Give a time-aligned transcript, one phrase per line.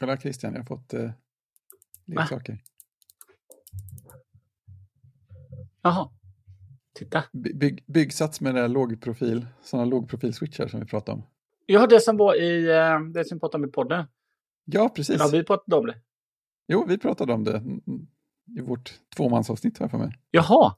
[0.00, 1.10] Kolla Christian, jag har fått eh,
[2.06, 2.62] leksaker.
[5.82, 6.10] Jaha.
[6.94, 7.24] Titta.
[7.32, 11.26] By, bygg, byggsats med det där lågprofil, sådana lågprofil-switchar som vi pratade om.
[11.66, 14.06] Ja, det som var i eh, det som vi pratade om i podden.
[14.64, 15.16] Ja, precis.
[15.18, 15.96] Ja, vi pratade om det.
[16.68, 17.62] Jo, vi pratade om det
[18.58, 20.12] i vårt tvåmansavsnitt här för mig.
[20.30, 20.74] Jaha.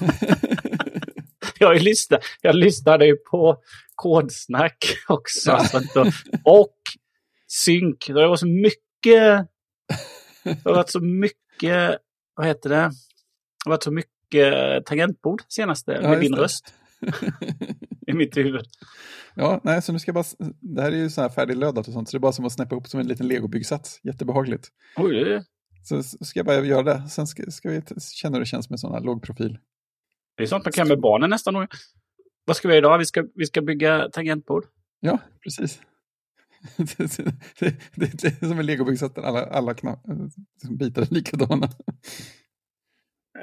[1.58, 3.62] jag, lyssnade, jag lyssnade ju på
[3.94, 5.58] kodsnack också.
[5.94, 6.06] Ja.
[6.44, 6.79] och
[7.50, 8.06] synk.
[8.06, 9.48] Det var så mycket...
[10.44, 11.98] Det har varit så mycket...
[12.34, 12.76] Vad heter det?
[12.76, 12.90] Det
[13.64, 16.40] har varit så mycket tangentbord senaste Ja, med din det.
[16.42, 16.74] röst
[18.06, 18.64] i mitt huvud.
[19.34, 20.24] Ja, nej, så nu ska jag bara,
[20.60, 22.52] det här är ju så här färdiglödat och sånt, så det är bara som att
[22.52, 24.00] snäppa ihop som en liten legobyggsats.
[24.02, 24.68] Jättebehagligt.
[24.96, 25.42] Oj,
[25.84, 27.08] Så ska jag bara göra det.
[27.08, 27.82] Sen ska, ska vi
[28.14, 29.58] känna hur det känns med sådana lågprofil.
[30.36, 31.66] det är sånt man kan med barnen nästan.
[32.44, 32.98] Vad ska vi göra idag?
[32.98, 34.64] Vi ska, vi ska bygga tangentbord.
[35.00, 35.80] Ja, precis.
[36.76, 40.02] Det, är som en legobyggsats där alla, alla knapp,
[40.54, 41.66] liksom bitar är likadana.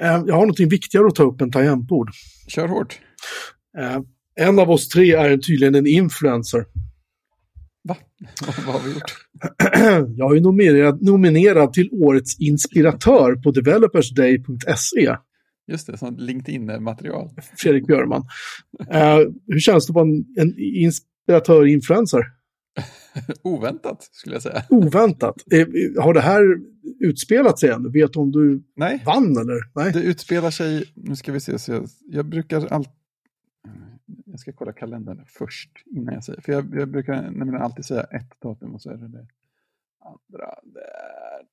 [0.00, 2.10] Eh, Jag har något viktigare att ta upp än tangentbord.
[2.48, 3.00] Kör hårt.
[3.78, 4.00] Eh,
[4.34, 6.64] En av oss tre är tydligen en influencer.
[7.88, 7.96] Va?
[8.66, 9.14] Vad har vi gjort?
[10.18, 15.16] Jag är nominerad, nominerad till årets inspiratör på developersday.se,
[15.72, 17.30] Just det, sånt LinkedIn-material.
[17.56, 18.24] Fredrik Björman.
[18.90, 22.22] Eh, hur känns det på en, en inspiratör-influencer?
[23.42, 24.62] Oväntat, skulle jag säga.
[24.70, 25.52] Oväntat.
[25.52, 25.66] Eh,
[26.02, 26.42] har det här
[27.00, 27.92] utspelat sig än?
[27.92, 29.60] Vet du om du Nej, vann eller?
[29.74, 29.92] Nej.
[29.92, 32.92] det utspelar sig, nu ska vi se, så jag, jag brukar alltid,
[34.24, 38.02] jag ska kolla kalendern först innan jag säger, för jag, jag brukar nämligen alltid säga
[38.02, 39.26] ett datum och så är det det
[40.04, 41.46] andra där.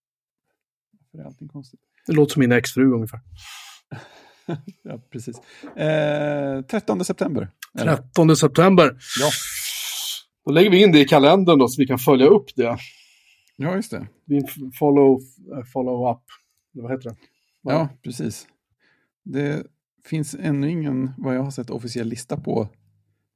[0.91, 1.79] Varför är allting konstigt?
[2.07, 3.19] Det låter som min exfru ungefär.
[4.83, 5.37] Ja, precis.
[5.75, 7.49] Eh, 13 september.
[7.73, 7.95] är det.
[7.97, 8.97] 13 september.
[9.19, 9.29] Ja.
[10.45, 12.77] Då lägger vi in det i kalendern då så vi kan följa upp det.
[13.57, 14.07] ja, just det.
[14.25, 14.47] Din
[14.79, 15.21] follow,
[15.57, 16.21] eh, follow up.
[16.73, 17.15] Eller Vad heter det?
[17.61, 18.47] Ja, precis.
[19.23, 19.63] Det
[20.05, 22.69] finns ännu ingen, vad jag har sett, officiell lista på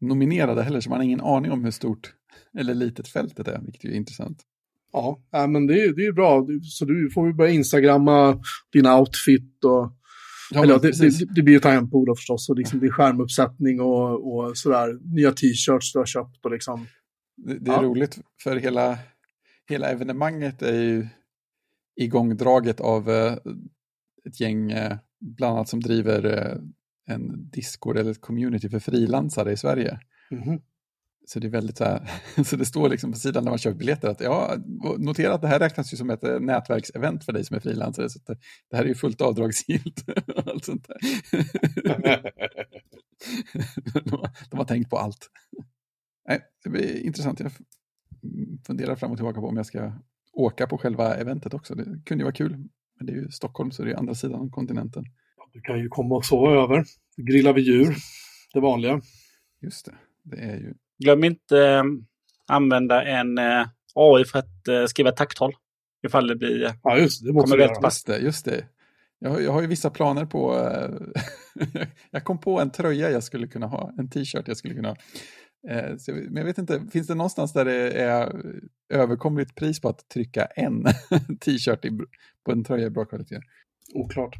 [0.01, 2.13] nominerade heller, så man har ingen aning om hur stort
[2.59, 4.43] eller litet fältet är, vilket är intressant.
[4.91, 6.47] Ja, men det är, det är bra.
[6.63, 8.41] Så du får ju börja instagramma
[8.73, 9.95] din outfit och...
[10.51, 12.49] Ja, eller, det, det, det blir ju tangentbord förstås.
[12.49, 15.15] Och liksom det är skärmuppsättning och, och sådär.
[15.15, 16.87] Nya t-shirts du har köpt och liksom...
[17.45, 17.81] Det, det är Ja.
[17.81, 18.97] roligt, för hela,
[19.69, 21.07] hela evenemanget är ju
[21.95, 23.33] igångdraget av eh,
[24.25, 26.57] ett gäng, eh, bland annat som driver eh,
[27.15, 29.99] en Discord eller ett community för frilansare i Sverige.
[30.31, 30.61] Mhm.
[31.27, 32.11] Så det är väldigt så här,
[32.43, 34.55] så det står liksom på sidan när man köper biljetter att ja,
[34.97, 38.09] notera att det här räknas ju som ett eh, nätverksevent för dig som är frilansare.
[38.09, 38.19] Så
[38.69, 40.03] det, här är ju fullt avdragsgillt.
[40.45, 40.97] allt sånt där.
[44.03, 45.29] de, har, de har tänkt på allt.
[46.29, 47.39] Nej, det blir intressant.
[47.39, 47.51] Jag
[48.67, 49.93] funderar fram och tillbaka på om jag ska
[50.33, 51.75] åka på själva eventet också.
[51.75, 52.51] Det kunde ju vara kul.
[52.97, 55.03] Men det är ju Stockholm så det är andra sidan kontinenten.
[55.53, 56.83] Du kan ju komma och sova över.
[57.17, 57.95] Grilla vid djur.
[58.53, 59.01] Det vanliga.
[59.61, 59.95] Just det.
[60.23, 60.73] Det är ju...
[61.03, 61.83] Glöm inte eh,
[62.47, 65.53] använda en eh, AI för att eh, skriva tacktal.
[66.07, 66.63] Ifall det blir...
[66.65, 67.33] eh, Ja, just det.
[67.33, 67.95] Måste Kommer vi rätt pass.
[67.95, 68.65] Just det, just det.
[69.19, 70.55] Jag har, jag har ju vissa planer på...
[72.11, 74.95] jag kom på en tröja jag skulle kunna ha, en t-shirt jag skulle kunna ha.
[75.69, 78.41] Eh, så, jag- men jag vet inte, finns det någonstans där det är
[78.89, 80.83] överkomligt pris på att trycka en
[81.41, 81.85] t-shirt
[82.45, 83.39] på en tröja i bra kvalitet?
[83.93, 84.35] Oklart.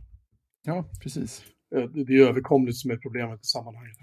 [0.63, 1.44] Ja, precis.
[1.75, 3.97] Eh, Det är överkomligt som är problemet i sammanhanget.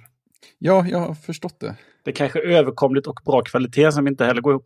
[0.58, 1.76] Ja, jag har förstått det.
[2.04, 4.64] Det kanske är överkomligt och bra kvalitet som inte heller går ihop.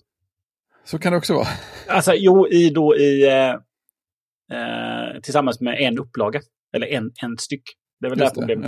[0.85, 1.47] Så kan det också vara.
[1.89, 3.27] Alltså, jo, i då i...
[3.29, 3.51] Eh,
[4.59, 6.41] eh, tillsammans med en upplaga.
[6.73, 7.63] Eller en, en styck.
[8.01, 8.41] Det är väl det här Just det.
[8.41, 8.67] problemet.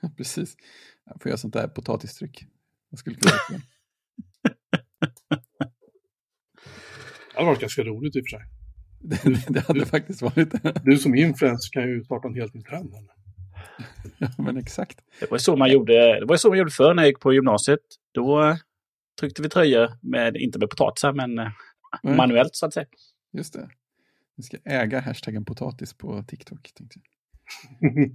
[0.00, 0.56] Ja, precis.
[1.04, 2.44] Jag får göra sånt där potatistryck.
[2.90, 3.60] Jag skulle kunna göra
[7.32, 8.46] Det hade varit ganska roligt i och för sig.
[9.00, 9.54] det.
[9.54, 10.52] det hade faktiskt varit
[10.84, 12.94] Du som influencer kan ju starta en helt ny trend.
[14.18, 14.98] Ja, men exakt.
[15.20, 17.32] Det var så man gjorde, det var så man gjorde förr när jag gick på
[17.32, 17.80] gymnasiet.
[18.12, 18.56] Då eh,
[19.20, 22.16] tryckte vi tröjor, med, inte med potatisar, men Nej.
[22.16, 22.86] manuellt så att säga.
[23.32, 23.70] Just det.
[24.36, 26.70] Vi ska äga hashtaggen potatis på TikTok.
[26.74, 27.06] Tänkte jag.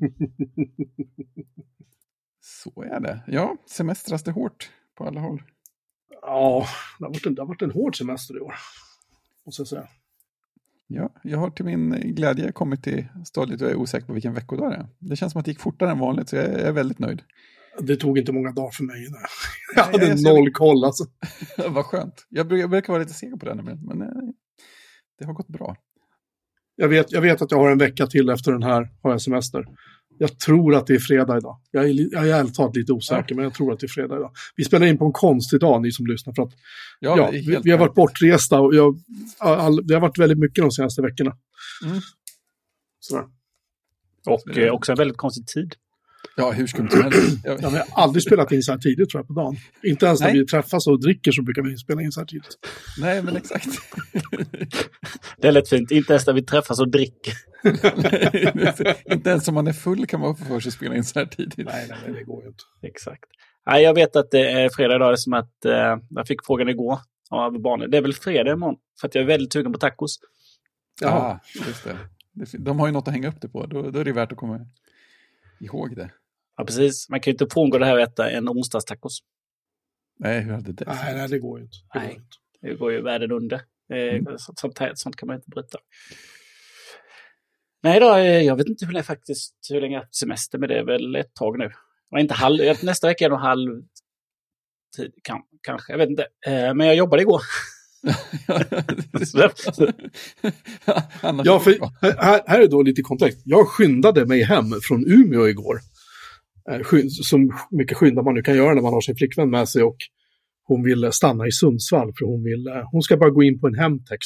[2.48, 3.24] Så är det.
[3.28, 5.44] Ja, semestras det hårt på alla håll.
[6.22, 6.66] Ja,
[7.00, 8.56] det har, varit en, det har varit en hård semester i år.
[9.46, 9.88] Måste jag säga.
[10.88, 14.34] Ja, jag har till min glädje kommit till stadiet och jag är osäker på vilken
[14.34, 14.88] veckodag det är.
[15.00, 17.22] Det känns som att det gick fortare än vanligt, så jag är väldigt nöjd.
[17.80, 19.08] Det tog inte många dagar för mig.
[19.12, 19.22] Nej.
[19.76, 21.04] Jag hade jag- noll koll alltså.
[21.70, 22.26] Vad skönt.
[22.30, 24.08] Jag brukar, jag brukar vara lite seg på det nämligen, men eh,
[25.20, 25.76] det har gått bra.
[26.76, 29.22] Jag vet, jag vet att jag har en vecka till efter den här har jag
[29.22, 29.66] semester.
[30.18, 31.60] Jag tror att det är fredag idag.
[31.72, 34.16] Jag är, jag är ärligt talat lite osäker, men jag tror att det är fredag
[34.16, 34.32] idag.
[34.56, 36.54] Vi spelar in på en konstig dag, ni som lyssnar, för att
[37.00, 39.00] Ja, ja, vi, vi har varit bortresta och jag,
[39.38, 41.38] all, det har varit väldigt mycket de senaste veckorna.
[41.86, 42.02] Mm.
[43.00, 43.26] Sådär.
[44.26, 45.76] Och eh, också en väldigt konstig tid.
[46.38, 47.40] Ja, hur skumt som helst.
[47.44, 49.56] Jag- Ja, vi har aldrig spelat in så här tidigt tror jag på dagen.
[49.84, 50.40] Inte ens när Nej.
[50.40, 52.58] vi träffas och dricker så brukar vi spela in så här tidigt.
[53.00, 53.68] Nej, men exakt.
[55.38, 55.92] Det är lätt fint.
[55.92, 57.34] Inte ens när vi träffas och dricker.
[59.14, 61.20] inte ens om man är full kan man få för sig att spela in så
[61.20, 61.58] här tidigt.
[61.58, 62.64] Nej, nej, nej, det går ju inte.
[62.82, 63.24] Exakt.
[63.66, 67.00] Nej, jag vet att det är fredag idag, som att eh, jag fick frågan igår
[67.30, 67.92] av barnen.
[67.92, 68.76] Det är väl fredag imorgon?
[69.02, 70.20] För att jag är väldigt sugen på tacos.
[71.02, 72.58] Ja, just det.
[72.58, 73.66] De har ju något att hänga upp det på.
[73.66, 74.60] Då, då är det värt att komma
[75.60, 76.10] ihåg det.
[76.58, 77.10] Ja, precis.
[77.10, 79.20] Man kan ju inte frångå det här och äta en onsdagstacos.
[80.20, 80.86] Nej, hur hade det?
[80.88, 81.78] Nej, nej, det går ju inte.
[81.94, 82.16] Det går Nej.
[82.16, 82.28] inte.
[82.62, 83.56] Det går ju världen under.
[83.94, 84.38] Eh, Mm.
[84.38, 85.78] så- sånt, här, sånt kan man inte bryta.
[87.84, 90.58] Nej då, eh, jag vet inte hur länge faktiskt, hur länge jag har haft semester,
[90.58, 91.72] men det är väl ett tag nu.
[92.12, 93.82] Och inte halv, nästa vecka är nog halv
[94.98, 96.28] tid, kan, kanske, jag vet inte.
[96.48, 97.42] Eh, men jag jobbade igår.
[101.46, 101.72] Ja, för
[102.22, 103.42] här, här är då lite kontext.
[103.46, 105.80] Jag skyndade mig hem från Umeå igår.
[106.72, 107.38] Eh, Så
[107.72, 109.98] mycket skynda man nu kan göra när man har sin flickvän med sig och
[110.68, 113.68] hon vill stanna i Sundsvall för hon vill, eh, hon ska bara gå in på
[113.68, 114.20] en Hemtex.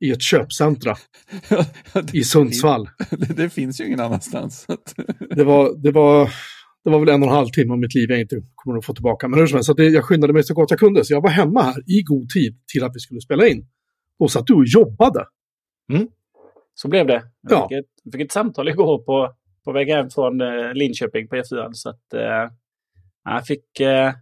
[0.00, 0.96] I ett köpcentra
[2.12, 2.88] i Sundsvall.
[3.10, 4.66] det, det finns ju ingen annanstans.
[5.36, 6.30] Det var, det var,
[6.84, 8.84] det var väl en och en halv timme av mitt liv jag inte kommer att
[8.84, 9.28] få tillbaka.
[9.28, 11.04] Men hur som helst, så det, jag skyndade mig så gott jag kunde.
[11.04, 13.66] Så jag var hemma här i god tid till att vi skulle spela in.
[14.18, 15.24] Och satt du och jobbade.
[16.74, 17.22] Så blev det.
[17.40, 17.68] Jag Ja.
[17.68, 19.34] fick, ett, fick ett samtal igår på,
[19.64, 21.72] på väg hem från eh, Linköping på E4.
[21.72, 22.50] Så att eh,
[23.24, 24.12] jag fick, eh,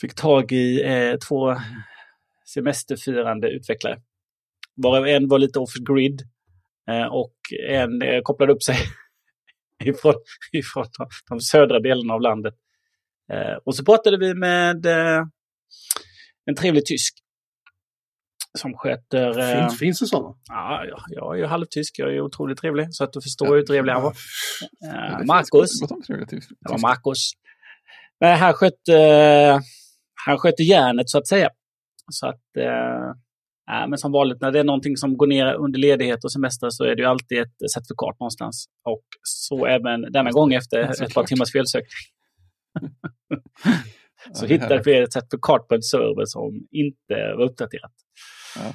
[0.00, 1.56] fick tag i eh, två
[2.54, 4.00] semesterfirande utvecklare.
[4.76, 6.22] Varav en var lite off-grid
[6.90, 7.36] eh, och
[7.68, 8.76] en eh, kopplade upp sig
[9.84, 10.14] ifrån,
[10.52, 12.54] ifrån de, de södra delarna av landet.
[13.32, 15.24] Eh, och så pratade vi med eh,
[16.44, 17.14] en trevlig tysk
[18.56, 19.38] som sköter...
[19.38, 20.34] eh, Finns, finns det sådana?
[20.48, 21.98] Ja, ja, jag är ju halvtysk.
[21.98, 22.86] Jag är otroligt trevlig.
[22.94, 24.12] Så att du förstår hur trevlig han var.
[25.18, 25.80] Finns Marcus.
[26.60, 27.30] Det var Marcus.
[28.20, 29.60] Nej, han skötte, eh,
[30.26, 31.50] han skötte järnet så att säga.
[32.12, 33.12] Så att, eh,
[33.66, 36.70] ja, men som vanligt när det är någonting som går ner under ledighet och semester
[36.70, 38.66] så är det ju alltid ett certifikat någonstans.
[38.84, 41.88] Och så även denna gång efter ett par timmars felsökning.
[44.32, 47.92] Så Ja, hittade vi ett certifikat på en server som inte var uppdaterat.
[48.58, 48.74] Ja,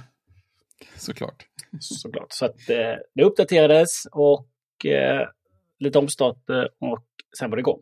[0.96, 1.46] såklart.
[1.80, 2.34] såklart.
[2.34, 5.28] Så att eh, det uppdaterades och eh,
[5.80, 7.06] lite omstart eh, och
[7.38, 7.82] sen var det igång.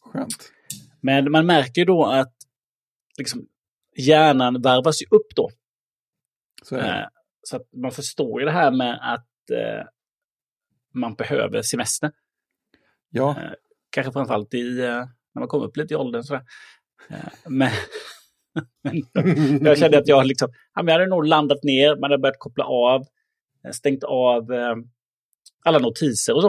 [0.00, 0.52] Skönt.
[1.00, 2.34] Men man märker ju då att
[3.18, 3.46] liksom,
[3.96, 5.50] hjärnan värvas ju upp då.
[6.62, 6.76] Så.
[6.76, 7.06] Eh,
[7.42, 9.86] så att man förstår ju det här med att eh,
[10.94, 12.12] man behöver semester.
[13.10, 13.36] Ja,
[13.90, 16.22] Kanske framförallt i, eh, när man kommer upp lite i åldern.
[16.22, 16.44] Sådär.
[17.08, 17.70] Eh, men
[19.60, 23.00] jag kände att jag, liksom, jag hade nog landat ner, man hade börjat koppla av,
[23.66, 24.74] eh, stängt av eh,
[25.64, 26.48] alla notiser och så.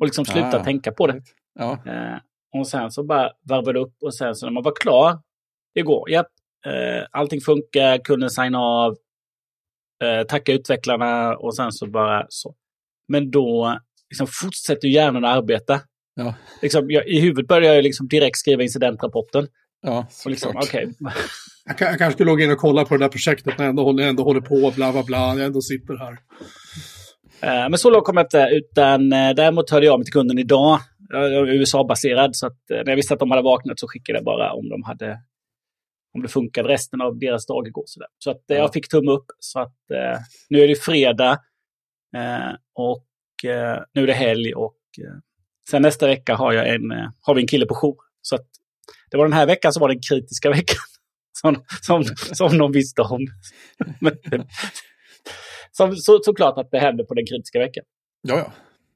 [0.00, 0.64] Och liksom slutat Ah.
[0.64, 1.22] tänka på det.
[1.54, 1.78] ja.
[1.86, 2.18] Eh,
[2.58, 5.18] och sen så bara varvade upp och sen så när man var klar
[5.74, 6.26] igår, japp,
[6.66, 8.96] eh, allting funkar, kunde signa av,
[10.04, 12.54] eh, tacka utvecklarna och sen så bara så.
[13.08, 13.78] Men då
[14.10, 15.80] liksom, fortsätter hjärnan att arbeta.
[16.14, 16.34] Ja.
[16.62, 19.48] Liksom, jag, I huvudet började jag liksom direkt skriva incidentrapporten.
[19.82, 20.64] Ja, Och liksom, såklart.
[20.64, 20.92] okej,
[21.64, 23.82] Jag, jag kanske skulle logga in och kolla på det där projektet när jag ändå
[23.84, 26.12] håller, ändå håller på, bla bla bla, jag ändå sitter här.
[27.42, 28.48] Eh, Men så långt kom jag inte.
[28.52, 30.78] Utan eh, däremot hörde jag mig till kunden idag.
[31.12, 32.36] Jag är USA-baserad.
[32.36, 34.68] Så att, eh, när jag visste att de hade vaknat så skickade jag bara om
[34.68, 35.18] de hade
[36.14, 37.82] om det funkade resten av deras dag igår.
[37.86, 38.08] Så, där.
[38.18, 38.62] så att, eh, Ja.
[38.62, 39.26] jag fick tumme upp.
[39.38, 41.38] Så att eh, nu är det fredag.
[42.16, 44.54] Eh, och eh, nu är det helg.
[44.54, 45.14] Och eh,
[45.70, 47.96] sen nästa vecka har, jag en, eh, har vi en kille på jour.
[48.22, 48.46] Så att
[49.10, 50.76] det var den här veckan som var den kritiska veckan.
[51.32, 53.26] Som, som, som de visste om.
[54.00, 54.12] Men,
[55.72, 57.84] som, så, såklart att det hände på den kritiska veckan.
[58.22, 58.52] Ja, ja.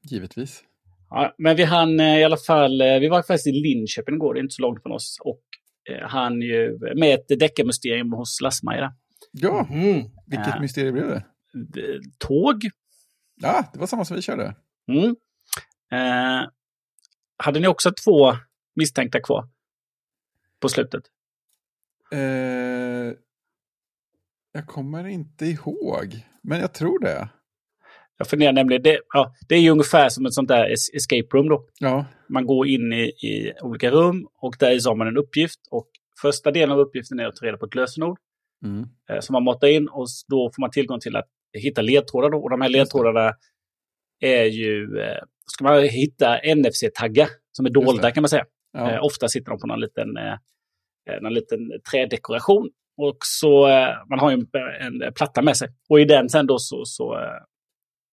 [0.09, 0.63] Givetvis.
[1.09, 4.33] Ja, men vi hann eh, i alla fall, eh, vi var faktiskt i Linköping igår,
[4.33, 5.17] det är inte så långt från oss.
[5.21, 5.41] Och
[5.89, 8.93] eh, han ju med ett deckarmysterium hos Lassmaja.
[9.31, 10.03] Ja, Mm.
[10.27, 10.59] vilket Ja.
[10.61, 11.23] mysterium blev det?
[12.19, 12.55] Tåg.
[13.41, 14.55] Ja, det var samma som vi körde.
[14.91, 15.15] Mm.
[15.91, 16.47] Eh,
[17.43, 18.33] hade ni också två
[18.75, 19.49] misstänkta kvar?
[20.61, 21.03] På slutet?
[22.11, 23.13] Eh,
[24.53, 27.29] jag kommer inte ihåg, men jag tror det.
[28.17, 31.37] Jag funderar nämligen, det, ja, det är ju ungefär som ett sånt där es- escape
[31.37, 31.67] room då.
[31.79, 35.59] Ja, Man går in i, i olika rum och där har man en uppgift.
[35.71, 35.87] Och
[36.21, 38.17] första delen av uppgiften är att ta reda på ett lösenord.
[38.65, 38.85] mm.
[39.09, 42.29] eh, som man matar in och då får man tillgång till att hitta ledtrådar.
[42.29, 42.37] Då.
[42.37, 43.33] Och de här ledtrådarna
[44.19, 48.45] är ju, eh, ska man hitta NFC-taggar som är dolda kan man säga.
[48.75, 48.91] Ja.
[48.91, 50.33] Eh, ofta sitter de på någon liten, eh,
[51.09, 51.59] eh, någon liten
[51.91, 52.69] trädekoration.
[52.97, 54.37] Och så, eh, man har ju
[54.81, 55.69] en, en platta med sig.
[55.89, 57.39] Och i den sen då så, så eh,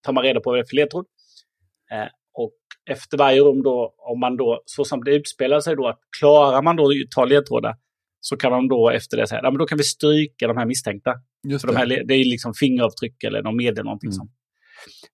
[0.02, 1.06] tar man reda på vad det är för ledtråd.
[2.34, 2.52] Och
[2.90, 6.62] efter varje rum då, om man då, så som det utspelar sig då, att klarar
[6.62, 7.74] man då att ta ledtrådar
[8.20, 10.66] så kan man då efter det säga, ja men då kan vi stryka de här
[10.66, 11.14] misstänkta.
[11.48, 12.04] Just För de här, det.
[12.04, 14.14] det är liksom fingeravtryck eller någon medel någonting Mm.
[14.16, 14.30] sånt.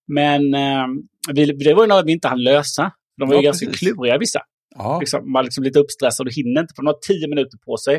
[0.07, 0.87] Men eh,
[1.35, 2.93] vi, det var ju något vi inte hann lösa.
[3.17, 4.41] De var Ja, ju ganska kluriga vissa.
[4.79, 7.59] Ja, Liksom, man är liksom lite uppstressad och hinner inte, för de har tio minuter
[7.59, 7.95] på sig.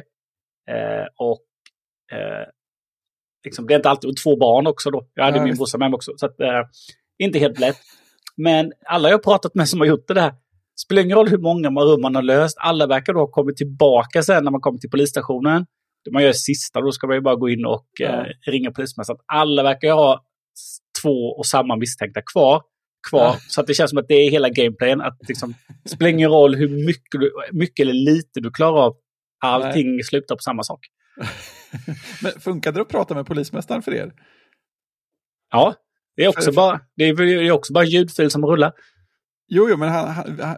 [0.71, 1.45] Eh, och
[2.17, 2.48] eh,
[3.45, 5.07] liksom, det är inte alltid, och två barn också då.
[5.13, 6.12] Jag hade Ja, min brorsa med mig också.
[6.17, 6.63] Så att, eh,
[7.17, 7.77] inte helt lätt.
[8.38, 10.33] Men alla jag har pratat med som har gjort det där,
[10.86, 14.24] spelar ingen roll hur många rum man har löst, alla verkar då ha kommit tillbaka
[14.24, 15.65] sen när man kommer till polisstationen.
[16.05, 19.19] Det man gör sista, då ska man ju bara gå in och eh, ringa att
[19.25, 20.24] alla verkar ha
[21.01, 22.62] två och samma misstänkta kvar.
[23.10, 23.22] Kvar.
[23.22, 23.38] Ja.
[23.48, 25.01] Så att det känns som att det är hela gameplayen.
[25.01, 25.53] Att liksom,
[25.84, 28.96] det spelar ingen roll hur mycket, du, mycket eller lite du klarar av.
[29.46, 30.79] Allting slutar på samma sak.
[32.24, 34.13] Men funkade det att prata med polismästaren för er?
[35.51, 35.75] Ja,
[36.15, 38.74] det är också, För- bara, det är, det är också bara ljudfil som rullar.
[39.48, 40.08] Jo, jo, men han,
[40.39, 40.58] han,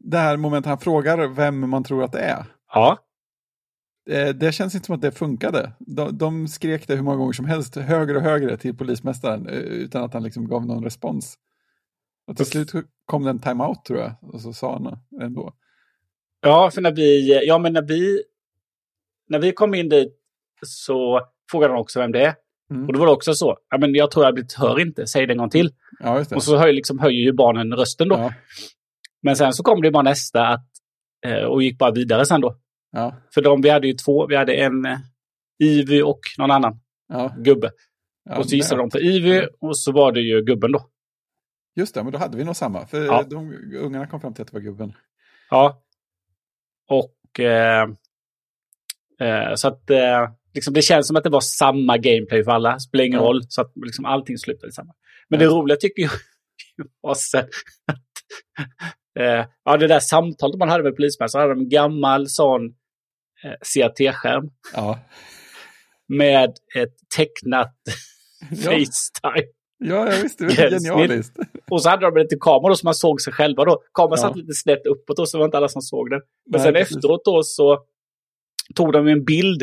[0.00, 2.44] det här momentet han frågar vem man tror att det är.
[2.72, 2.98] Ja,
[4.10, 5.72] Eh, Det känns inte som att det funkade.
[5.78, 9.54] De, de skrek det hur många gånger som helst, högre och högre till polismästaren, eh,
[9.58, 11.38] utan att han liksom gav någon respons.
[12.26, 12.70] Och till slut
[13.04, 15.52] kom det en timeout tror jag, och så sa han ändå.
[16.40, 18.22] Ja, för när vi, ja, men när vi,
[19.28, 20.12] när vi kom in dit
[20.66, 22.34] så frågade de också vem det är.
[22.70, 22.86] Mm.
[22.86, 25.26] Och då var det också så, ja, men jag tror jag blivit hör inte, säg
[25.26, 25.70] det en gång till.
[26.00, 26.24] Ja.
[26.34, 28.14] Och så höj, liksom, höjer ju barnen rösten då.
[28.14, 28.32] ja,
[29.22, 30.68] Men sen så kom det bara nästa att,
[31.26, 32.56] eh, och gick bara vidare sen då.
[32.92, 34.98] ja, För de, vi hade ju två, vi hade en eh,
[35.58, 36.80] Ivy och någon annan
[37.38, 37.70] gubbe.
[38.36, 40.86] och så gissade de på Ivy och så var det ju gubben då.
[41.76, 42.86] Just det, men då hade vi nog samma.
[42.86, 43.22] För Ja.
[43.22, 44.92] de, ungarna kom fram till att det var gubben.
[45.50, 45.82] Ja.
[46.88, 47.82] Och eh,
[49.20, 52.78] eh, så att eh, liksom det känns som att det var samma gameplay för alla.
[52.78, 53.26] Spelar ingen Ja.
[53.26, 53.42] roll.
[53.48, 54.94] Så att liksom allting slutade samma.
[55.28, 56.10] Men det roliga tycker jag
[57.00, 57.48] var sen
[57.86, 58.02] att
[59.20, 62.66] eh, ja, det där samtalet man hade med polismän så hade de en gammal sån
[63.44, 64.98] eh, CRT-skärm Ja,
[66.08, 67.74] med ett tecknat
[68.64, 69.46] Facetime.
[69.78, 70.44] Ja jag visste.
[70.44, 71.36] Det var genialiskt.
[71.70, 73.82] Och så hade de lite då så man såg sig själva då.
[73.94, 74.28] Kameran Ja.
[74.28, 76.20] satt lite snett uppåt och så var inte alla som såg den.
[76.50, 76.96] Men Nej, sen precis.
[76.96, 77.78] efteråt då så
[78.74, 79.62] tog de en bild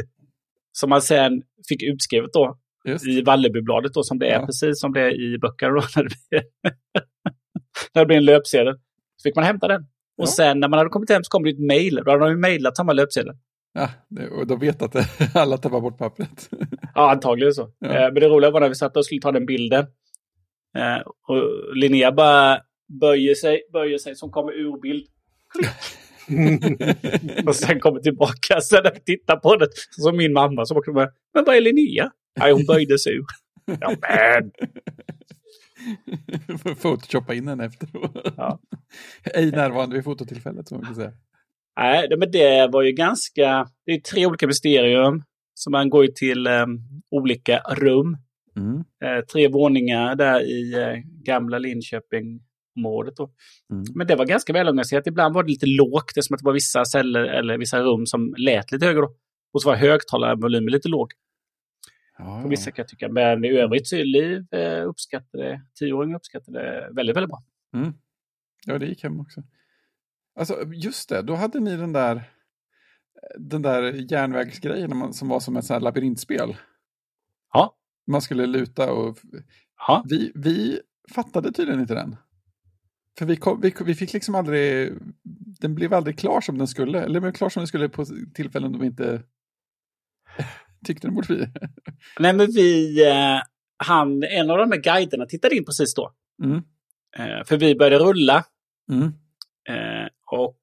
[0.71, 3.07] som man sen fick utskrivet då Just.
[3.07, 4.45] i Vallebybladet då som det är, Ja.
[4.45, 5.81] precis som det är i böckerna då.
[5.95, 6.43] När det blir,
[7.93, 8.73] när det blir en löpsedel.
[9.17, 9.81] Så fick man hämta den.
[10.17, 10.25] Och Ja.
[10.27, 11.95] sen när man hade kommit hem så kom det ett mejl.
[12.05, 13.33] Då hade de ju mejlat samma löpsedel.
[13.73, 13.89] Ja,
[14.39, 14.95] och de vet att
[15.35, 16.49] alla tappar bort pappret.
[16.95, 17.69] Ja, antagligen så.
[17.79, 17.87] Ja.
[17.87, 19.85] Eh, men det roliga var när vi satt och skulle ta den bilden.
[20.77, 22.61] Eh, och Linnea bara
[23.01, 25.07] böjer sig, böjer sig som kommer ur bild.
[27.47, 28.61] Och sen kommer tillbaka.
[28.61, 31.61] Sen när vi tittar på det, så min mamma som också med, men vad är
[31.61, 32.11] Linnea?
[32.39, 33.25] Nej, hon böjde sig ur.
[33.65, 34.51] Ja, men.
[36.75, 38.33] Photoshoppa in den efteråt.
[38.37, 38.59] Ja.
[39.23, 41.11] Ej närvarande vid fototillfället, som man kan säga.
[41.79, 43.67] Nej, men det var ju ganska...
[43.85, 45.23] Det är tre olika mysterium.
[45.53, 46.65] Så man går ju till eh,
[47.11, 48.17] olika rum.
[48.55, 48.83] Mm.
[49.03, 53.15] Eh, tre våningar där i eh, gamla Linköping-området.
[53.17, 53.31] Då.
[53.71, 53.83] Mm.
[53.95, 55.07] Men det var ganska välorganiserat.
[55.07, 56.11] Ibland var det lite lågt.
[56.15, 59.01] Det är som att det var vissa celler eller vissa rum som lät lite högre.
[59.01, 59.15] Då.
[59.53, 61.11] Och så var högtalarvolymen lite låg.
[62.17, 63.09] Ja, På vissa kan jag tycka.
[63.09, 67.43] Men i övrigt så är Liv eh, uppskattade, tioåringar uppskattade väldigt, väldigt bra.
[67.73, 67.93] Mm.
[68.65, 69.43] ja, det gick hem också.
[70.35, 72.23] Alltså, just det, då hade ni den där,
[73.37, 76.55] den där järnvägsgrejen som var som ett labyrintspel.
[77.53, 77.77] Ja.
[78.07, 79.17] Man skulle luta och...
[79.87, 80.79] Ja, Vi, vi
[81.15, 82.15] fattade tydligen inte den.
[83.17, 84.93] För vi, kom, vi, vi fick liksom aldrig...
[85.59, 87.01] Den blev aldrig klar som den skulle.
[87.01, 89.23] Eller den blev klar som den skulle på tillfällen då vi inte
[90.85, 91.47] tyckte den borde bli.
[92.19, 93.01] Nej, men vi...
[93.07, 93.41] Eh,
[93.77, 96.13] han, en av de här guiderna tittade in precis då.
[96.43, 96.57] Mm.
[97.17, 98.45] Eh, för vi började rulla.
[98.91, 99.13] Mm.
[99.69, 100.57] Eh, och,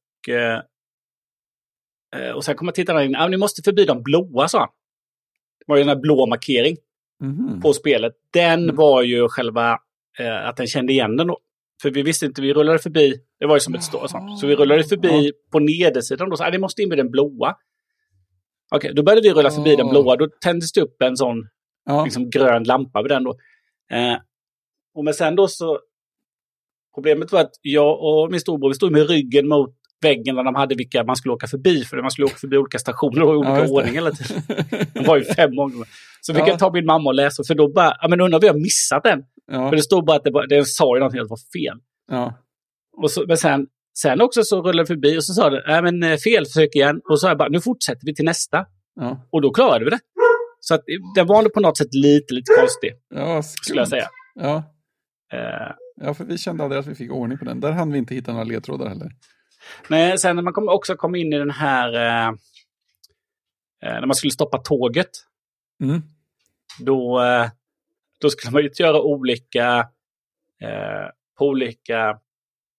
[2.35, 3.17] och sen kommer tittarna in.
[3.17, 4.69] Ah, ni måste förbi de blåa, sa han.
[5.59, 6.77] Det var ju en här blå markering
[7.21, 7.61] Mhm.
[7.61, 8.13] på spelet.
[8.33, 8.77] Den Mm.
[8.77, 9.79] var ju själva
[10.19, 11.39] eh, att den kände igen den då.
[11.83, 13.15] För vi visste inte, vi rullade förbi.
[13.39, 14.39] Det var ju som ett stå sånt.
[14.41, 16.31] Så vi rullade förbi på nedersidan.
[16.31, 17.55] Då sa ah, ni måste in med den blåa.
[18.75, 19.91] Okej, då började vi rulla förbi den Oh.
[19.91, 20.17] blåa.
[20.17, 21.49] Då tändes det upp en sån
[21.85, 22.05] Ja.
[22.05, 23.31] liksom grön lampa vid den då.
[23.91, 24.17] Eh,
[24.95, 25.79] och men sen då så...
[26.95, 30.55] Problemet var att jag och min storebror vi stod med ryggen mot väggen där de
[30.55, 31.85] hade vilka man skulle åka förbi.
[31.85, 34.43] För man skulle åka förbi olika stationer och i olika Ja, ordning hela tiden.
[34.95, 35.87] Det var ju fem gånger.
[36.21, 36.49] Så fick Ja.
[36.49, 38.55] jag ta min mamma och läsa, för då bara, ja men undrar om vi har
[38.55, 39.23] missat den.
[39.53, 41.79] Ja, För det stod bara att det, det sa ju någonting att det var fel.
[42.11, 42.35] ja,
[43.03, 43.67] Och så, men sen,
[43.99, 46.75] sen också så rullade det förbi och så sa det, nej men eh, fel, försök
[46.75, 46.97] igen.
[47.11, 48.67] Och så sa jag bara, nu fortsätter vi till nästa.
[49.01, 49.29] ja.
[49.33, 49.99] Och då klarade vi det.
[50.61, 54.09] Så att, eh, den var på något sätt lite, lite konstig, ja skulle jag säga.
[54.35, 54.57] Ja.
[55.33, 55.75] Eh,
[56.07, 57.61] ja, för vi kände aldrig att vi fick ordning på den.
[57.61, 59.09] Där hann vi inte hitta några ledtrådar heller.
[59.89, 62.29] Nej, sen när man kom, också kom in i den här, eh,
[63.83, 65.11] eh, när man skulle stoppa tåget,
[65.83, 66.03] Mm.
[66.81, 67.47] då, eh,
[68.21, 69.79] då skulle man ju göra olika,
[70.63, 71.09] eh,
[71.39, 72.19] på olika,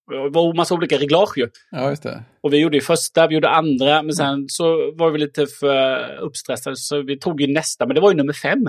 [0.10, 1.50] det var en massa olika reglage ju.
[1.72, 2.24] Ja, just det.
[2.42, 6.16] Och vi gjorde ju första, vi gjorde andra, men sen så var vi lite för
[6.18, 8.60] uppstressade så vi tog ju nästa, men det var ju nummer fem.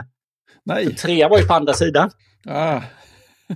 [0.65, 0.95] Nej.
[0.95, 2.11] Trea var ju på andra sidan.
[2.47, 2.81] Ah.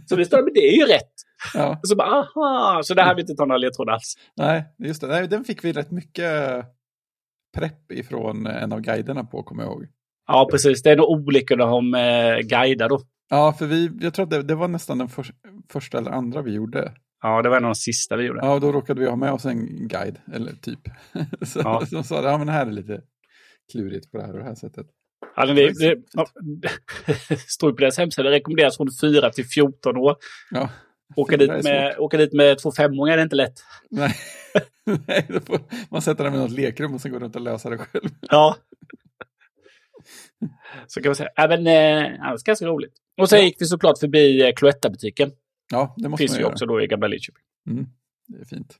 [0.06, 1.12] Så vi stod, men det är ju rätt.
[1.54, 4.14] Ja, så bara, aha, så det här vill inte ta några ledtrådar alls.
[4.36, 5.06] nej, just det.
[5.06, 6.64] Nej, den fick vi rätt mycket
[7.56, 9.86] prepp ifrån en av guiderna på, kommer jag ihåg.
[10.26, 10.82] Ja, precis.
[10.82, 13.00] Det är nog olika om eh, guida då.
[13.30, 15.26] Ja, för vi, jag tror att det, det var nästan den för,
[15.72, 16.92] första eller andra vi gjorde.
[17.22, 18.40] Ja, det var en av de sista vi gjorde.
[18.42, 20.80] Ja, och då råkade vi ha med oss en guide, eller typ.
[21.42, 21.86] Så, Ja.
[21.86, 23.00] Som sa, ja men det här är lite
[23.72, 24.86] klurigt på det här och det här sättet.
[25.36, 26.26] Ja, men det, det, ja,
[27.48, 30.16] står på deras hemsida, det rekommenderas från 4 till 14 år.
[30.50, 30.70] Ja.
[31.16, 33.54] Åka dit, med, åka dit med två femåringar är inte lätt.
[33.90, 34.14] Nej,
[35.06, 37.78] Nej får man sätter den i något lekrum och sen går runt och lösa det
[37.78, 38.08] själv.
[38.20, 38.56] Ja.
[40.86, 41.30] Så kan man säga.
[41.36, 42.94] Ja, men, eh, ja, det är ganska roligt.
[43.16, 45.32] Och sen gick vi såklart förbi eh, Cloetta-butiken.
[45.70, 46.52] Ja, det måste Finns man ju göra.
[46.52, 47.42] också då i Gamla Lidköping.
[47.66, 47.86] Mm,
[48.26, 48.76] det är fint.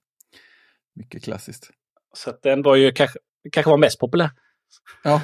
[0.94, 1.70] Mycket klassiskt.
[2.14, 3.18] Så att den var ju kanske,
[3.52, 4.30] kanske var mest populär.
[5.04, 5.22] Ja,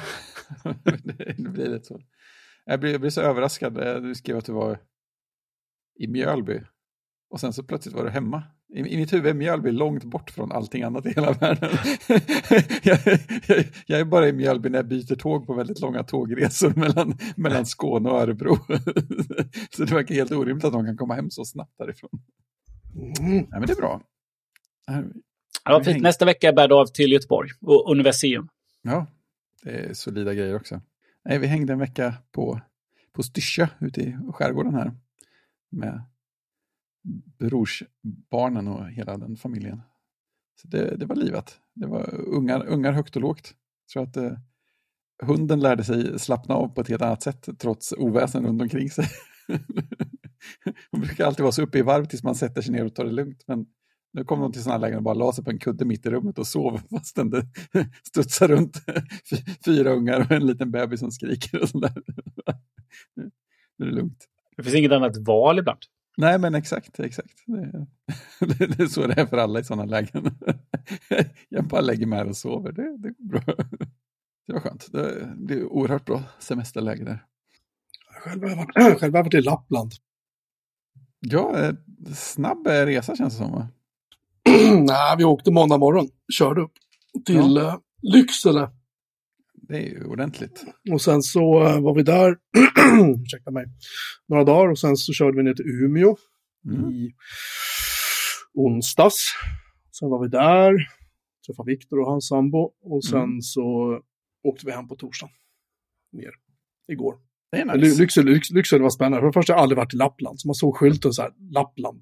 [1.37, 2.01] det blir lite så.
[2.65, 3.77] Jag blir, jag blir så överraskad.
[3.77, 4.79] Eh, Du skrev att du var
[5.99, 6.61] i Mjölby.
[7.29, 8.43] Och sen så plötsligt var du hemma.
[8.75, 11.69] I, i mitt huvud är Mjölby långt bort från allting annat i hela världen.
[12.83, 12.99] jag,
[13.47, 17.17] jag, jag är bara i Mjölby när jag byter tåg på väldigt långa tågresor mellan,
[17.35, 18.55] mellan Skåne och Örebro.
[19.75, 22.09] så det verkar helt orimligt att de kan komma hem så snabbt därifrån.
[23.19, 23.31] Mm.
[23.31, 24.01] Nej, men det är bra.
[25.65, 28.49] Ja, Nästa vecka bär det av till Göteborg och Universium.
[28.81, 29.07] Ja,
[29.63, 30.81] det är solida grejer också.
[31.25, 32.61] Nej, vi hängde en vecka på,
[33.13, 34.91] på Styrsö ute i skärgården här.
[35.71, 36.03] Med
[37.39, 39.81] brorsbarnen och hela den familjen.
[40.61, 41.59] Så det, det var livat.
[41.73, 43.53] Det var ungar, ungar högt och lågt.
[43.93, 44.39] Jag tror att eh,
[45.23, 49.05] hunden lärde sig slappna av på ett helt annat sätt trots oväsen runt omkring sig.
[50.91, 53.05] Hon brukar alltid vara så uppe i varv tills man sätter sig ner och tar
[53.05, 53.43] det lugnt.
[53.47, 53.65] Men
[54.13, 56.09] nu kom de till sådana lägen och bara la sig på en kudde mitt i
[56.09, 57.45] rummet och sov fastän det
[58.03, 58.77] studsar runt
[59.29, 61.93] fy- fyra ungar och en liten bebis som skriker och sådär.
[63.77, 64.27] Nu är det lugnt.
[64.57, 65.79] Det finns inget annat val ibland.
[66.17, 67.33] Nej, men exakt, exakt.
[67.45, 67.87] Det,
[68.39, 70.35] det, det är så det är för alla i sådana lägen.
[71.49, 73.41] Jag bara lägger mig här och sover, det, det går bra.
[74.47, 74.91] Det var skönt.
[74.91, 77.25] Det blir oerhört bra semesterläge där.
[78.23, 79.91] Själv har jag varit, själv har jag varit i Lappland.
[81.19, 81.73] Ja, eh,
[82.15, 83.51] snabb eh, resa känns det som.
[83.51, 83.67] Va?
[84.87, 86.71] Nej, vi åkte måndag morgon, körde upp
[87.25, 88.69] till eh, Lycksele.
[89.67, 90.63] Det är ju ordentligt.
[90.91, 92.35] Och sen så eh, var vi där,
[93.25, 93.65] ursäkta mig,
[94.27, 96.15] några dagar och sen så körde vi ner till Umeå
[96.65, 96.89] Mm.
[96.91, 97.11] i
[98.53, 99.15] onsdags.
[99.99, 100.73] Sen var vi där,
[101.47, 103.41] träffade Viktor och hans sambo och sen Mm.
[103.41, 103.61] så
[104.43, 105.33] åkte vi hem på torsdagen.
[106.11, 106.31] Ner,
[106.87, 107.15] igår.
[107.51, 108.01] Det är Ly- nice.
[108.01, 109.19] Lycksele, Lyx- Lycksele var spännande.
[109.19, 111.31] För det första har jag aldrig varit i Lappland, så man såg skylten så här,
[111.51, 112.01] Lappland.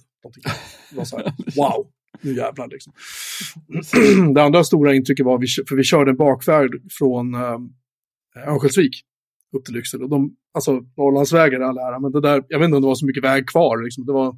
[0.91, 1.25] Det var så här,
[1.55, 2.93] wow, nu jävlar liksom.
[4.33, 7.57] det andra stora intrycket var, för vi körde en bakfärd från eh,
[8.47, 9.01] Örnsköldsvik
[9.57, 10.03] upp till Lycksele.
[10.03, 12.87] Och de, alltså Norrlandsvägar i all ära, men det där, jag vet inte om det
[12.87, 13.83] var så mycket väg kvar.
[13.83, 14.05] Liksom.
[14.05, 14.35] Det var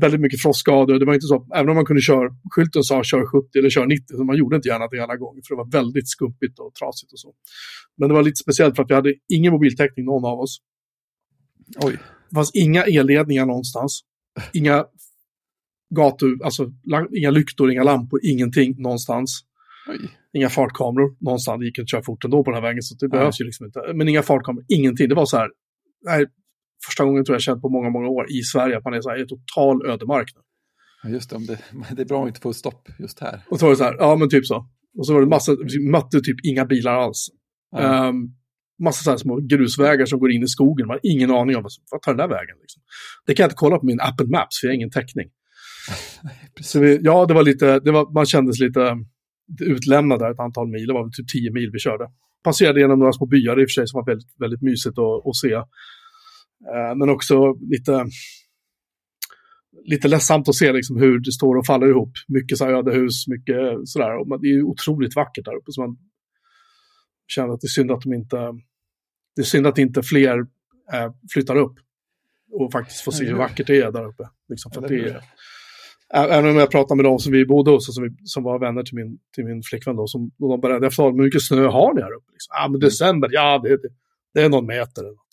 [0.00, 0.98] väldigt mycket frostskador.
[0.98, 3.86] Det var inte så, även om man kunde köra, skylten sa kör 70 eller kör
[3.86, 6.74] 90, så man gjorde inte gärna det alla gånger, för det var väldigt skumpigt och
[6.74, 7.32] trasigt och så.
[7.96, 10.58] Men det var lite speciellt för att vi hade ingen mobiltäckning, någon av oss.
[11.84, 11.98] Oj,
[12.30, 14.00] Det fanns inga elledningar någonstans.
[14.52, 14.84] Inga
[15.90, 16.72] gator, alltså
[17.16, 19.44] inga lyktor, inga lampor, ingenting någonstans.
[19.88, 20.10] oj.
[20.32, 21.60] Inga fartkameror någonstans.
[21.60, 23.18] Det gick att köra fort ändå på den här vägen, så det Nej.
[23.18, 23.80] behövs ju liksom inte.
[23.94, 25.08] Men inga fartkameror, ingenting.
[25.08, 25.48] Det var så här,
[26.04, 26.26] nej,
[26.86, 29.10] första gången tror jag känt på många, många år i Sverige att man är så
[29.10, 30.40] här i total ödemark nu.
[31.02, 31.58] Ja, just det, det,
[31.96, 33.40] det är bra att inte få stopp just här.
[33.50, 34.66] Och så var det så här, ja men typ så.
[34.98, 37.28] Och så var det massa, vi mötte typ inga bilar alls.
[37.70, 38.08] Ja.
[38.08, 38.34] Um,
[38.82, 40.86] massa så här små grusvägar som går in i skogen.
[40.86, 42.56] Man har ingen aning om vad tar den där vägen.
[42.60, 42.82] Liksom.
[43.26, 45.28] Det kan jag inte kolla på min Apple Maps, för jag har ingen täckning.
[46.60, 48.98] Så vi, ja, det var lite, det var, man kändes lite
[49.60, 50.86] utlämnad där ett antal mil.
[50.86, 52.10] Det var väl typ 10 mil vi körde.
[52.44, 55.26] Passerade genom några små byar i och för sig som var väldigt, väldigt mysigt att,
[55.26, 55.52] att se.
[56.74, 58.06] Eh, men också lite,
[59.84, 62.12] lite ledsamt att se liksom hur det står och faller ihop.
[62.28, 64.16] Mycket så här ödehus, mycket sådär.
[64.18, 65.72] Och det är otroligt vackert där uppe.
[65.72, 65.98] Så man
[67.26, 68.36] känner att det är synd att de inte,
[69.36, 70.38] det är synd att inte fler
[70.92, 71.74] eh, flyttar upp.
[72.52, 74.28] och faktiskt få se hur vackert det är där uppe.
[74.48, 75.22] Liksom, för det är,
[76.14, 78.82] Även om jag pratar med de som vi bodde hos som, vi, som var vänner
[78.82, 81.66] till min, till min flickvän då, som och de berättade, jag frågade hur mycket snö
[81.66, 82.32] har ni här uppe?
[82.32, 83.88] Liksom, ah, men december, ja det, det,
[84.34, 85.02] det är någon meter.
[85.02, 85.28] eller något.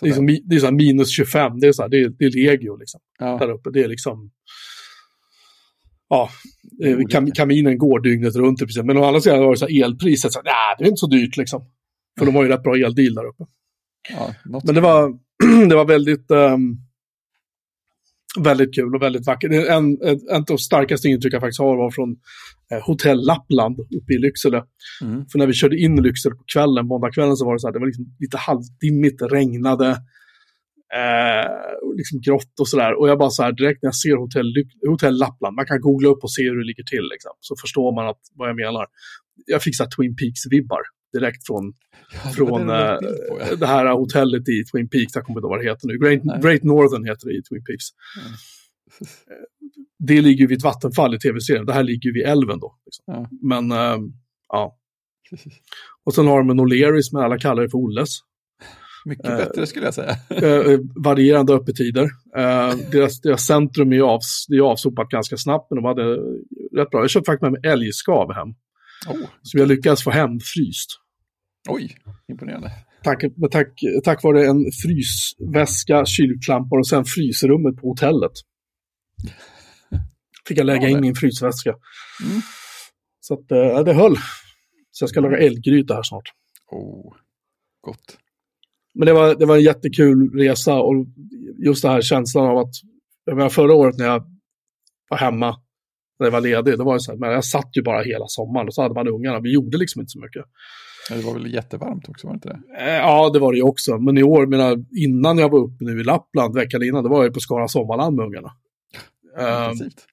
[0.00, 2.24] Det är, som, det är så minus 25, det är, så här, det, är, det
[2.24, 3.38] är legio liksom, ja.
[3.38, 3.70] där uppe.
[3.70, 4.30] Det är liksom,
[6.08, 6.30] ja,
[6.84, 8.84] eh, kam, kaminen går dygnet runt i princip.
[8.84, 11.06] Men å andra sidan var det så här elpriset, så nah, det är inte så
[11.06, 11.70] dyrt liksom.
[12.18, 13.44] För de har ju rätt bra eldeal där uppe.
[14.10, 14.34] Ja,
[14.64, 15.18] Men det var,
[15.68, 16.76] det var väldigt, ehm,
[18.38, 19.52] väldigt kul och väldigt vackert.
[19.52, 22.16] En, ett av de starkaste intryck jag faktiskt har var från
[22.72, 24.64] eh, Hotell Lappland uppe i Lycksele.
[25.02, 25.26] Mm.
[25.32, 27.72] För när vi körde in i Lycksele på kvällen, måndagskvällen, så var det så här,
[27.72, 29.88] det var liksom lite halvdimmigt, regnade,
[31.00, 31.50] eh,
[31.82, 33.00] och liksom grått och sådär.
[33.00, 34.54] Och jag bara så här, direkt när jag ser Hotell,
[34.88, 37.94] Hotell Lappland, man kan googla upp och se hur det ligger till, liksom, så förstår
[37.94, 38.86] man att, vad jag menar.
[39.46, 41.72] Jag fick så här Twin Peaks-vibbar direkt från
[42.24, 43.56] Ja, från det eh, på, ja.
[43.56, 45.98] det här hotellet i Twin Peaks, jag kommer inte ihåg vad det heter nu.
[45.98, 46.40] Great, Nej.
[46.42, 47.84] Great Northern heter det i Twin Peaks.
[48.20, 48.32] Mm.
[49.30, 49.46] Eh,
[49.98, 52.74] Det ligger ju vid ett vattenfall i tv-serien, det här ligger ju vid älven då.
[52.86, 53.04] Liksom.
[53.06, 53.28] Ja.
[53.42, 54.12] Men, ehm,
[54.48, 54.76] ja.
[56.04, 58.18] Och sen har de en O'Learys, men alla kallar det för Olles.
[59.04, 60.10] Mycket Eh, bättre skulle jag säga.
[60.30, 62.02] Eh, varierande öppettider.
[62.36, 66.02] Eh, deras, deras centrum är avs, det är avsopat ganska snabbt, men de hade
[66.76, 67.00] rätt bra.
[67.00, 68.48] Jag köpte faktiskt med mig älgskav hem,
[69.08, 70.99] Oh, som jag lyckades få hem fryst.
[71.68, 71.96] Oj,
[72.28, 72.70] imponerande.
[73.04, 78.32] Tack, tack, tack vare en frysväska, kylklampar och sen frysrummet på hotellet.
[80.48, 81.70] Fick jag lägga Ja, in min frysväska.
[82.24, 82.40] Mm.
[83.20, 84.16] Så att, eh, det höll.
[84.90, 86.28] Så jag ska laga älggryta här snart.
[86.70, 87.14] Oh,
[87.80, 88.18] gott.
[88.94, 91.06] Men det var, det var en jättekul resa och
[91.64, 92.74] just den här känslan av att,
[93.24, 94.24] jag menar förra året när jag
[95.08, 95.56] var hemma,
[96.18, 98.24] när jag var ledig, då var det så här, men jag satt ju bara hela
[98.28, 100.44] sommaren och så hade man ungarna, vi gjorde liksom inte så mycket.
[101.10, 102.84] Ja, Det var väl jättevarmt också, var det inte det?
[102.84, 103.98] Eh, Ja, det var det ju också.
[103.98, 107.24] Men i år, menar, innan jag var uppe nu i Lappland veckan innan, då var
[107.24, 108.52] jag på Skara Sommarland med ungarna.
[109.38, 110.06] Eh, Intensivt.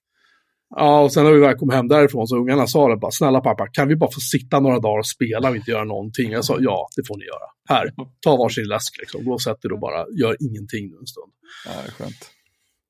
[0.76, 3.40] ja, och sen när vi väl kom hem därifrån så ungarna sa det bara, snälla
[3.40, 6.30] pappa, kan vi bara få sitta några dagar och spela och inte göra någonting?
[6.30, 7.48] Jag sa, ja, det får ni göra.
[7.78, 9.24] Här, ta varsin läsk liksom.
[9.24, 11.32] Gå och sätt er och bara gör ingenting nu en stund.
[11.66, 12.30] Ja, det är skönt.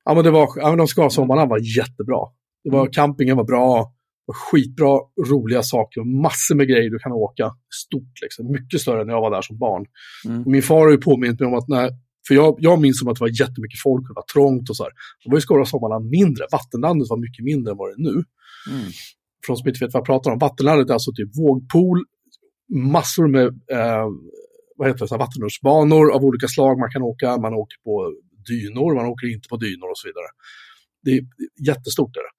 [0.04, 2.18] Ja, men det var, ja, men de Skara Sommarland var jättebra.
[2.64, 2.92] Det var, Mm.
[2.92, 3.82] Campingen var bra, det
[4.34, 7.50] skitbra, roliga saker och massor med grejer du kan åka.
[7.84, 9.86] Stort liksom, mycket större än när jag var där som barn.
[10.24, 10.42] Mm.
[10.46, 11.90] Min far har ju påmint mig om att när,
[12.28, 14.76] för jag, jag minns som att det var jättemycket folk och det var trångt och
[14.76, 14.92] så här.
[15.24, 18.16] Då var ju Skara Sommarland mindre, vattenlandet var mycket mindre än vad det är nu.
[18.70, 18.88] Mm.
[19.46, 22.04] De som inte vet vad jag pratar om, vattenlandet är alltså typ vågpool,
[22.92, 24.06] massor med eh,
[24.76, 28.14] vad heter det, vattenrutschbanor av olika slag man kan åka, man åker på
[28.48, 30.28] dynor, man åker inte på dynor och så vidare.
[31.04, 31.20] Det är
[31.68, 32.16] jättestort.
[32.16, 32.34] Är det.
[32.34, 32.37] Eh,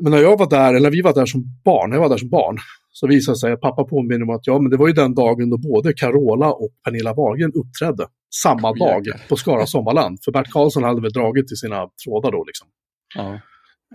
[0.00, 2.08] men när jag var där, eller när vi var där som barn, när jag var
[2.08, 2.58] där som barn,
[2.92, 5.14] så visade det sig att pappa påminner om att ja, men det var ju den
[5.14, 8.06] dagen då både Carola och Pernilla Wahlgren uppträdde
[8.42, 10.18] samma dag på Skara Sommarland.
[10.24, 12.68] För Bert Karlsson hade väl dragit i sina trådar då liksom.
[13.16, 13.40] Ja.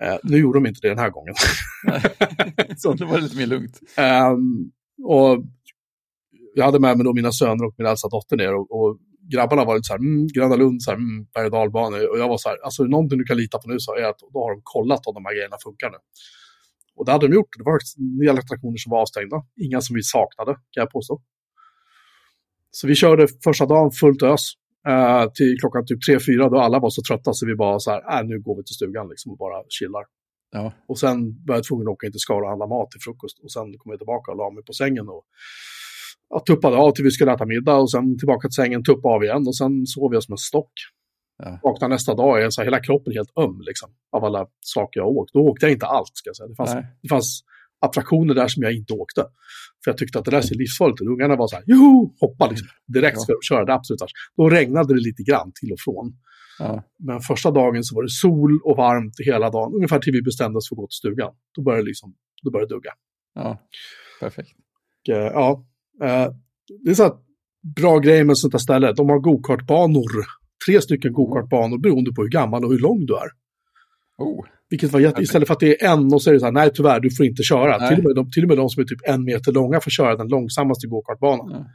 [0.01, 1.33] Eh, nu gjorde de inte det den här gången.
[2.77, 3.79] Så det var lite mer lugnt.
[3.97, 4.71] Ehm,
[5.03, 5.43] och
[6.55, 8.97] jag hade med mig då mina söner och min äldsta dotter ner och, och
[9.31, 12.09] grabbarna var lite så här, mm, Gröna Lund, så här, mm, berg och dalbanor.
[12.11, 14.19] Och jag var så här, alltså någonting du kan lita på nu så är att
[14.33, 15.97] då har de kollat om de här grejerna funkar nu.
[16.95, 17.49] Och det hade de gjort.
[17.57, 19.37] Det var en del attraktioner som var avstängda.
[19.61, 21.21] Inga som vi saknade, kan jag påstå.
[22.71, 24.41] Så vi körde första dagen fullt ös.
[24.87, 28.19] eh, till klockan typ 3-4 då alla var så trötta så vi bara så här,
[28.19, 30.03] äh, nu går vi till stugan liksom och bara chillar.
[30.51, 30.73] Ja.
[30.87, 33.39] Och sen var jag tvungen att åka in till Skara och handla mat till frukost.
[33.43, 35.23] Och sen kom jag tillbaka och la mig på sängen och
[36.29, 37.75] ja, tuppade av till vi skulle äta middag.
[37.75, 39.47] Och sen tillbaka till sängen, tuppa av igen.
[39.47, 40.71] Och sen sov jag som en stock.
[41.43, 41.59] Ja.
[41.63, 43.89] Vaknade nästa dag är så här, hela kroppen helt öm liksom.
[44.11, 45.33] Av alla saker jag åkt.
[45.33, 46.47] Då åkte jag inte allt ska jag säga.
[46.47, 46.85] Det fanns, Nej.
[47.01, 47.41] det fanns
[47.85, 49.21] attraktioner där som jag inte åkte.
[49.83, 51.07] För jag tyckte att det där ser livsfarligt ut.
[51.07, 52.67] Ungarna var så här, joho, hoppa liksom.
[52.93, 53.21] Direkt Ja.
[53.21, 54.15] ska de köra det absolut värst.
[54.37, 56.13] Då regnade det lite grann till och från.
[56.59, 56.83] Ja.
[56.99, 60.57] Men första dagen så var det sol och varmt hela dagen, ungefär till vi bestämde
[60.57, 61.33] oss för att gå till stugan.
[61.55, 62.91] Då började det, liksom, då började det dugga.
[63.35, 63.59] ja,
[64.19, 64.49] perfekt.
[65.07, 65.65] Och, eh, ja,
[66.83, 67.13] det är så här
[67.75, 68.93] bra grej med sånt här ställe.
[68.93, 70.25] De har gokartbanor,
[70.67, 73.27] tre stycken gokartbanor beroende på hur gammal och hur lång du är.
[74.17, 76.45] Oh, Vilket var jätte, istället för att det är en och så är det så
[76.45, 77.77] här, nej tyvärr, du får inte köra.
[77.77, 77.89] Nej.
[77.89, 79.91] Till och, med de, till och med de som är typ en meter långa får
[79.91, 81.49] köra den långsammaste gokartbanan.
[81.51, 81.65] ja.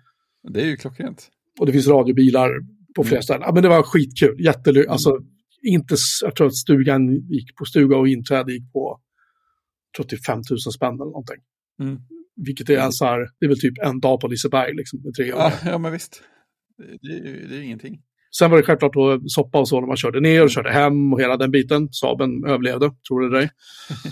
[0.50, 1.28] Det är ju klockrent.
[1.58, 2.50] Och det finns radiobilar
[2.96, 3.22] på flera Mm.
[3.22, 3.42] ställen.
[3.46, 4.84] Ja, men det var skitkul, jättely...
[4.86, 5.18] Alltså,
[5.62, 9.00] inte, jag tror att stugan gick på stuga och inträde gick på,
[9.90, 11.36] jag tror typ 5 000 spänn eller någonting.
[11.80, 11.98] Mm.
[12.46, 15.14] Vilket är en så här, det är väl typ en dag på Liseberg liksom med
[15.14, 16.22] tre Ja, ja, men visst.
[16.78, 17.08] Det,
[17.48, 18.00] det, är ju- ingenting.
[18.38, 21.12] Sen var det självklart då soppa och så när man körde ner och körde hem
[21.12, 21.88] och hela den biten.
[21.92, 23.50] Saben överlevde, tror du det?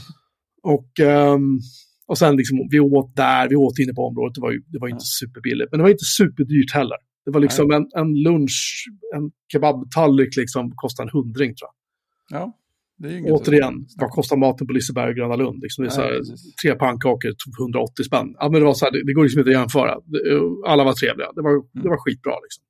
[0.63, 1.59] och, ehm,
[2.07, 4.35] och sen liksom, vi åt där, vi åt inne på området.
[4.35, 6.97] Det var ju, det var inte superbilligt, men det var inte superdyrt heller.
[7.25, 8.85] Det var liksom en, en lunch,
[9.17, 12.41] en kebabtallrik liksom kostade en hundring tror jag.
[12.41, 12.53] Ja,
[12.99, 15.63] det Återigen, vad kostar maten på Liseberg och Gröna Lund?
[15.63, 16.21] Liksom det är så här,
[16.63, 18.35] tre pannkakor, 180 spänn.
[18.39, 19.95] Ja, men det, var så här, det, det går liksom inte att jämföra.
[20.05, 21.33] Det- Alla var trevliga.
[21.33, 21.67] Det var, Mm.
[21.73, 22.33] det var skitbra.
[22.45, 22.65] Liksom.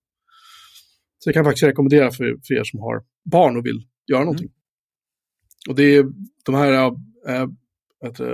[1.19, 3.81] Så jag kan faktiskt rekommendera för, för er som har barn och vill
[4.13, 4.47] göra någonting.
[4.47, 4.55] Mm.
[5.71, 6.05] Och det är
[6.45, 6.73] de här
[7.29, 7.47] äh,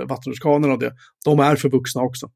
[0.07, 0.93] vattenrutschkanorna och det,
[1.25, 2.29] de är för vuxna också.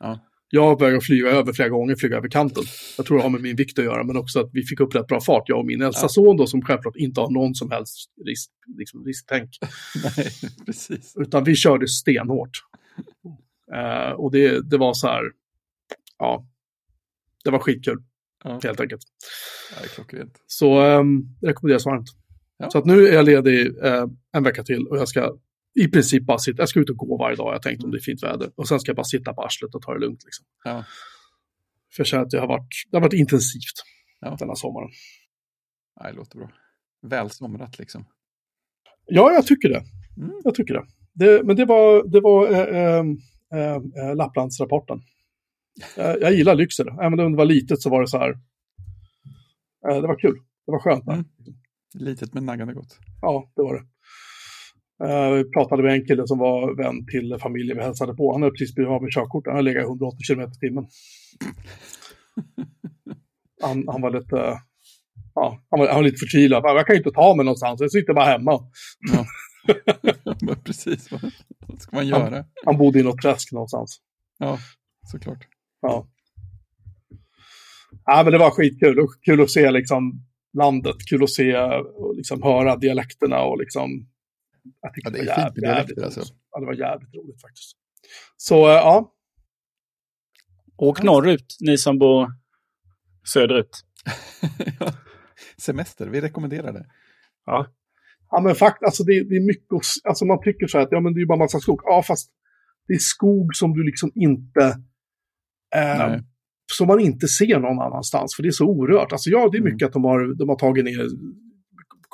[0.00, 0.18] Ja.
[0.54, 2.64] Jag började flyga över flera gånger, flyga över kanten.
[2.96, 4.94] Jag tror det har med min vikt att göra, men också att vi fick upp
[4.94, 6.08] rätt bra fart, jag och min äldsta Ja.
[6.08, 9.50] son då, som självklart inte har någon som helst risk, liksom, risktänk.
[10.16, 10.26] Nej,
[10.66, 11.14] precis.
[11.16, 12.50] Utan vi körde stenhårt.
[13.74, 15.22] Eh, och det, det var så här,
[16.18, 16.46] ja,
[17.44, 17.98] det var skitkul
[18.44, 19.02] Ja, helt enkelt.
[19.94, 20.40] klockrent.
[20.46, 22.06] Så um, rekommenderas varmt.
[22.58, 22.70] Ja.
[22.70, 25.34] Så att nu är jag ledig eh, en vecka till och jag ska
[25.74, 27.98] i princip bara sitta, jag ska ut och gå varje dag, jag tänkte om det
[27.98, 28.50] är fint väder.
[28.54, 30.24] Och sen ska jag bara sitta på arslet och ta det lugnt.
[30.24, 30.46] Liksom.
[30.64, 30.84] Ja.
[31.94, 33.82] För jag känner att det har varit, det har varit intensivt
[34.20, 34.36] Ja.
[34.38, 34.90] denna sommaren.
[36.00, 36.50] Ja, det låter bra.
[37.02, 38.04] Välsomrat liksom.
[39.06, 39.82] Ja, jag tycker det.
[40.16, 40.40] Mm.
[40.44, 40.84] Jag tycker det.
[41.12, 43.04] det men det var, det var eh,
[43.52, 45.02] eh, eh, Lapplandsrapporten.
[45.96, 46.92] Eh, jag gillar Lycksele.
[46.92, 48.30] Även om det var litet så var det så här.
[49.88, 50.34] Eh, det var kul.
[50.66, 51.12] Det var skönt där.
[51.12, 51.26] Mm.
[51.94, 52.98] Litet men naggande gott.
[53.22, 53.86] Ja, det var det.
[55.04, 58.32] Eh, vi pratade med en kille som var vän till familjen vi hälsade på.
[58.32, 59.46] Han hade precis blivit av med körkort.
[59.46, 60.86] Han hade legat 180 km i timmen.
[63.62, 64.60] Han, han var lite...
[65.34, 66.62] Ja, han var, han var lite förtvivlad.
[66.64, 67.80] Jag kan ju inte ta mig någonstans.
[67.80, 68.60] Jag sitter bara hemma.
[69.12, 69.26] Ja.
[70.64, 71.32] Precis, vad,
[71.80, 72.44] ska man göra?
[72.64, 74.00] Han bodde i något träsk någonstans.
[74.38, 74.58] Ja,
[75.12, 75.46] såklart.
[75.80, 76.06] Ja.
[78.04, 79.06] Ja, men det var skitkul.
[79.24, 80.12] Kul att se liksom
[80.58, 83.90] landet, kul att se och liksom höra dialekterna och liksom...
[84.80, 86.20] Jag tyckte Ja, det var är fint jävligt- jävligt alltså.
[86.20, 86.32] roligt.
[86.50, 87.72] Ja, det var jävligt roligt faktiskt.
[88.36, 89.12] Så eh, ja,
[90.76, 92.26] Åk norrut, ni som bor
[93.32, 93.80] söderut.
[94.80, 94.92] Ja.
[95.58, 96.86] Semester, vi rekommenderar det.
[97.46, 97.66] Ja.
[98.30, 99.68] ja men faktiskt, alltså det, det är mycket,
[100.04, 101.80] alltså man tycker så här att ja men det är bara massa skog.
[101.84, 102.30] Ja, fast
[102.88, 104.64] det är skog som du liksom inte,
[105.74, 106.20] eh,
[106.72, 109.12] som man inte ser någon annanstans, för det är så orört.
[109.12, 109.72] Alltså ja, det är Mm.
[109.72, 111.06] mycket att de har, de har tagit ner,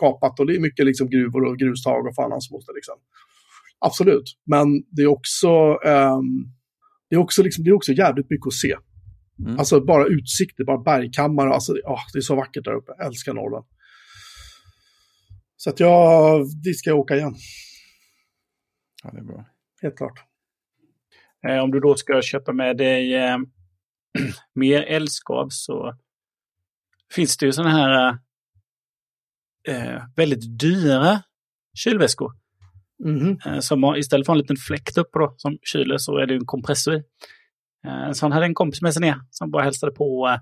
[0.00, 2.94] kapat och det är mycket liksom gruvor och grustag och fan hans moster liksom.
[3.78, 5.48] Absolut, men det är också,
[5.84, 6.44] ehm,
[7.10, 8.76] det är också, liksom, det är också jävligt mycket att se.
[9.38, 9.58] Mm.
[9.58, 11.46] Alltså bara utsikter, bara bergkammar.
[11.46, 12.92] Alltså, åh, det är så vackert där uppe.
[12.98, 13.66] Jag älskar Norrland.
[15.56, 17.34] Så att jag, dit ska jag åka igen.
[19.04, 19.46] Ja, det är bra.
[19.82, 20.18] Helt klart.
[21.48, 23.38] Eh, om du då ska köpa med dig eh,
[24.54, 25.94] mer älskav så
[27.14, 28.18] finns det ju sådana här
[29.68, 31.22] eh, väldigt dyra
[31.78, 32.32] kylväskor.
[33.04, 33.38] Mhm.
[33.46, 36.34] Eh, som har, istället för en liten fläkt upp då, som kyler så är det
[36.34, 37.02] en kompressor i.
[37.86, 40.28] Eh, en sån hade en kompis med sig ner som bara hälsade på.
[40.28, 40.40] Eh,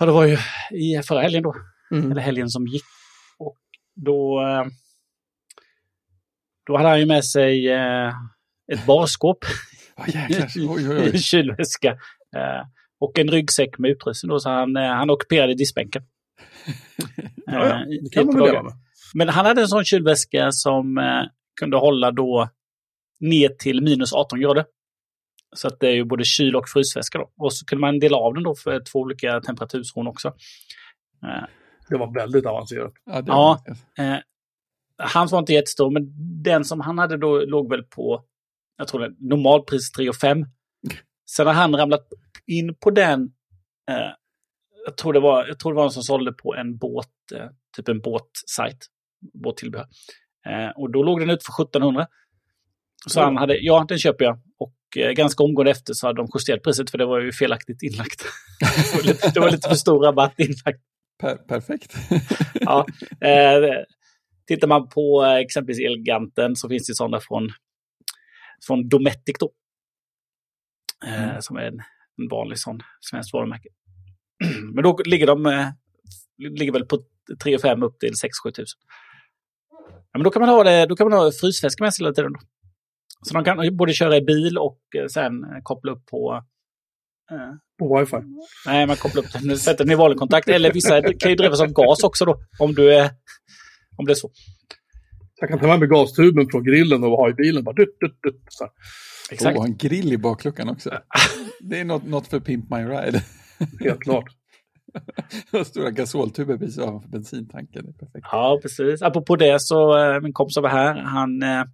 [0.00, 0.38] ja, det var ju
[0.78, 1.54] i förra helgen då,
[1.92, 2.12] Mm.
[2.12, 2.84] eller helgen som gick.
[3.38, 3.58] Och
[3.94, 4.66] då, eh,
[6.66, 7.68] då hade han ju med sig
[8.72, 9.38] ett barskåp.
[9.96, 11.98] Oj, oj, i kylväska.
[13.00, 16.02] Och en ryggsäck med utrustning då, så han, han ockuperade diskbänken.
[17.46, 18.72] Ja, Eh, det kan man väl leva med.
[19.14, 21.22] Men han hade en sån kylväska som eh,
[21.60, 22.48] kunde hålla då
[23.20, 24.64] ner till minus 18 grader.
[25.56, 27.30] Så att det är ju både kyl och frysväska då.
[27.38, 30.28] Och så kunde man dela av den då för två olika temperaturzon också.
[31.24, 31.44] Eh,
[31.88, 32.92] Det var väldigt avancerat.
[33.04, 33.62] Ja, Ja.
[33.98, 34.18] Eh,
[34.98, 36.02] hans var inte jättestor, men
[36.42, 38.24] den som han hade då låg väl på,
[38.76, 40.46] jag tror det, normalpris 3 5.
[41.30, 42.08] Sen har han ramlat
[42.46, 43.22] in på den,
[43.90, 44.10] eh,
[44.88, 47.46] jag, tror det var, jag tror det var en som sålde på en båt, eh,
[47.76, 48.78] typ en båtsajt,
[49.44, 49.86] båttillbehör.
[50.46, 52.06] Eh, och då låg den ut för 1700.
[53.06, 53.24] Så Ja.
[53.24, 54.38] han hade, ja den köper jag.
[54.58, 57.82] Och eh, ganska omgående efter så hade de justerat priset för det var ju felaktigt
[57.82, 58.22] inlagt.
[58.60, 60.82] det, var lite, det var lite för stor rabatt inlagt.
[61.20, 61.94] Per perfekt.
[62.60, 62.86] Ja,
[63.20, 63.84] eh,
[64.46, 67.50] tittar man på eh, exempelvis Elganten så finns det sådana från,
[68.66, 69.52] från Dometic då.
[71.06, 71.42] Eh, Mm.
[71.42, 71.80] Som är en,
[72.18, 73.68] en vanlig sån svenskt varumärke.
[74.74, 75.68] Men då ligger de eh,
[76.38, 76.98] ligger väl på
[77.42, 78.80] 3 5 upp till 6-7 tusen.
[80.12, 82.14] Ja, men då kan man ha det, då kan man ha frysväska med sig hela
[82.14, 82.32] tiden.
[82.32, 82.40] Då.
[83.22, 86.42] Så de kan både köra i bil och eh, sen eh, koppla upp på
[87.30, 88.16] eh, På wifi.
[88.66, 90.48] Nej, man kopplar upp den, sätter den i vanlig kontakt.
[90.48, 93.10] Eller vissa kan ju drivas av gas också då, om du är...
[93.96, 94.30] Om det är så.
[95.38, 97.64] Så jag kan ta med mig gastuben från grillen och ha i bilen.
[97.64, 98.72] Bara, dutt, dutt, dutt, så här.
[99.30, 99.58] Exakt.
[99.58, 100.90] Oh, en grill i bakluckan också.
[101.60, 103.22] Det är något, något för Pimp My Ride.
[103.80, 104.24] Helt klart.
[105.66, 107.84] Stora gasoltuber precis ovanför bensintanken.
[107.84, 108.26] Det är perfekt.
[108.32, 109.02] Ja, precis.
[109.02, 111.42] Apropå det så, eh, min kompis var här, han...
[111.42, 111.64] Eh,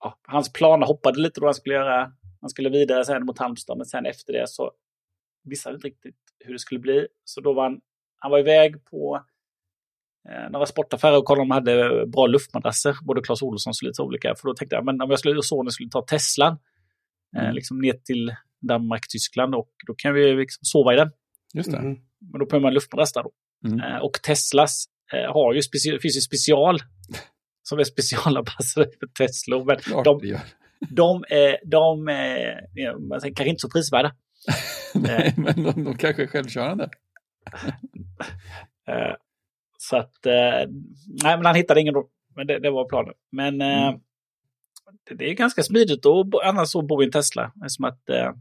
[0.00, 2.12] ja, hans planer hoppade lite då han skulle göra...
[2.40, 4.72] Han skulle vidare sen mot Halmstad, men sen efter det så
[5.44, 7.06] visste han inte riktigt hur det skulle bli.
[7.24, 7.80] Så då var han,
[8.16, 9.24] han var iväg på
[10.28, 14.02] eh, några sportaffärer och kollade om de hade bra luftmadrasser, både Clas Ohlsons och lite
[14.02, 14.34] olika.
[14.34, 16.58] För då tänkte jag, men om jag skulle, sonen skulle ta Teslan,
[17.36, 17.54] eh, Mm.
[17.54, 18.34] liksom ner till
[18.66, 21.10] Danmark, Tyskland, och då kan vi liksom sova i den.
[21.54, 21.80] Just det.
[21.80, 21.98] Mhm.
[22.32, 23.30] Men då behöver man luftmadrass där då.
[23.68, 23.80] Mm.
[23.80, 26.78] Eh, och Teslas eh, har ju speci- finns ju special
[27.62, 29.64] som är specialanpassade för Tesla.
[29.64, 30.40] Men Klart de, det gör.
[30.90, 34.14] de, är, de är ja, man säger, kanske inte så prisvärda.
[34.94, 36.88] Nej, men de, de kanske är självkörande.
[38.88, 39.14] Eh,
[39.78, 40.70] så att, eh,
[41.22, 42.08] nej men han hittade ingen då.
[42.36, 43.14] Men det, det var planen.
[43.32, 44.00] Men eh, Mm.
[45.08, 47.52] det, det är ganska smidigt att annars så bo i en Tesla.
[47.68, 48.32] Som att eh,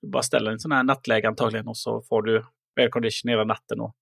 [0.00, 2.44] du bara ställer en sån här nattläge antagligen och så får du
[2.80, 3.80] aircondition hela natten.
[3.80, 3.94] Och,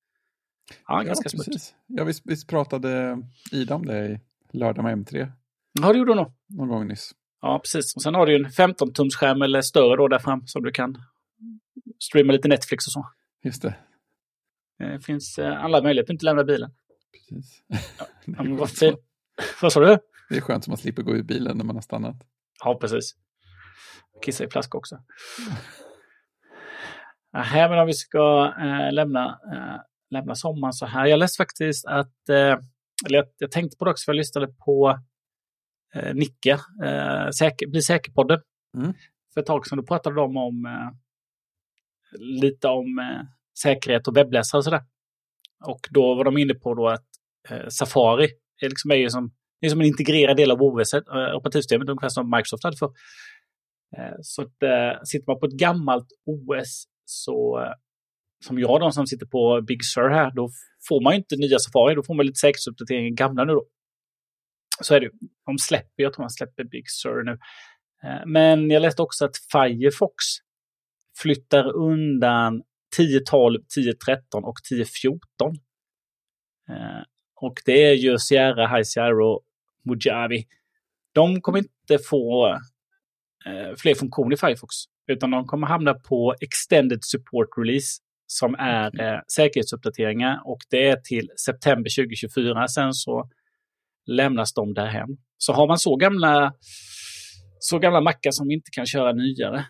[0.88, 1.46] ja, ganska smidigt.
[1.46, 1.74] precis.
[1.87, 3.22] Ja, visst, visst pratade
[3.53, 4.20] Ida om det i
[4.59, 5.33] lördag med M3
[5.81, 6.33] Ja, det gjorde hon nog.
[6.48, 7.11] någon gång nyss.
[7.40, 7.96] Ja, precis.
[7.96, 10.72] Och sen har du ju en 15-tums skärm eller större då där fram som du
[10.72, 11.03] kan
[11.98, 13.07] streama lite Netflix och så.
[13.44, 13.74] Just det.
[14.79, 16.70] Det finns eh, alla möjligheter att inte lämna bilen.
[17.12, 17.62] Precis.
[17.98, 18.70] Ja, men vad
[19.62, 19.98] Vad sa du?
[20.29, 22.16] det är skönt som man slipper gå ur bilen när man har stannat.
[22.64, 23.14] Ja, precis.
[24.23, 24.99] Kissa i flaska också.
[27.33, 31.07] Här, men om vi ska eh, lämna, eh, lämna sommaren så här.
[31.07, 32.59] Jag läste faktiskt att, eh,
[33.07, 34.99] eller jag, jag tänkte på det också, för jag lyssnade på
[36.15, 36.59] Nicke,
[37.39, 38.41] säker, Bli säker-podden.
[38.77, 38.93] Mm.
[39.35, 40.69] För ett tag sedan, då pratade de om
[42.19, 42.87] lite om
[43.63, 44.83] säkerhet och webbläsare och sådär.
[45.65, 47.07] Och då var de inne på då att
[47.69, 48.29] Safari
[48.63, 50.95] är, liksom är ju som, är som en integrerad del av OS,
[51.35, 52.91] operativsystemet, ungefär som Microsoft hade för.
[53.96, 57.72] Eh, så att, eh, sitter man på ett gammalt OS så, eh,
[58.44, 60.48] som jag då som sitter på Big Sur här, då
[60.88, 63.66] får man ju inte nya Safari, då får man lite säkerhetsuppdateringar gamla nu då.
[64.83, 65.12] Så är det ju.
[65.46, 67.38] De släpper, jag tror man släpper Big Sur nu.
[68.27, 70.14] Men jag läste också att Firefox
[71.18, 72.62] flyttar undan
[72.98, 75.57] 10.12, 10.13 och 10.14.
[76.70, 77.03] Eh,
[77.35, 79.42] Och det är ju Sierra, High Sierra och
[79.85, 80.42] Mojave.
[81.12, 82.57] De kommer inte få
[83.77, 84.75] fler funktioner i Firefox,
[85.07, 90.97] utan de kommer hamna på Extended Support Release som är eh, säkerhetsuppdateringar och det är
[90.97, 92.69] till september 2024.
[92.69, 93.31] Sen så
[94.07, 95.09] lämnas de därhem.
[95.39, 96.53] Så har man så gamla,
[97.59, 99.67] så gamla mackar som inte kan köra nyare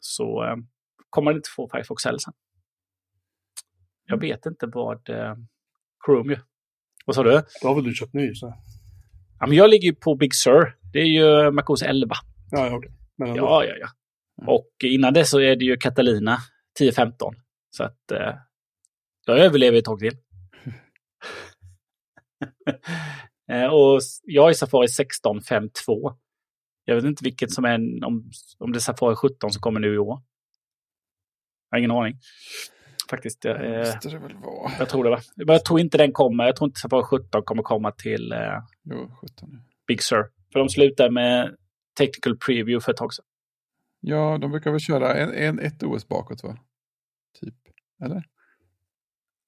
[0.00, 0.56] så eh,
[1.10, 2.34] kommer man inte få Firefox heller sen.
[4.06, 5.34] Jag vet inte vad eh,
[6.06, 6.42] Chrome gör.
[7.06, 7.42] Vad sa du?
[7.62, 8.34] Då har väl du köpt ny?
[8.34, 8.54] Så.
[9.40, 10.76] Ja, men jag ligger ju på Big Sur.
[10.92, 12.14] Det är ju MacOS 11.
[12.50, 12.90] Ja, ja, okej.
[13.18, 13.34] Men.
[13.34, 13.88] Ja, ja, ja.
[14.46, 16.38] Och innan det så är det ju Catalina
[16.80, 17.12] 10.15.
[17.76, 18.34] Så att eh,
[19.26, 20.12] jag överlever ett tag till.
[23.52, 26.16] eh, och jag är Safari 16.5.2.
[26.84, 29.80] Jag vet inte vilket som är, en- om, om det är Safari 17 som kommer
[29.80, 30.22] nu i år.
[31.70, 32.18] Jag har ingen aning.
[33.10, 33.44] Faktiskt.
[33.44, 33.52] Eh,
[34.78, 35.20] jag tror det va.
[35.36, 36.44] Men jag tror inte den kommer.
[36.44, 38.38] Jag tror inte Safari 17 kommer komma till eh,
[38.84, 39.58] Jo, 17 nu.
[39.86, 40.30] Big Sur.
[40.52, 41.56] För de slutar med
[42.00, 43.24] Technical Preview för ett tag sedan.
[44.00, 46.58] Ja, de brukar väl köra en, en, ett OS bakåt va?
[47.40, 47.54] Typ.
[48.04, 48.24] Eller?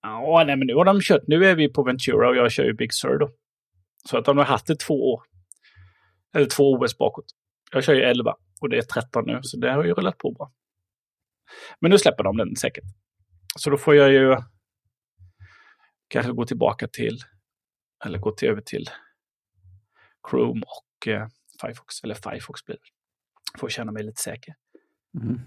[0.02, 1.22] Ja, nej, men nu har de kört.
[1.26, 3.30] Nu är vi på Ventura och jag kör ju Big Sur då.
[4.08, 5.22] Så att de har haft det två år.
[6.34, 7.24] Eller två OS bakåt.
[7.72, 10.30] Jag kör ju 11 och det är 13 nu, så det har ju rullat på
[10.30, 10.52] bra.
[11.80, 12.84] Men nu släpper de den säkert.
[13.56, 14.36] Så då får jag ju
[16.08, 17.18] kanske gå tillbaka till,
[18.04, 18.90] eller gå till, över till
[20.30, 21.28] Chrome och eh,
[21.66, 23.58] Firefox, eller Firefox blir det.
[23.60, 24.54] Får känna mig lite säker.
[25.22, 25.40] Mm.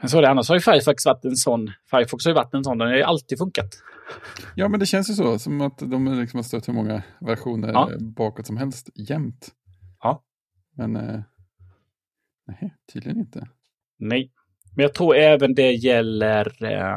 [0.00, 2.54] Men så är det, annars har ju Firefox varit en sån, Firefox har ju varit
[2.54, 3.68] en sån, den har ju alltid funkat.
[4.56, 5.38] Ja, men det känns ju så.
[5.38, 7.90] Som att de liksom har stött hur många versioner Ja.
[8.00, 9.48] bakåt som helst jämt.
[10.02, 10.22] Ja.
[10.76, 11.20] Men eh,
[12.46, 13.48] nej, tydligen inte.
[13.98, 14.32] Nej,
[14.76, 16.96] men jag tror även det gäller eh,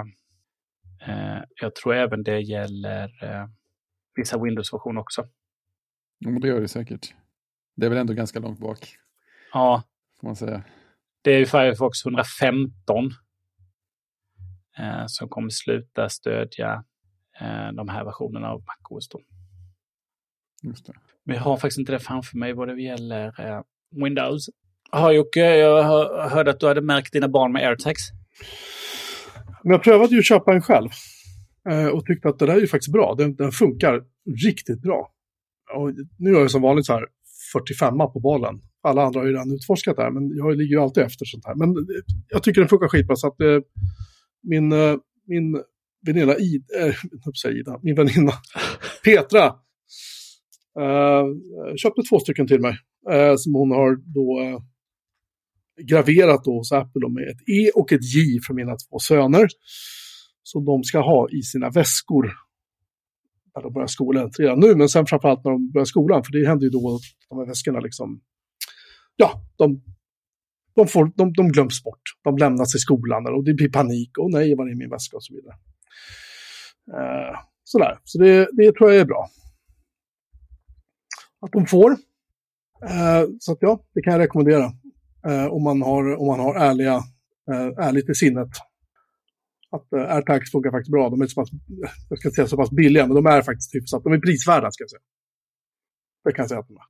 [1.08, 3.47] eh, jag tror även det gäller eh,
[4.15, 5.27] vissa Windows-versioner också.
[6.19, 7.13] Jo, men det gör det säkert.
[7.75, 8.95] Det är väl ändå ganska långt bak,
[9.53, 9.83] Ja,
[10.19, 10.63] får man säga.
[11.21, 13.05] det är ju Firefox 115
[14.77, 16.83] eh, som kommer sluta stödja
[17.41, 19.09] eh, de här versionerna av MacOS.
[19.09, 19.21] Då.
[20.63, 20.93] Just det.
[21.23, 23.61] Men jag har faktiskt inte det framför mig vad det gäller eh,
[24.03, 24.49] Windows.
[24.91, 28.01] Ja, Jocke, jag hör- hörde att du hade märkt dina barn med AirTags.
[29.63, 30.89] Men jag prövade ju att köpa en själv.
[31.69, 33.15] eh, Och tyckte att det där är ju faktiskt bra.
[33.17, 34.03] Den, den funkar
[34.45, 35.11] riktigt bra.
[35.76, 37.07] Och nu är jag som vanligt så här
[37.53, 38.61] 45 på bollen.
[38.83, 41.45] Alla andra har ju redan utforskat det här, men jag ligger ju alltid efter sånt
[41.45, 41.55] här.
[41.55, 43.15] Men eh, jag tycker den funkar skitbra.
[43.15, 43.59] Så att eh,
[44.43, 44.95] min, eh,
[45.27, 45.61] min
[46.05, 46.87] väninna Ida,
[47.47, 48.31] eh, Ida, min väninna
[49.03, 49.45] Petra
[50.79, 51.25] eh,
[51.77, 52.77] köpte två stycken till mig.
[53.11, 54.59] Eh, som hon har då eh,
[55.85, 59.47] graverat då hos Apple med ett E och ett J för mina två söner.
[60.43, 62.31] Som de ska ha i sina väskor
[63.56, 64.32] när de börjar skolan.
[64.39, 66.24] Redan nu, men sen framförallt när de börjar skolan.
[66.24, 68.22] För det händer ju då att de här väskorna liksom,
[69.16, 69.82] ja, de,
[70.76, 72.01] de, får, de, de glöms bort.
[72.24, 74.18] De lämnas i skolan och det blir panik.
[74.18, 75.56] Och nej, var är min väska och så vidare.
[76.93, 79.30] Eh, sådär, så det, det tror jag är bra.
[81.41, 81.91] Att de får.
[82.89, 84.72] Eh, så att ja, det kan jag rekommendera.
[85.28, 86.95] eh, om, man har, om man har ärliga,
[87.51, 88.49] eh, ärligt i sinnet
[89.76, 91.09] att eh, uh, airtags funkar faktiskt bra.
[91.09, 91.49] De är så pass,
[92.09, 94.71] jag ska säga så pass billiga, men de är faktiskt typ hyfsat, de är prisvärda
[94.71, 95.05] ska jag säga.
[96.23, 96.88] Det kan jag säga att de är.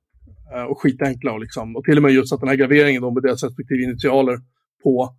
[0.54, 3.10] Uh, och skitenkla och liksom, och till och med just att den här graveringen då
[3.10, 4.36] med deras respektive initialer
[4.82, 5.14] på,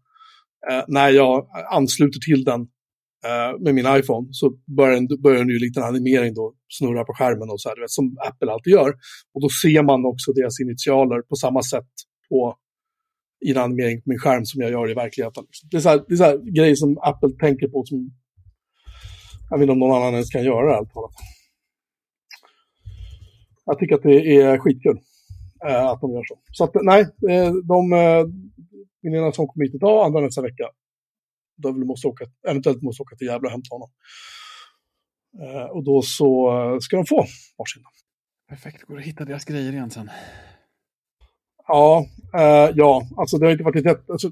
[0.71, 2.67] uh, när jag ansluter till den
[3.59, 7.49] med min iPhone så börjar den, börjar den ju lite animering då snurra på skärmen
[7.49, 8.89] och så här, vet, som Apple alltid gör.
[9.33, 11.91] Och då ser man också deras initialer på samma sätt
[12.29, 12.55] på
[13.45, 15.43] i en animering på min skärm som jag gör i verkligheten.
[15.71, 18.11] Det är så här, det är så här grejer som Apple tänker på som
[19.49, 21.11] jag vet inte om någon annan ens kan göra allt talat.
[23.65, 24.99] Jag tycker att det är skitkul
[25.67, 26.39] eh, att de gör så.
[26.51, 28.25] Så att nej, eh, de, eh,
[29.01, 30.69] min ena son kommer hit idag, andra nästa vecka.
[31.57, 33.89] Då vill måste åka, eventuellt måste åka till Gävle och hämta honom.
[35.41, 37.25] Eh, och då så eh, ska de få
[37.57, 37.83] varsin.
[38.49, 40.09] Perfekt, går att hitta deras grejer igen sen.
[41.67, 42.05] Ja,
[42.35, 44.09] uh, ja, alltså det har inte varit ett...
[44.09, 44.31] Alltså,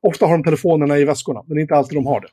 [0.00, 2.28] ofta har de telefonerna i väskorna, men det är inte alltid de har det.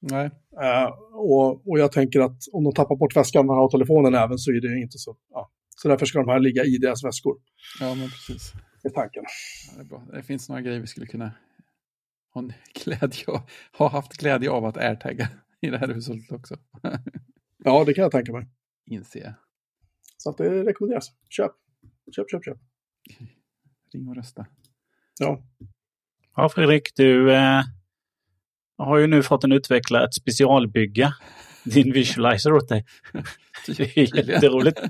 [0.00, 0.30] Nej.
[0.62, 4.38] Uh, och, och jag tänker att om de tappar bort väskan de har telefonen även
[4.38, 5.16] så är det inte så...
[5.30, 5.50] Ja.
[5.76, 7.36] Så därför ska de här ligga i deras väskor.
[7.80, 8.52] Ja, men precis.
[8.82, 9.24] Det är tanken.
[9.76, 11.32] Ja, det, är det finns några grejer vi skulle kunna
[12.34, 12.50] ha,
[12.84, 13.24] glädje,
[13.78, 15.28] ha haft glädje av att airtagga
[15.60, 16.56] i det här hushållet också.
[17.64, 18.46] ja, det kan jag tänka mig.
[18.86, 19.32] Inser jag.
[20.16, 21.12] Så att det rekommenderas.
[21.28, 21.52] Köp,
[22.16, 22.58] köp, köp, köp.
[23.92, 24.46] Ring och rösta.
[25.18, 25.42] Ja.
[26.36, 27.62] Ja, Fredrik, du eh,
[28.78, 31.14] har ju nu fått en utvecklare att specialbygga
[31.64, 32.84] din visualizer åt dig.
[33.66, 34.80] Det är jätteroligt.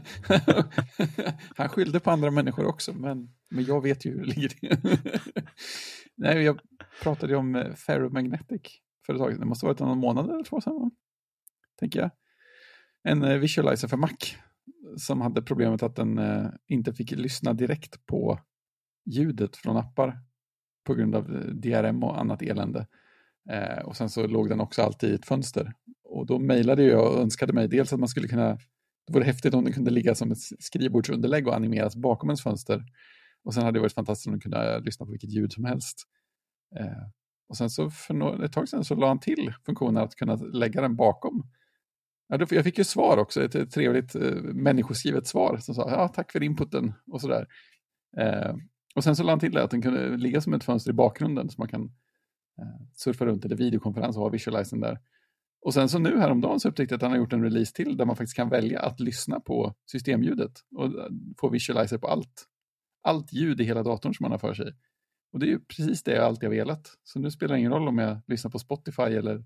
[1.56, 4.78] Han skyllde på andra människor också, men, men jag vet ju hur det ligger till.
[6.16, 6.60] Nej, jag
[7.02, 8.62] pratade ju om eh, Ferromagnetic
[9.06, 9.40] företaget.
[9.40, 10.90] Det måste ha varit någon månad eller två sedan,
[11.78, 12.10] tänker jag.
[13.02, 14.16] En eh, visualizer för Mac
[14.96, 18.40] som hade problemet att den eh, inte fick lyssna direkt på
[19.08, 20.20] ljudet från appar
[20.86, 22.86] på grund av eh, DRM och annat elände.
[23.50, 25.72] Eh, och sen så låg den också alltid i ett fönster.
[26.04, 28.58] Och då mejlade jag och önskade mig dels att man skulle kunna,
[29.06, 32.84] det vore häftigt om den kunde ligga som ett skrivbordsunderlägg och animeras bakom ens fönster.
[33.44, 35.64] Och sen hade det varit fantastiskt om den kunde eh, lyssna på vilket ljud som
[35.64, 35.98] helst.
[36.76, 37.08] Eh,
[37.48, 40.80] och sen så för ett tag sedan så la han till funktionen att kunna lägga
[40.80, 41.50] den bakom.
[42.28, 46.32] Jag fick ju svar också, ett, ett trevligt eh, människoskrivet svar som sa ja, tack
[46.32, 47.46] för inputen och sådär.
[48.16, 48.54] Eh,
[48.98, 50.94] och sen så lade han till det att den kunde ligga som ett fönster i
[50.94, 51.82] bakgrunden så man kan
[52.58, 54.98] eh, surfa runt eller videokonferens och ha visualizen där.
[55.60, 57.96] Och sen så nu häromdagen så upptäckte jag att han har gjort en release till
[57.96, 61.08] där man faktiskt kan välja att lyssna på systemljudet och eh,
[61.40, 62.46] få visualizer på allt.
[63.02, 64.72] Allt ljud i hela datorn som man har för sig.
[65.32, 66.90] Och det är ju precis det jag alltid har velat.
[67.04, 69.44] Så nu spelar det ingen roll om jag lyssnar på Spotify eller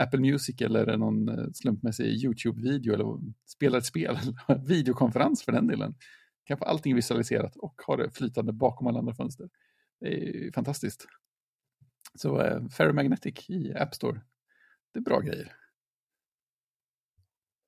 [0.00, 3.06] Apple Music eller någon eh, slumpmässig YouTube-video eller
[3.46, 4.18] spelar ett spel,
[4.68, 5.94] videokonferens för den delen
[6.44, 9.48] kan få allting visualiserat och ha det flytande bakom alla andra fönster.
[10.00, 11.06] Det är fantastiskt.
[12.14, 14.20] Så eh, Ferromagnetic i App Store,
[14.92, 15.52] det är bra grejer.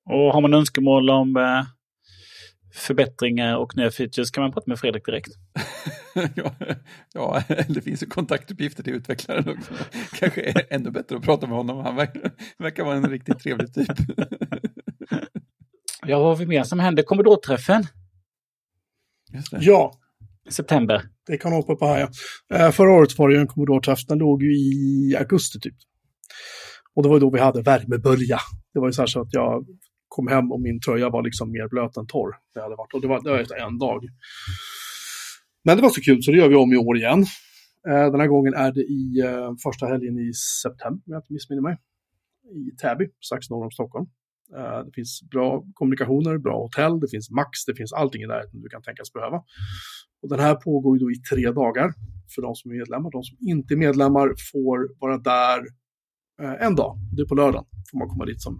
[0.05, 1.63] Och har man önskemål om eh,
[2.73, 5.31] förbättringar och nya features kan man prata med Fredrik direkt.
[6.35, 6.55] ja,
[7.13, 9.73] ja, det finns ju kontaktuppgifter till utvecklaren också.
[10.19, 11.77] Kanske är ännu bättre att prata med honom.
[11.77, 13.91] Han verkar, verkar vara en riktigt trevlig typ.
[16.07, 17.03] ja, vad har vi mer som hände?
[17.03, 17.83] Commodore-träffen?
[19.59, 19.93] Ja.
[20.49, 21.01] September.
[21.27, 22.09] Det kan hoppa på här, ja.
[22.57, 24.05] Eh, förra året var det ju en Commodore-träff.
[24.07, 25.75] Den låg ju i augusti typ.
[26.95, 28.39] Och det var då vi hade värmebölja.
[28.73, 29.65] Det var ju så här så att jag
[30.07, 32.35] kom hem och min tröja var liksom mer blöt än torr.
[32.53, 32.93] Det hade varit.
[32.93, 34.03] Och det var, det var efter en dag.
[35.63, 37.25] Men det var så kul så det gör vi om i år igen.
[37.89, 41.33] Eh, den här gången är det i eh, första helgen i september, om jag inte
[41.33, 41.77] missminner mig.
[42.51, 44.07] I Täby, strax norr om Stockholm.
[44.55, 48.61] Eh, det finns bra kommunikationer, bra hotell, det finns Max, det finns allting i närheten
[48.61, 49.37] du kan tänkas behöva.
[50.21, 51.93] Och den här pågår ju då i tre dagar
[52.35, 53.11] för de som är medlemmar.
[53.11, 55.59] De som inte är medlemmar får vara där
[56.41, 56.97] eh, en dag.
[57.15, 57.65] Det är på lördagen.
[57.91, 58.57] får man komma dit som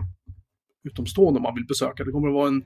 [0.84, 2.04] utomstående om man vill besöka.
[2.04, 2.64] Det kommer att vara en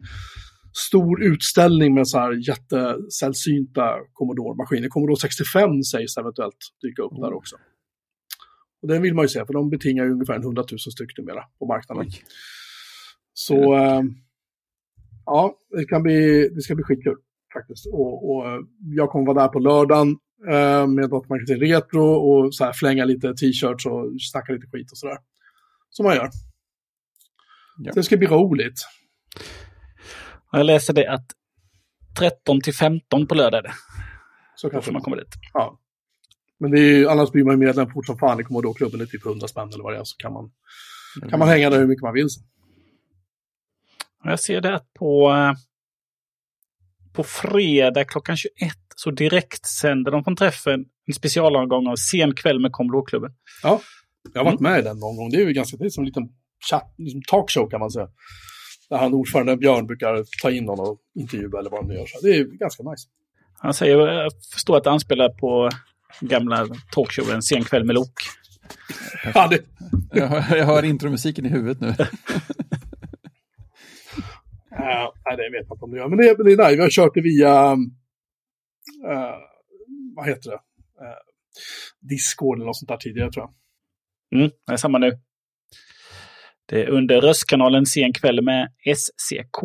[0.73, 4.87] stor utställning med så här jättesällsynta Commodore-maskiner.
[4.89, 7.21] Commodore 65 sägs eventuellt dyka upp mm.
[7.21, 7.55] där också.
[8.81, 11.43] Och den vill man ju se, för de betingar ju ungefär 100 000 stycken numera
[11.59, 12.05] på marknaden.
[12.07, 12.21] Oj.
[13.33, 14.01] Så äh,
[15.25, 17.15] ja, det, kan bli, det ska bli skitkul
[17.53, 17.85] faktiskt.
[17.93, 18.45] Och, och,
[18.79, 20.17] jag kommer vara där på lördagen.
[20.47, 24.97] eh, med datormarketing retro och så här flänga lite t-shirts och snacka lite skit och
[24.97, 25.17] sådär.
[25.89, 26.29] Som man gör.
[27.77, 27.91] Ja.
[27.95, 28.79] Det ska bli roligt.
[30.51, 31.25] Jag läser det att
[32.19, 33.73] 13 till 15 på lördag är det.
[34.55, 35.35] Så Då kanske får man komma dit.
[35.53, 35.79] Ja.
[36.59, 39.05] Men det är ju, annars blir man ju medlem fort som fan i Commodore-klubben, är
[39.05, 40.51] typ 100 spänn eller vad det är, så kan man,
[41.29, 42.29] kan man hänga där hur mycket man vill.
[42.29, 42.43] sen.
[44.23, 45.53] Jag ser det att på, eh,
[47.13, 48.51] på fredag klockan 21
[48.95, 53.31] så direkt sänder de från träffen en specialomgång av Sen kväll med Commodore-klubben.
[53.63, 53.81] Ja,
[54.33, 54.71] jag har varit Mm.
[54.71, 55.29] med i den någon gång.
[55.29, 56.29] Det är ju ganska, det är som en liten
[56.69, 58.07] chatt, liksom talkshow kan man säga.
[58.89, 62.05] Där han ordförande Björn brukar ta in någon och intervjua eller vad de gör.
[62.05, 63.07] Så det är ganska nice.
[63.59, 65.69] Han säger, jag förstår att det anspelar på
[66.19, 68.13] gamla talkshowen Sen kväll med Lok.
[69.33, 69.59] Ja, det,
[70.13, 71.95] Jag hör, jag hör intromusiken i huvudet nu.
[74.79, 76.07] Nej, det vet jag inte om det gör.
[76.07, 76.75] Men det, det är nice.
[76.75, 77.71] Vi har kört det via,
[79.11, 79.37] eh,
[80.15, 80.55] vad heter det?
[81.01, 81.17] Uh,
[81.99, 83.53] Discord eller något sånt där tidigare tror jag.
[84.39, 85.19] Mm, det är samma nu.
[86.65, 89.61] Det är under röstkanalen Sen kväll med SCK.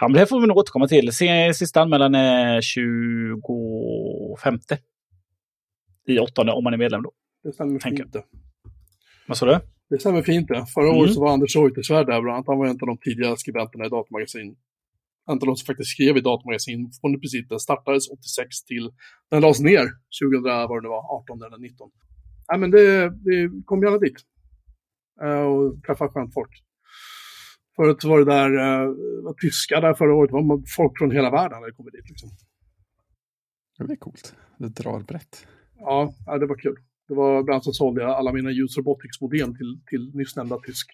[0.00, 1.12] Men det får vi nog återkomma till.
[1.54, 4.58] Sista anmälan är 25.
[6.06, 7.12] I åttonde om man är medlem då.
[7.42, 7.72] Det stämmer
[8.12, 8.24] det.
[9.26, 9.60] Vad sa du?
[9.90, 10.66] Det stämmer fint det.
[10.74, 10.98] Förra Mm.
[10.98, 12.46] året så var Anders Reuterswärd där bland annat.
[12.46, 14.56] Han var en av de tidiga skribenterna i Datamagasin.
[15.30, 18.90] En av de som faktiskt skrev i Datamagasin från i princip den startades 86 till
[19.30, 19.84] den lades ner
[20.22, 21.90] 2000, vad det nu var, 18 eller 19.
[22.50, 24.18] Nej men det, det kom gärna dit.
[25.22, 26.50] Eh, och träffa skönt folk.
[27.76, 31.30] Förut var det där, uh, var tyska där förra året, det var folk från hela
[31.30, 32.28] världen hade kommit dit liksom.
[33.78, 34.34] Det är coolt.
[34.58, 35.46] Det drar brett.
[35.76, 36.76] Ja, det var kul.
[37.08, 40.58] Det var bland annat så sålde jag alla mina Use Robotics-modem till, till nyss nämnda
[40.58, 40.90] tysk.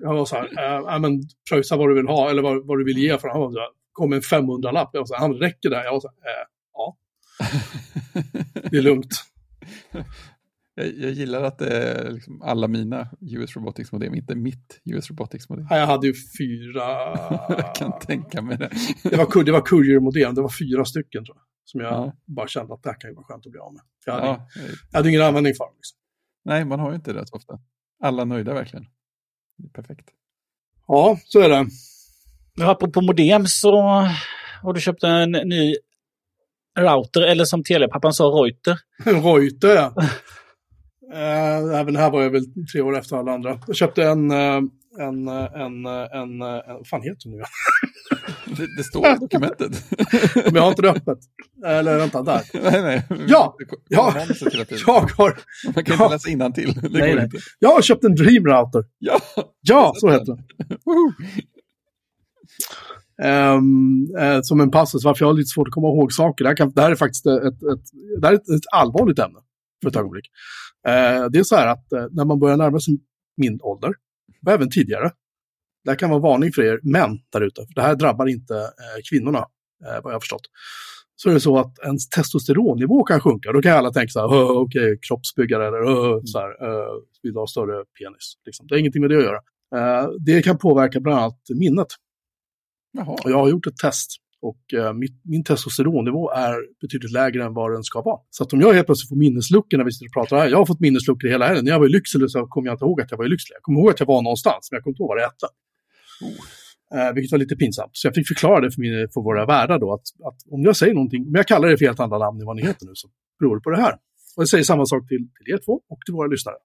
[0.00, 2.78] Jag var så här, äh, ja men pröjsa vad du vill ha eller vad, vad
[2.78, 4.90] du vill ge för Han var så här, kom en 500-lapp.
[4.92, 5.76] Jag var så här, han räcker det?
[5.76, 5.84] här?
[5.84, 6.96] Jag var så här, äh, ja,
[8.70, 9.12] det är lugnt.
[10.74, 15.66] Jag, jag gillar att det är liksom alla mina US Robotics-modem, inte mitt US Robotics-modem.
[15.70, 16.80] Ja, Jag hade ju fyra...
[17.48, 18.70] Jag kan tänka mig det.
[19.02, 21.44] Det var, det var Courier-modem, det var fyra stycken tror jag.
[21.64, 22.12] Som jag Ja.
[22.26, 23.82] bara kände att det här kan ju vara skönt att bli av med.
[24.06, 24.46] Jag hade, Ja,
[24.90, 25.74] jag hade ingen användning för dem.
[25.76, 25.98] Liksom.
[26.44, 27.58] nej, man har ju inte det så ofta.
[28.02, 28.86] Alla nöjda verkligen.
[29.58, 30.08] Det är perfekt.
[30.86, 31.66] Ja, så är det.
[32.54, 33.76] Ja, Apropå modem så
[34.62, 35.74] har du köpt en ny
[36.78, 38.78] router, eller som telepappan sa, Reuter.
[39.04, 39.94] Reuter, ja.
[41.14, 43.58] Eh, även här var jag väl tre år efter alla andra.
[43.66, 44.60] Jag köpte en, eh,
[44.98, 47.42] en, eh, en, eh, en, en vad fan heter den nu?
[48.56, 49.84] Det, det står i dokumentet.
[50.44, 51.18] Men jag har inte det öppet.
[51.66, 52.42] Eller vänta, där.
[52.70, 53.06] nej, nej.
[53.28, 53.66] Ja, ja.
[53.88, 55.38] Jag har,
[55.74, 56.04] Man kan ja.
[56.04, 56.74] inte läsa innantill.
[56.74, 57.24] Det Nej, nej.
[57.24, 57.36] inte.
[57.58, 58.84] jag har köpt en Dream Router.
[58.98, 59.20] Ja,
[59.60, 60.38] Ja, så heter den.
[63.22, 66.44] Ehm, eh, som en passus, varför jag har lite svårt att komma ihåg saker.
[66.44, 67.84] Det här, kan, det här är faktiskt ett, ett,
[68.20, 69.38] det här är ett, ett allvarligt ämne
[69.82, 70.26] för ett ögonblick.
[70.88, 72.94] Eh, det är så här att eh, när man börjar närma sig
[73.36, 73.92] min ålder,
[74.46, 75.10] och även tidigare,
[75.84, 78.54] det här kan vara varning för er män där ute, för det här drabbar inte
[78.54, 79.44] eh, kvinnorna,
[80.02, 80.42] vad jag har förstått.
[81.16, 83.52] Så är det så att ens testosteronnivå kan sjunka.
[83.52, 86.88] Då kan alla tänka så här, "Åh, okej, kroppsbyggare eller "Åh, så här, uh,
[87.22, 88.34] vill ha större penis.
[88.46, 88.66] Liksom.
[88.66, 89.40] Det har ingenting med det att göra.
[89.76, 91.86] Eh, det kan påverka bland annat minnet.
[92.92, 94.10] Jaha, Och jag har gjort ett test
[94.48, 98.20] och eh, mitt, min testosteronnivå är betydligt lägre än vad den ska vara.
[98.30, 100.58] Så att om jag helt plötsligt får minnesluckor när vi sitter och pratar här, jag
[100.58, 101.64] har fått minnesluckor hela helgen.
[101.64, 103.54] När jag var i Lycksele så kommer jag inte ihåg att jag var i Lycksele.
[103.56, 105.48] Jag kommer ihåg att jag var någonstans, men jag kommer inte ihåg vad det hette.
[106.94, 107.90] Eh, vilket var lite pinsamt.
[107.92, 110.76] Så jag fick förklara det för, min, för våra värdar då, att, att om jag
[110.76, 112.92] säger någonting, om jag kallar det för helt andra namn än vad ni heter nu,
[112.94, 113.92] så beror det på det här.
[114.36, 116.56] Och jag säger samma sak till, till er två och till våra lyssnare.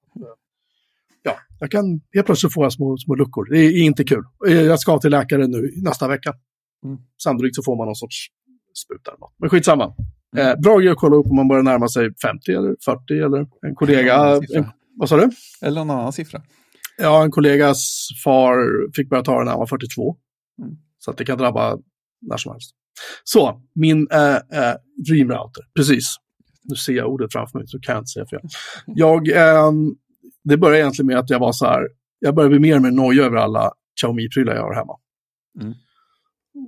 [1.22, 3.44] Ja, jag kan, helt plötsligt jag små, små luckor.
[3.50, 4.24] Det är inte kul.
[4.48, 6.34] Eh, Jag ska till läkare nu nästa vecka.
[6.84, 6.98] Mm.
[7.22, 8.26] Sannolikt så får man någon sorts
[8.84, 9.34] spruta eller något.
[9.38, 9.94] Men skitsamma.
[10.36, 13.46] Eh, bra grej att kolla upp om man börjar närma sig 50 eller 40 eller
[13.66, 14.40] en kollega.
[14.40, 14.58] Siffra.
[14.58, 14.66] En,
[14.96, 15.30] vad sa du?
[15.62, 16.42] eller någon annan siffra.
[16.98, 18.56] Ja, en kollegas far
[18.96, 20.16] fick börja ta den när han var 42.
[20.62, 20.76] Mm.
[20.98, 21.78] Så att det kan drabba
[22.20, 22.70] när som helst.
[23.24, 24.74] Så, min äh, äh,
[25.08, 26.16] Dream Router, precis.
[26.62, 28.40] Nu ser jag ordet framför mig så kan jag inte säga fel.
[28.86, 29.94] Jag, ehm,
[30.44, 32.90] det började egentligen med att jag var så här, jag började bli mer och mer
[32.90, 34.96] nojig över alla Xiaomi-prylar jag har hemma.
[35.60, 35.74] Mm.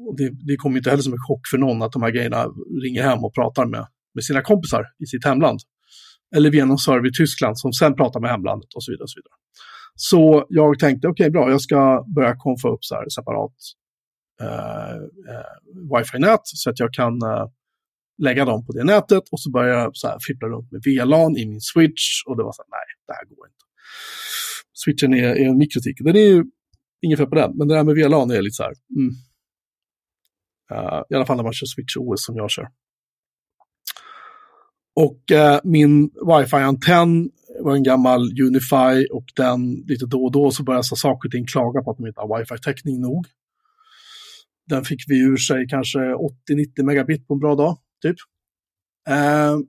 [0.09, 2.47] Och det, det kommer inte heller som en chock för någon att de här grejerna
[2.83, 5.61] ringer hem och pratar med, med sina kompisar i sitt hemland.
[6.37, 9.03] Eller via någon server i Tyskland som sen pratar med hemlandet och så vidare.
[9.03, 9.39] Och så vidare.
[9.95, 13.55] Så jag tänkte, okej bra, jag ska börja konfa upp så här separat
[14.41, 14.95] eh,
[15.33, 17.47] eh, wifi-nät så att jag kan eh,
[18.23, 21.37] lägga dem på det nätet och så börjar jag så här fippla runt med VLAN
[21.37, 23.65] i min switch och det var så här, nej, det här går inte.
[24.73, 26.45] Switchen är, är en mikrotik, den är ju
[27.01, 29.15] inget fel på den, men det där med VLAN är lite så här, mm.
[30.73, 32.69] Uh, I alla fall när man kör Switch OS som jag kör.
[34.95, 40.63] Och uh, min wifi-antenn var en gammal Unify och den lite då och då så
[40.63, 43.27] började så saker och ting klaga på att de inte har wifi-täckning nog.
[44.67, 48.17] Den fick vi ur sig kanske 80-90 megabit på en bra dag, typ.
[49.11, 49.61] Uh,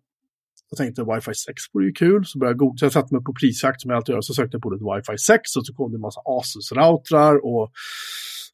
[0.69, 2.77] jag tänkte wifi 6 vore ju kul, så började jag googla.
[2.77, 4.85] Så jag satte mig på prisjakt som jag alltid gör, så sökte jag på det
[4.89, 7.71] wifi 6 och så kom det en massa Asus-routrar och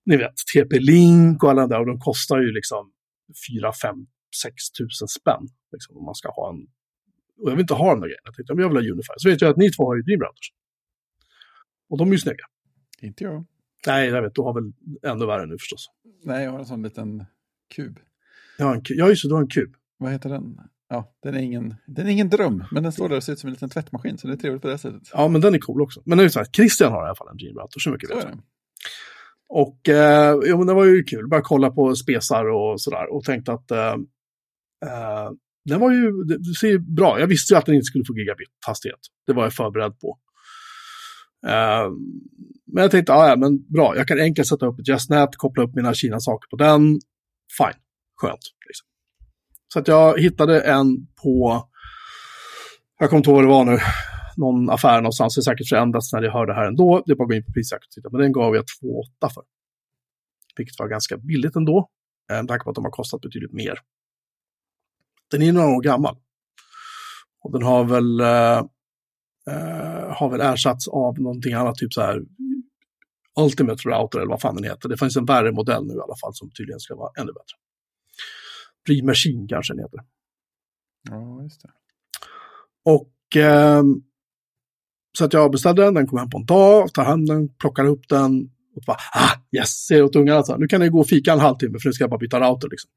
[0.05, 2.91] ni vet, TP-Link och alla där och de kostar ju liksom
[3.61, 4.07] 4, 5,
[4.41, 5.47] 6 tusen spänn.
[5.71, 6.67] Liksom, om man ska ha en...
[7.41, 8.21] Och jag vill inte ha den där grejen.
[8.23, 9.13] Jag tänkte, men jag vill ha Unify.
[9.17, 10.51] Så vet jag att ni två har ju Dreamrouters.
[11.89, 12.45] Och de är ju snygga.
[13.01, 13.45] Inte jag.
[13.87, 14.71] Nej, jag vet, du har väl
[15.03, 15.89] ännu värre nu förstås.
[16.23, 17.25] Nej, jag har en sån liten
[17.75, 17.99] kub.
[18.57, 19.75] Ja, en, ja just det, du har en kub.
[19.97, 20.59] Vad heter den?
[20.89, 23.39] Ja, den är, ingen, den är ingen dröm, men den står där och ser ut
[23.39, 25.09] som en liten tvättmaskin, så det är trevligt på det sättet.
[25.13, 26.01] Ja, men den är cool också.
[26.05, 28.15] Men det är så här, Christian har i alla fall en Dreamrouter, så mycket Så
[28.15, 28.41] vet är jag.
[29.49, 33.23] Och eh, ja, men det var ju kul, började kolla på spesar och sådär och
[33.23, 33.93] tänkte att eh,
[34.85, 35.31] eh,
[35.65, 38.05] den var ju, det, det ser ju bra, jag visste ju att den inte skulle
[38.05, 38.99] få gigabit hastighet.
[39.27, 40.19] Det var jag förberedd på.
[41.47, 41.91] Eh,
[42.73, 45.63] men jag tänkte, ja, ja, men bra, jag kan enkelt sätta upp ett JustNet, koppla
[45.63, 46.81] upp mina Kina-saker på den.
[47.57, 47.81] Fine,
[48.21, 48.39] skönt.
[48.67, 48.87] Liksom.
[49.73, 51.63] Så att jag hittade en på,
[52.99, 53.79] jag kommer inte ihåg vad det var nu,
[54.39, 57.03] någon affär någonstans, det är säkert förändrats när jag hörde det här ändå.
[57.05, 59.29] Det är bara att gå in på prisjakt och titta, men den gav jag 2,8
[59.33, 59.43] för.
[60.57, 61.89] Vilket var ganska billigt ändå,
[62.31, 63.79] eh, med tanke på att de har kostat betydligt mer.
[65.31, 66.17] Den är några år gammal.
[67.41, 68.57] Och den har väl, eh,
[69.49, 72.21] eh, har väl ersatts av någonting annat, typ så här
[73.39, 74.89] Ultimate Router eller vad fan den heter.
[74.89, 77.57] Det finns en värre modell nu i alla fall som tydligen ska vara ännu bättre.
[78.87, 79.99] Free Machine kanske den heter.
[81.09, 81.69] Ja, just det.
[82.85, 84.03] Och ehm,
[85.19, 87.85] så att jag beställde den, den kom hem på en dag, tar hem den, plockar
[87.85, 90.99] upp den och bara, ah, yes, säger åt ungarna så här, nu kan ni gå
[90.99, 92.89] och fika en halvtimme för nu ska jag bara byta router liksom.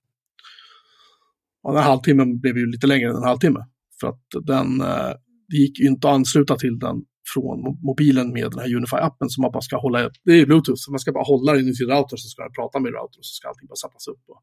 [1.63, 3.61] Och den halvtimmen blev ju lite längre än en halvtimme.
[4.01, 5.13] För att den, eh,
[5.49, 6.97] det gick ju inte att ansluta till den
[7.35, 7.59] från
[7.89, 11.01] mobilen med den här Unify-appen som man bara ska hålla, det är Bluetooth, så man
[11.01, 13.35] ska bara hålla den i sin router så ska den prata med router och så
[13.39, 14.23] ska allting bara sättas upp.
[14.29, 14.43] Och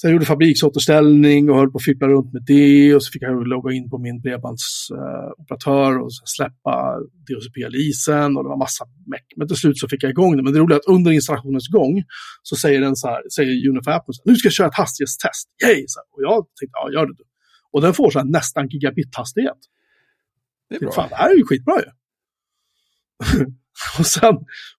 [0.00, 3.22] så jag gjorde fabriksåterställning och höll på att fippla runt med det och så fick
[3.22, 6.96] jag logga in på min bredbandsoperatör och släppa
[7.26, 9.26] DHCP-leasen och det var massa meck.
[9.36, 10.42] Men till slut så fick jag igång det.
[10.42, 12.04] Men det roliga är att under installationens gång
[12.42, 15.48] så säger den så här, säger Unify-appen nu ska jag köra ett hastighetstest.
[15.64, 15.84] Yay!
[15.86, 17.24] Så här, och jag tänkte, ja gör det du.
[17.72, 19.60] Och den får så här nästan gigabit-hastighet.
[20.68, 20.92] Det är bra.
[20.92, 21.90] Fan, det här är ju skitbra ju.
[23.98, 24.34] och, sen,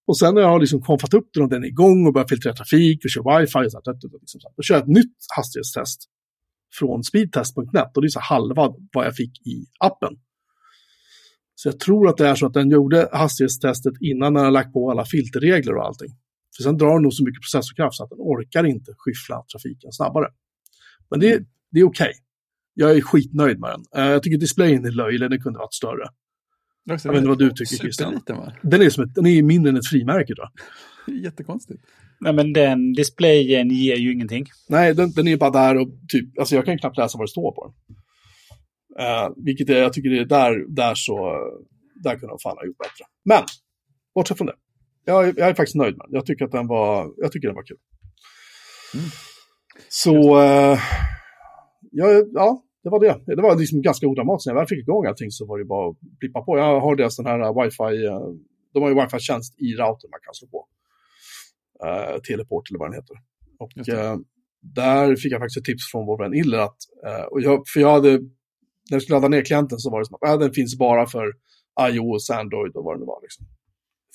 [0.08, 2.28] och sen när jag har liksom konfat upp den och den är igång och börjar
[2.28, 4.88] filtrera trafik och kör wifi, och så här, liksom så här, då kör jag ett
[4.88, 6.02] nytt hastighetstest
[6.80, 10.14] från speedtest.net och det är så halva vad jag fick i appen.
[11.56, 14.74] Så jag tror att det är så att den gjorde hastighetstestet innan den har lagt
[14.74, 16.10] på alla filterregler och allting.
[16.56, 19.92] För sen drar den nog så mycket processorkraft så att den orkar inte skyffla trafiken
[19.92, 20.28] snabbare.
[21.10, 21.40] Men det,
[21.72, 22.12] det är okej.
[22.74, 24.04] Jag är skitnöjd med den.
[24.04, 26.08] Eh, Jag tycker displayen är löjlig, den kunde varit större.
[26.86, 28.14] Jag vet inte vad du tycker, Christian.
[28.62, 30.50] Den är, som ett, den är mindre än ett frimärke jag.
[31.24, 31.84] Jättekonstigt.
[32.20, 34.46] Nej, men den displayen ger ju ingenting.
[34.70, 37.32] Nej, den, den är bara där och typ, alltså jag kan knappt läsa vad det
[37.32, 37.96] står på den.
[39.06, 41.36] Eh, vilket är, jag tycker det är där, där så,
[42.04, 43.06] där kunde de fan ha gjort bättre.
[43.26, 43.44] Men,
[44.16, 44.56] bortsett från det.
[45.06, 46.14] Jag, är- jag är faktiskt nöjd med den.
[46.16, 47.78] Jag tycker att den var, jag tycker den var kul.
[48.94, 49.06] Mm.
[49.90, 50.80] Så, eh,
[51.92, 53.36] ja, ja, det var det.
[53.36, 54.48] Det var liksom ganska odramatiskt.
[54.48, 56.58] När jag väl fick igång allting så var det bara att blippa på.
[56.58, 58.20] Jag har deras den här wifi, eh,
[58.74, 60.68] de har ju wifi-tjänst i routern man kan slå på.
[61.86, 63.18] Uh, teleport eller vad den heter.
[63.60, 64.18] Och eh,
[64.62, 67.80] där fick jag faktiskt ett tips från vår vän Iller att, eh, och jag, för
[67.80, 70.54] jag hade, när jag skulle ladda ner klienten så var det som att äh, den
[70.54, 71.34] finns bara för
[71.90, 73.22] iOS, Android och vad det nu var.
[73.22, 73.46] Liksom.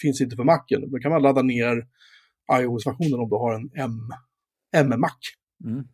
[0.02, 0.90] Finns inte för Macen.
[0.90, 1.86] Då kan man ladda ner
[2.60, 4.10] iOS-versionen om du har en M,
[4.76, 5.18] M-Mac
[5.64, 5.84] Mm.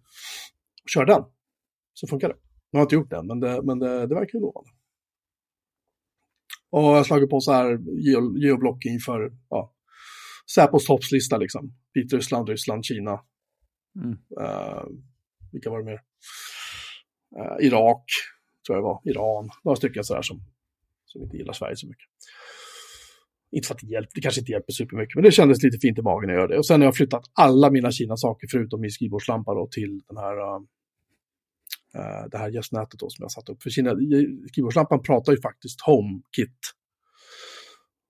[0.94, 1.22] kör den.
[1.94, 2.34] Så funkar det.
[2.72, 4.70] Jag har inte gjort det, men det, men det, det verkar ju lovande.
[6.70, 9.74] Och jag har slagit på så här geo- geoblocking för ja,
[10.54, 11.72] Säpos toppslista liksom.
[11.94, 13.20] Vitryssland, Ryssland, Kina.
[13.96, 14.18] Mm.
[14.40, 14.82] Eh,
[15.52, 16.00] vilka var det mer?
[17.38, 18.04] Eh, Irak,
[18.66, 19.00] tror jag det var.
[19.04, 19.50] Iran.
[19.64, 20.40] Några stycken sådär som,
[21.04, 22.08] som inte gillar Sverige så mycket.
[23.50, 25.98] Inte för att det hjälper, det kanske inte hjälper supermycket, men det kändes lite fint
[25.98, 26.58] i magen när jag gör det.
[26.58, 30.36] Och sen har jag flyttat alla mina Kina-saker, förutom min skrivbordslampa då, till den här,
[30.36, 30.60] uh,
[31.98, 33.62] uh, det här gästnätet då som jag satt upp.
[33.62, 33.90] För Kina,
[34.48, 36.58] skrivbordslampan pratar ju faktiskt HomeKit.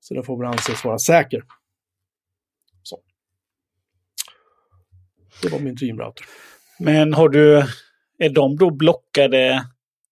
[0.00, 1.44] Så den får väl anses vara säker.
[2.82, 3.02] Så.
[5.42, 6.26] Det var min Dream Router.
[6.78, 7.66] Men har du...
[8.18, 9.66] Är de då blockade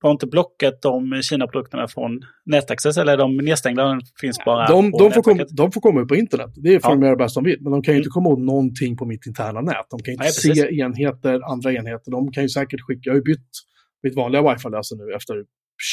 [0.08, 3.84] har inte blockat de Kina-produkterna från NetAccess eller är de nedstängda?
[3.84, 6.50] De finns bara De, de, får komma, de får komma ut på internet.
[6.56, 6.94] Det är för Ja.
[6.94, 7.58] de göra bäst de vill.
[7.62, 8.00] Men de kan ju Mm.
[8.00, 9.86] inte komma åt någonting på mitt interna nät.
[9.90, 10.58] De kan ju inte Nej, precis.
[10.62, 12.10] se enheter, andra enheter.
[12.10, 13.00] De kan ju säkert skicka.
[13.04, 13.48] Jag har ju bytt
[14.02, 15.34] mitt vanliga wifi-lösen nu efter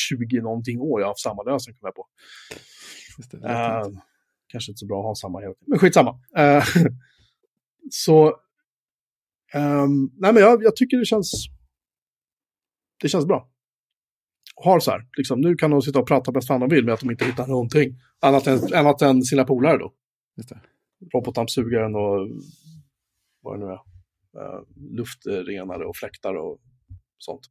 [0.10, 1.00] 20 någonting år.
[1.02, 2.06] Jag har haft samma lösen kom jag på.
[3.18, 3.52] Just det, jag
[3.88, 3.88] Eh,
[4.52, 5.66] kanske inte så bra att ha samma hela tiden.
[5.68, 6.12] Men skitsamma.
[6.40, 6.64] Uh,
[7.92, 8.28] så,
[9.54, 11.46] ehm, nej men jag, jag tycker det känns,
[13.02, 13.50] det känns bra.
[14.64, 16.94] Har så här, liksom, nu kan de sitta och prata bäst fan de vill med
[16.94, 18.00] att de inte hittar någonting.
[18.20, 19.94] Annat än, annat än sina polare då.
[21.14, 22.30] Robotdammsugaren och
[23.42, 23.80] vad det nu är.
[24.38, 26.60] Uh, luftrenare och fläktar och
[27.18, 27.42] sånt.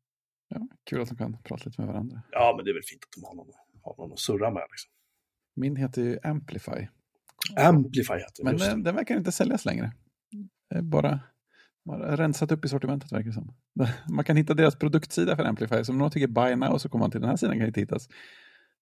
[0.48, 2.22] Ja, kul att de kan prata lite med varandra.
[2.30, 3.46] Ja, men det är väl fint att de har någon,
[3.82, 4.62] har någon att surra med.
[4.70, 4.90] Liksom.
[5.56, 6.86] Min heter ju Amplify.
[7.56, 8.44] Amplify heter.
[8.44, 9.92] Men den, den verkar inte säljas längre.
[10.70, 11.20] Det är bara
[11.86, 13.54] man har rensat upp i sortimentet verkar det som.
[14.14, 15.84] Man kan hitta deras produktsida för Amplify.
[15.84, 17.80] Så om någon tycker buy now så kommer man till den här sidan kan inte
[17.80, 18.08] hittas.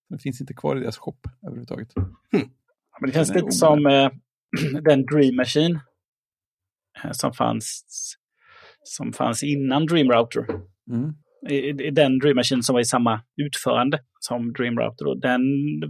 [0.08, 1.88] Den finns inte kvar i deras shop överhuvudtaget.
[1.94, 4.10] Ja, Men det känns Den lite som eh,
[4.82, 5.80] den Dream Machine
[7.04, 7.84] eh, som fanns,
[8.82, 10.46] som fanns innan Dream Router.
[10.90, 11.14] Mm.
[11.48, 15.06] I, i den Dream Machine som var i samma utförande som Dream Router.
[15.06, 15.40] Och den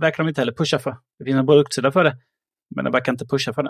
[0.00, 0.96] verkar de inte heller pusha för.
[1.18, 2.16] Det finns en produktsida för det.
[2.74, 3.62] Men de verkar inte pusha för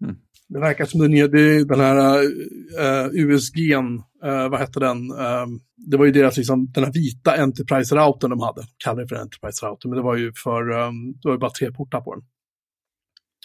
[0.00, 0.14] det.
[0.48, 5.10] Det verkar som den, det den här uh, USG'n, uh, vad hette den?
[5.10, 8.62] Ehm, det var ju deras, liksom, den här vita Enterprise-routern de hade.
[8.84, 11.72] Kallade det för Enterprise-router, men det var ju för, um, det var ju bara tre
[11.72, 12.24] portar på den.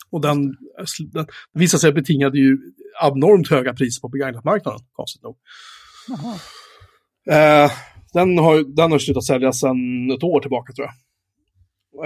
[0.09, 0.55] Och den,
[1.13, 2.57] den visade sig betingade ju
[3.01, 5.37] abnormt höga priser på begagnatmarknaden, konstigt nog.
[7.29, 7.71] Eh,
[8.13, 10.95] den, har, den har slutat säljas sedan ett år tillbaka tror jag.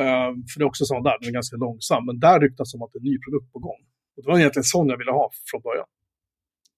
[0.01, 2.05] Eh, för det är också sån där, den är ganska långsam.
[2.05, 3.81] Men där ryktas om att det är en ny produkt på gång.
[4.19, 5.85] Och det var egentligen sån jag ville ha från början.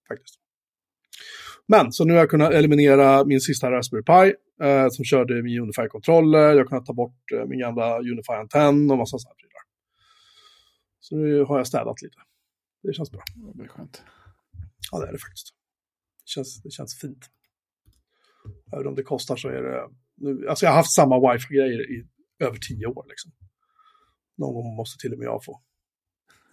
[0.07, 0.35] Faktiskt.
[1.67, 4.35] Men, så nu har jag kunnat eliminera min sista Raspberry Pi
[4.65, 6.49] eh, som körde min Unify-kontroller.
[6.49, 9.61] Jag har kunnat ta bort eh, min gamla Unify-antenn och massa sådana prylar.
[10.99, 12.17] Så nu har jag städat lite.
[12.83, 13.23] Det känns bra.
[13.35, 14.03] Det blir skönt.
[14.91, 15.47] Ja, det är det faktiskt.
[16.23, 17.29] Det känns, det känns fint.
[18.73, 19.89] Även om det kostar så är det...
[20.15, 22.07] Nu, alltså jag har haft samma wifi-grejer i
[22.39, 23.05] över tio år.
[23.09, 23.31] Liksom.
[24.37, 25.61] Någon gång måste till och med jag få,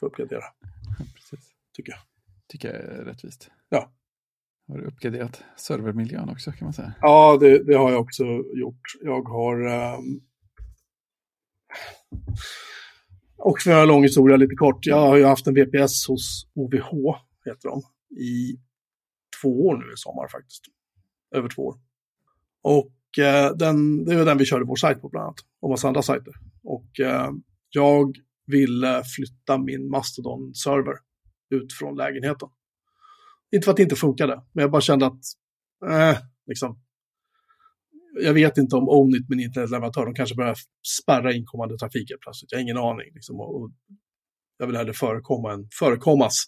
[0.00, 0.44] få uppgradera,
[1.14, 1.50] Precis.
[1.72, 2.00] tycker jag.
[2.48, 3.50] Tycker jag är rättvist.
[3.68, 3.92] Ja.
[4.68, 6.94] Har du uppgraderat servermiljön också kan man säga?
[7.00, 8.24] Ja, det, det har jag också
[8.54, 8.82] gjort.
[9.00, 9.66] Jag har...
[9.96, 10.20] Um...
[13.36, 14.86] Och för att göra en lång historia lite kort.
[14.86, 17.82] Jag har ju haft en VPS hos OVH, heter de,
[18.20, 18.58] i
[19.42, 20.64] två år nu i sommar faktiskt.
[21.34, 21.74] Över två år.
[22.62, 25.40] Och eh, den, det var den vi körde vår sajt på bland annat.
[25.60, 26.34] Och massa andra sajter.
[26.62, 27.30] Och eh,
[27.70, 28.16] jag
[28.48, 30.94] ville flytta min Mastodon-server
[31.50, 32.48] ut från lägenheten.
[33.54, 35.20] Inte för att det inte funkade, men jag bara kände att,
[35.90, 36.80] eh, liksom.
[38.20, 40.56] Jag vet inte om Ownit, min internetleverantör, de kanske börjar
[41.02, 42.52] spärra inkommande trafik helt plötsligt.
[42.52, 43.10] Jag har ingen aning.
[43.14, 43.70] Liksom, och, och
[44.58, 46.44] jag vill hellre förekomma än förekommas.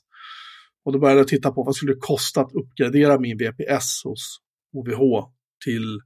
[0.85, 4.41] Och då började jag titta på vad skulle det kosta att uppgradera min VPS hos
[4.73, 5.29] OVH
[5.65, 6.01] till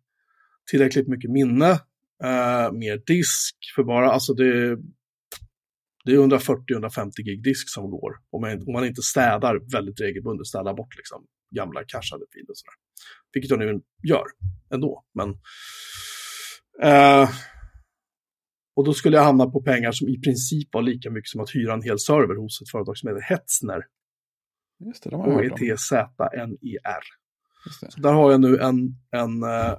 [0.71, 1.71] tillräckligt mycket minne,
[2.25, 4.79] eh, mer disk för bara, alltså det,
[6.05, 8.13] det är 140-150 gig disk som går.
[8.31, 11.27] Om man, om man inte städar väldigt regelbundet, städar bort liksom
[11.57, 12.75] gamla cachade filer och sådär.
[13.33, 14.27] Vilket jag nu gör
[14.71, 15.29] ändå, men
[16.83, 17.31] eh,
[18.77, 21.55] och då skulle jag hamna på pengar som i princip var lika mycket som att
[21.55, 23.83] hyra en hel server hos ett företag som heter Hetzner.
[24.87, 25.51] Just det, de har jag.
[25.51, 27.05] H-E-T-Z-N-E-R.
[27.67, 27.91] Just det.
[27.91, 29.79] Så där har jag nu en, en eh,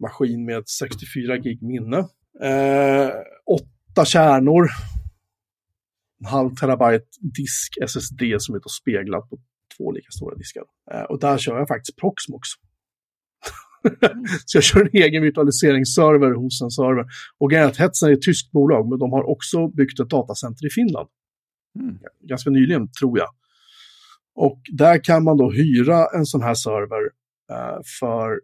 [0.00, 1.98] maskin med 64 gig minne.
[2.42, 3.10] Eh,
[3.46, 4.68] åtta kärnor.
[6.24, 9.38] Halv terabyte disk SSD som är då speglat på
[9.76, 10.62] två lika stora diskar.
[10.92, 12.48] Eh, och där kör jag faktiskt Proxmox.
[14.46, 17.06] Så jag kör en egen virtualiseringsserver hos en server.
[17.38, 21.08] Och Hetzner är ett tyskt bolag, men de har också byggt ett datacenter i Finland.
[21.78, 21.98] Mm.
[22.20, 23.28] Ganska nyligen, tror jag.
[24.34, 27.02] Och där kan man då hyra en sån här server
[27.50, 28.40] eh, för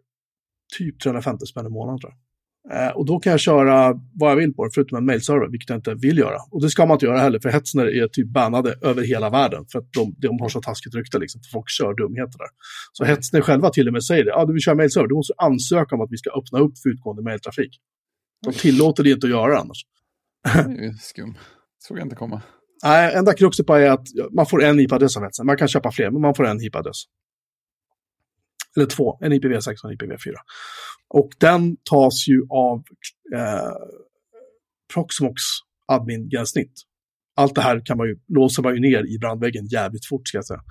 [0.77, 2.24] typ 350 spänn i månaden tror jag.
[2.73, 5.69] Eh, och då kan jag köra vad jag vill på det, förutom en mailserver, vilket
[5.69, 6.37] jag inte vill göra.
[6.51, 9.65] Och det ska man inte göra heller, för Hetzner är typ bannade över hela världen,
[9.71, 12.47] för att de, de har så taskigt rykte, liksom, för folk kör dumheter där.
[12.93, 15.33] Så Hetzner själva till och med säger det, ja du vill köra mailserver, du måste
[15.37, 17.79] ansöka om att vi ska öppna upp för utgående mailtrafik.
[18.45, 19.85] De tillåter det inte att göra annars.
[20.43, 21.37] Det är skum.
[21.87, 22.41] Såg jag inte komma.
[22.83, 25.45] Nej, enda kruxet är att man får en IP-adress av Hetzner.
[25.45, 27.03] Man kan köpa fler, men man får en IP-adress.
[28.75, 30.33] Eller två, en IPv6 och en IPv4.
[31.09, 32.83] Och den tas ju av
[33.35, 33.73] eh,
[34.93, 35.41] Proxmox
[35.87, 36.73] admin-gränssnitt.
[37.35, 40.37] Allt det här kan man ju, låser man ju ner i brandväggen jävligt fort ska
[40.37, 40.61] jag säga.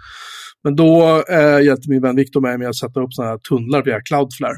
[0.63, 3.85] Men då eh, hjälpte min vän Viktor mig med att sätta upp sådana här tunnlar
[3.85, 4.57] via Cloudflare.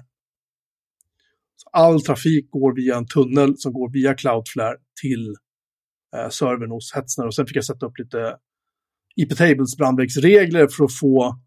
[1.56, 5.34] Så all trafik går via en tunnel som går via Cloudflare till
[6.16, 7.26] eh, servern hos Hetzner.
[7.26, 8.36] Och sen fick jag sätta upp lite
[9.16, 11.40] IP-tables brandvägsregler för att få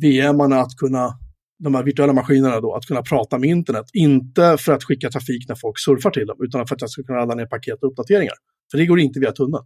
[0.00, 1.18] VM-arna att kunna,
[1.58, 3.86] de här virtuella maskinerna då, att kunna prata med internet.
[3.92, 7.02] Inte för att skicka trafik när folk surfar till dem, utan för att jag ska
[7.02, 8.34] kunna ladda ner paket och uppdateringar.
[8.70, 9.64] För det går inte via tunneln.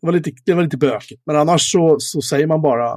[0.00, 2.92] Det var lite, det var lite bökigt, men annars så, så säger man bara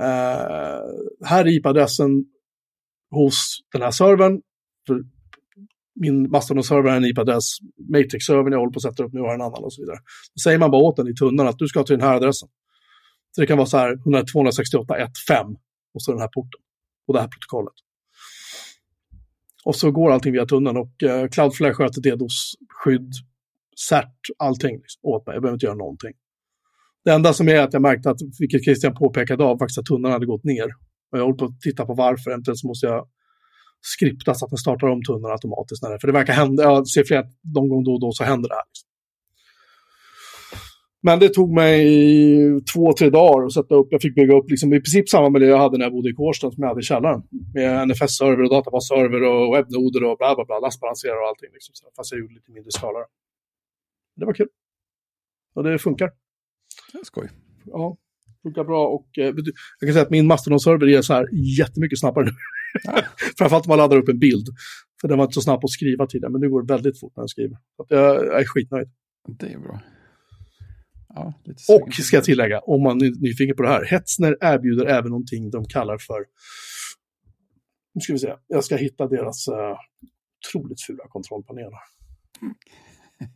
[0.00, 0.80] eh,
[1.24, 2.24] här är IP-adressen
[3.10, 4.40] hos den här servern.
[4.86, 5.02] För
[6.00, 7.58] min Mastodon-server har en IP-adress,
[7.92, 9.98] Matrix-servern jag håller på att sätta upp nu har en annan och så vidare.
[10.34, 12.48] Då säger man bara åt den i tunneln att du ska till den här adressen.
[13.36, 15.56] Så det kan vara så här 268.1.5
[15.94, 16.60] och så den här porten
[17.06, 17.74] och det här protokollet.
[19.64, 23.12] Och så går allting via tunneln och eh, Cloudflare sköter DDoS-skydd,
[23.88, 25.34] CERT, allting liksom, åt mig.
[25.34, 26.12] Jag behöver inte göra någonting.
[27.04, 30.12] Det enda som är att jag märkte att, vilket Christian påpekade av, faktiskt att tunneln
[30.12, 30.66] hade gått ner.
[31.12, 33.08] Och jag håller på att titta på varför, eventuellt så måste jag
[33.80, 35.82] skripta så att den startar om tunneln automatiskt.
[35.82, 37.24] När det, för det verkar hända, jag ser flera,
[37.54, 38.64] någon gång då och då så händer det här.
[38.70, 38.88] Liksom.
[41.06, 41.84] Men det tog mig
[42.72, 43.88] två, tre dagar att sätta upp.
[43.90, 46.14] Jag fick bygga upp liksom, i princip samma miljö jag hade när jag bodde i
[46.14, 47.22] Kårsta som jag hade i källaren.
[47.54, 51.50] Med NFS-server och databasserver och webbnoder och bla bla bla, lastbalanserare och allting.
[51.52, 52.98] Liksom, fast jag gjorde lite mindre skala.
[54.16, 54.48] Det var kul.
[55.54, 56.10] Och det funkar.
[56.92, 57.28] Det är skoj.
[57.64, 57.96] Ja,
[58.42, 58.86] funkar bra.
[58.86, 59.24] Och, eh,
[59.80, 61.26] jag kan säga att min Mastodon-server är så här
[61.58, 62.30] jättemycket snabbare nu.
[62.84, 63.02] Ja.
[63.38, 64.46] Framförallt om man laddar upp en bild.
[65.00, 67.12] För den var inte så snabb att skriva tidigare, men nu går det väldigt fort
[67.16, 67.56] när jag skriver.
[67.76, 68.88] Så jag är skitnöjd.
[69.28, 69.80] Det är bra.
[71.16, 71.34] Ja,
[71.68, 75.50] och ska jag tillägga, om man är nyfiken på det här, Hetzner erbjuder även någonting
[75.50, 76.24] de kallar för,
[77.94, 79.54] nu ska vi se, jag ska hitta deras uh,
[80.48, 81.78] otroligt fula kontrollpaneler.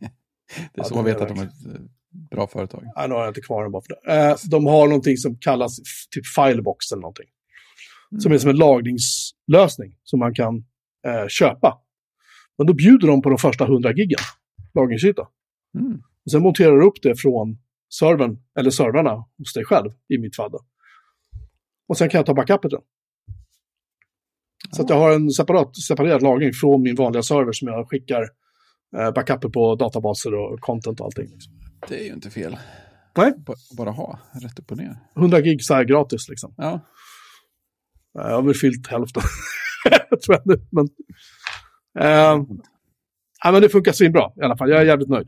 [0.73, 1.81] det är så ja, man vet att de är ett eh,
[2.31, 2.83] bra företag.
[2.95, 4.29] Ja, nu har jag inte kvar den bara för det.
[4.29, 5.77] Uh, de har någonting som kallas
[6.11, 7.27] typ Filebox eller någonting.
[8.11, 8.21] Mm.
[8.21, 10.55] Som är som en lagringslösning som man kan
[11.07, 11.81] uh, köpa.
[12.57, 14.19] Men då bjuder de på de första 100 giggen
[14.73, 15.27] lagringsyta.
[15.79, 16.01] Mm.
[16.25, 17.57] Och sen monterar du upp det från
[17.99, 20.51] servern, eller servrarna hos dig själv, i mitt fall.
[21.87, 22.81] Och sen kan jag ta backupet den.
[24.71, 28.21] Så jag har en separat, separerad lagring från min vanliga server som jag skickar
[28.97, 31.27] eh, backuper på databaser och content och allting.
[31.29, 31.53] Liksom.
[31.87, 32.57] Det är ju inte fel.
[33.17, 33.33] Nej.
[33.37, 34.99] B bara ha, rätt upp och ner.
[35.17, 36.53] 100 gig så här gratis liksom.
[36.57, 36.79] Ja.
[38.13, 39.23] Jag har väl fyllt hälften,
[40.25, 40.67] tror jag nu.
[40.71, 40.85] Men,
[41.99, 42.45] eh,
[43.43, 44.69] ja, men det funkar svinbra i alla fall.
[44.69, 45.27] Jag är jävligt nöjd.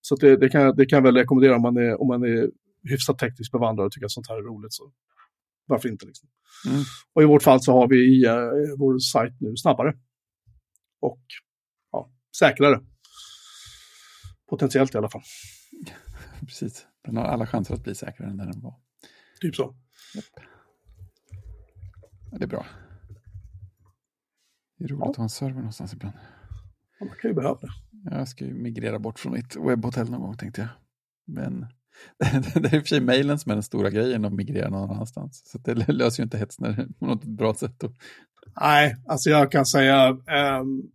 [0.00, 2.50] Så det, det, kan, det kan jag väl rekommendera om man är, om man är
[2.82, 4.72] hyfsat tekniskt bevandrad och tycker att sånt här är roligt.
[4.72, 4.92] Så
[5.66, 6.06] varför inte?
[6.06, 6.28] Liksom.
[6.66, 6.82] Mm.
[7.14, 9.94] Och i vårt fall så har vi uh, vår sajt nu snabbare.
[11.00, 11.22] Och
[11.92, 12.80] ja, säkrare.
[14.50, 15.22] Potentiellt i alla fall.
[16.40, 16.86] Precis.
[17.04, 18.74] Den har alla chanser att bli säkrare än den var.
[19.40, 19.76] Typ så.
[20.16, 20.24] Yep.
[22.30, 22.66] Ja, det är bra.
[24.78, 25.10] Det är roligt ja.
[25.10, 26.14] att ha en server någonstans ibland.
[27.00, 27.68] Man kan ju behöva det.
[28.10, 30.70] Jag ska ju migrera bort från mitt webbhotell någon gång tänkte jag.
[31.34, 31.66] Men
[32.62, 34.90] det är i och för sig mejlen som är den stora grejen att migrera någon
[34.90, 35.42] annanstans.
[35.44, 37.74] Så det löser ju inte Hetzner på något bra sätt.
[37.78, 37.92] Då.
[38.60, 40.90] Nej, alltså jag kan säga, um,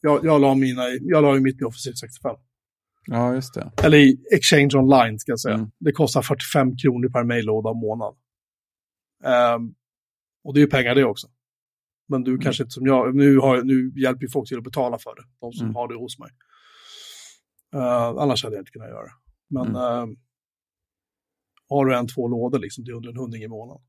[0.00, 2.36] jag, jag la mina, jag la ju mitt i Office 65.
[3.06, 3.70] Ja, just det.
[3.84, 5.54] Eller i Exchange Online ska jag säga.
[5.54, 5.70] Mm.
[5.78, 8.14] Det kostar 45 kronor per mejllåda månad.
[9.54, 9.74] Um,
[10.44, 11.26] och det är ju pengar det också.
[12.10, 12.42] Men du mm.
[12.42, 15.22] kanske inte som jag, nu, har, nu hjälper ju folk till att betala för det,
[15.40, 15.74] de som mm.
[15.74, 16.30] har det hos mig.
[17.74, 19.12] Uh, annars hade jag inte kunnat göra det.
[19.50, 20.10] Men mm.
[20.10, 20.16] uh,
[21.68, 23.82] har du en, två lådor liksom, det är under en hundring i månaden.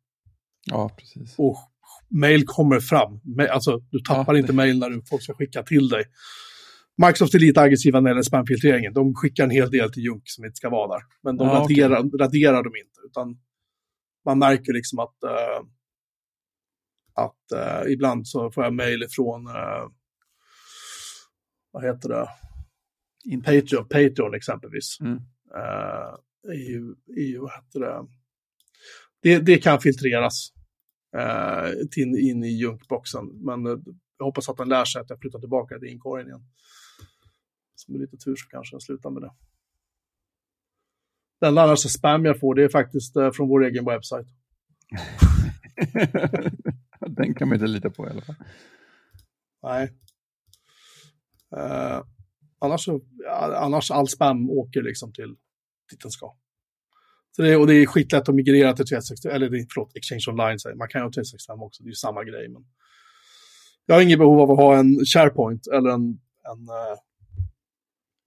[0.66, 1.36] Ja, precis.
[1.38, 1.58] Och
[2.10, 3.22] mail kommer fram.
[3.52, 6.04] Alltså, du tappar ja, inte mail när du, folk ska skicka till dig.
[6.98, 8.94] Microsoft är lite aggressiva när det gäller spamfiltreringen.
[8.94, 11.04] De skickar en hel del till Junk som inte ska vara där.
[11.24, 12.20] Men de ja, raderar, okay.
[12.20, 13.00] raderar dem inte.
[13.06, 13.38] Utan
[14.26, 15.68] man märker liksom att uh,
[17.14, 19.88] att eh, ibland så får jag mejl ifrån, eh,
[21.72, 22.30] vad heter det,
[23.26, 24.98] In Patreon, Patreon exempelvis.
[25.02, 25.18] Mm.
[25.56, 26.16] Eh,
[26.54, 26.80] i,
[27.22, 28.08] i, vad heter det?
[29.22, 30.54] det, det kan filtreras
[31.18, 33.78] eh, till, in i junkboxen, men eh,
[34.18, 36.46] jag hoppas att den lär sig att jag flyttar tillbaka till inkorgen igen.
[37.76, 39.32] Så med lite tur så kanske jag slutar med det.
[41.42, 44.28] Den annars spam jag får, det är faktiskt eh, från vår egen webbsajt.
[47.22, 48.36] Den kan man inte lita på i alla fall.
[49.64, 49.92] Nej.
[51.58, 52.04] Uh,
[52.60, 53.02] annars, så,
[53.56, 55.36] annars all spam åker liksom till
[55.92, 56.36] dit den ska.
[57.36, 60.76] Så det, och det är skitlätt att migrera till 365, eller förlåt, Exchange Online, säger
[60.76, 62.50] man kan ju ha 365 också, det är ju samma grej.
[62.50, 62.66] Men
[63.86, 66.02] jag har inget behov av att ha en SharePoint eller en,
[66.52, 66.98] en uh,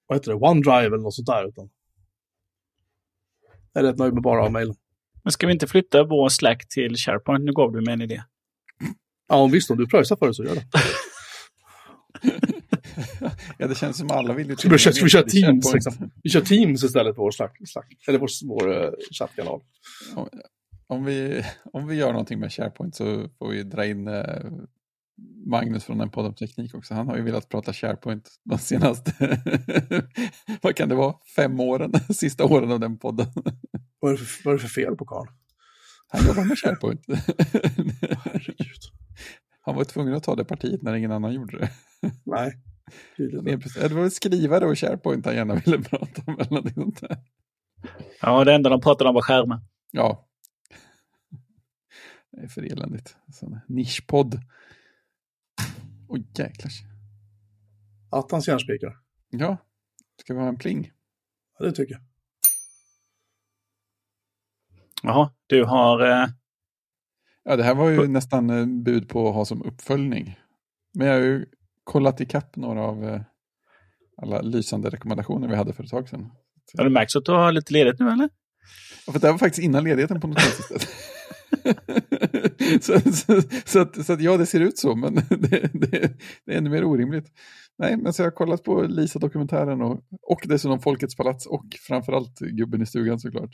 [0.06, 1.48] vad heter det, OneDrive eller något sånt där.
[1.48, 1.70] Utan
[3.72, 4.74] jag är rätt nöjd med bara mejlen.
[5.22, 7.44] Men ska vi inte flytta vår Slack till SharePoint?
[7.44, 8.22] Nu gav du mig en idé.
[9.28, 10.66] Ja, visst, om du pröjsar för det så gör det.
[13.58, 14.56] ja, det känns som alla vill ju...
[14.56, 15.74] Ska vi, köra, ska vi köra Teams?
[15.74, 16.10] Liksom?
[16.22, 19.60] Vi kör Teams istället för vår, slack, slack, eller vår, vår uh, chattkanal.
[20.14, 20.28] Om,
[20.86, 24.24] om, vi, om vi gör någonting med SharePoint så får vi dra in uh,
[25.46, 26.94] Magnus från en podd om teknik också.
[26.94, 29.12] Han har ju velat prata SharePoint de senaste,
[30.62, 33.26] vad kan det vara, fem åren, sista åren av den podden.
[34.00, 35.26] Vad är det för, vad är det för fel på Karl?
[36.08, 37.00] Han jobbar med SharePoint.
[39.66, 41.70] Han var tvungen att ta det partiet när ingen annan gjorde det.
[42.24, 42.58] Nej.
[43.16, 46.34] Det var skrivare och SharePoint han gärna ville prata om.
[46.34, 47.16] Eller någonting sånt där.
[48.20, 49.60] Ja, det enda de pratade om var skärmen.
[49.90, 50.28] Ja.
[52.30, 53.16] Det är för eländigt.
[53.32, 54.40] Sån nischpodd.
[56.08, 56.72] Oj, jäklar.
[58.10, 58.98] Attans järnspikar.
[59.30, 59.56] Ja.
[60.20, 60.92] Ska vi ha en pling?
[61.58, 62.02] Ja, det tycker jag.
[65.02, 66.00] Jaha, du har...
[66.00, 66.28] Eh...
[67.44, 70.38] Ja, det här var ju nästan bud på att ha som uppföljning.
[70.94, 71.46] Men jag har ju
[71.84, 73.20] kollat ikapp några av eh,
[74.22, 76.30] alla lysande rekommendationer vi hade för ett tag sedan.
[76.78, 78.28] Har du märkt att du har lite ledigt nu eller?
[79.06, 80.88] Ja, för det var faktiskt innan ledigheten på något sätt.
[82.84, 86.52] så, så, så, att, så att ja, det ser ut så, men det, det, det
[86.52, 87.26] är ännu mer orimligt.
[87.78, 92.38] Nej, men så jag har kollat på Lisa-dokumentären och, och dessutom Folkets palats och framförallt
[92.38, 93.50] Gubben i stugan såklart.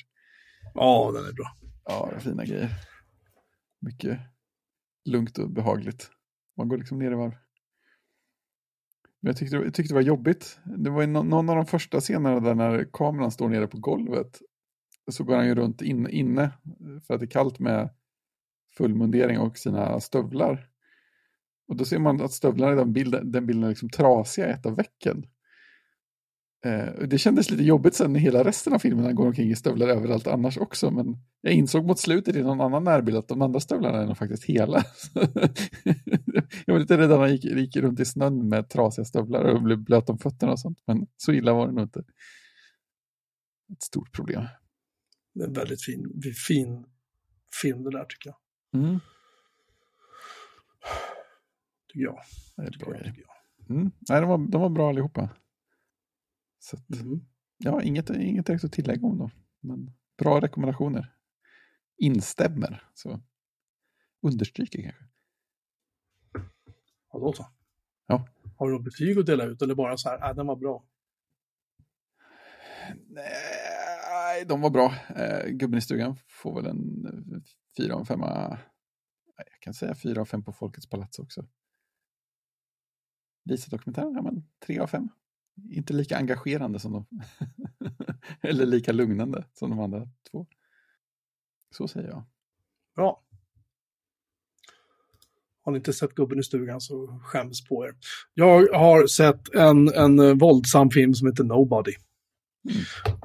[0.75, 1.47] Ja, den är bra.
[1.85, 2.71] Ja, fina grejer.
[3.81, 4.19] Mycket
[5.05, 6.11] lugnt och behagligt.
[6.57, 7.35] Man går liksom ner i varv.
[9.21, 10.59] Men jag tyckte, jag tyckte det var jobbigt.
[10.65, 14.41] Det var någon av de första scenerna där när kameran står nere på golvet.
[15.11, 16.51] Så går han ju runt in, inne
[17.07, 17.91] för att det är kallt med
[18.77, 20.69] full mundering och sina stövlar.
[21.69, 24.51] Och då ser man att stövlarna i den bilden, den bilden är liksom trasiga i
[24.51, 25.27] ett av vecken.
[26.65, 29.57] Eh, det kändes lite jobbigt sen i hela resten av filmen, han går omkring i
[29.57, 33.43] stövlar överallt annars också, men jag insåg mot slutet i någon annan närbild att de
[33.43, 34.85] andra stövlarna är nog faktiskt hela.
[36.67, 39.63] jag var lite rädd att han gick, gick runt i snön med trasiga stövlar och
[39.63, 42.01] blev blöt om fötterna och sånt, men så illa var det nog inte.
[43.73, 44.43] Ett stort problem.
[45.35, 46.85] Det är en väldigt fin, fin
[47.63, 48.37] film det där tycker jag.
[48.83, 49.01] Mm.
[51.93, 52.19] Tycker jag.
[52.57, 53.77] Det är tycker bra jag, tycker jag.
[53.77, 53.91] Mm.
[54.09, 55.29] Nej, de var, de var bra allihopa.
[56.63, 57.21] Så att, Mm.
[57.59, 59.31] ja, inget, inget direkt att tillägga om dem.
[59.61, 61.15] Men bra rekommendationer.
[61.97, 62.91] Instämmer.
[62.95, 63.21] Så
[64.23, 65.05] understryker kanske.
[67.13, 67.47] Ja, då så.
[68.07, 68.29] Ja.
[68.57, 70.85] Har du något betyg att dela ut eller bara så här, äh, den var bra?
[73.07, 74.95] Nej, de var bra.
[75.17, 77.43] Eh, gubben i stugan får väl en eh,
[77.77, 78.59] fyra och en femma.
[79.37, 81.49] Jag kan säga fyra och fem på Folkets palats också.
[83.45, 85.09] Lisa-dokumentären, ja men tre av fem.
[85.71, 87.07] Inte lika engagerande som de.
[88.41, 90.47] Eller lika lugnande som de andra två.
[91.77, 92.25] Så säger jag.
[92.97, 93.25] Bra.
[95.63, 97.95] Har ni inte sett Gubben i stugan så skäms på er.
[98.35, 101.93] Jag har sett en, en våldsam film som heter Nobody.
[102.69, 102.83] Mm.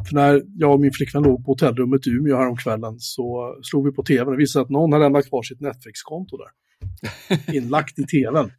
[0.07, 3.91] För när jag och min flickvän låg på hotellrummet i Umeå häromkvällen så slog vi
[3.91, 6.49] på tvn och visade att någon har lämnat kvar sitt Netflix-konto där.
[7.55, 8.51] Inlagt i tvn.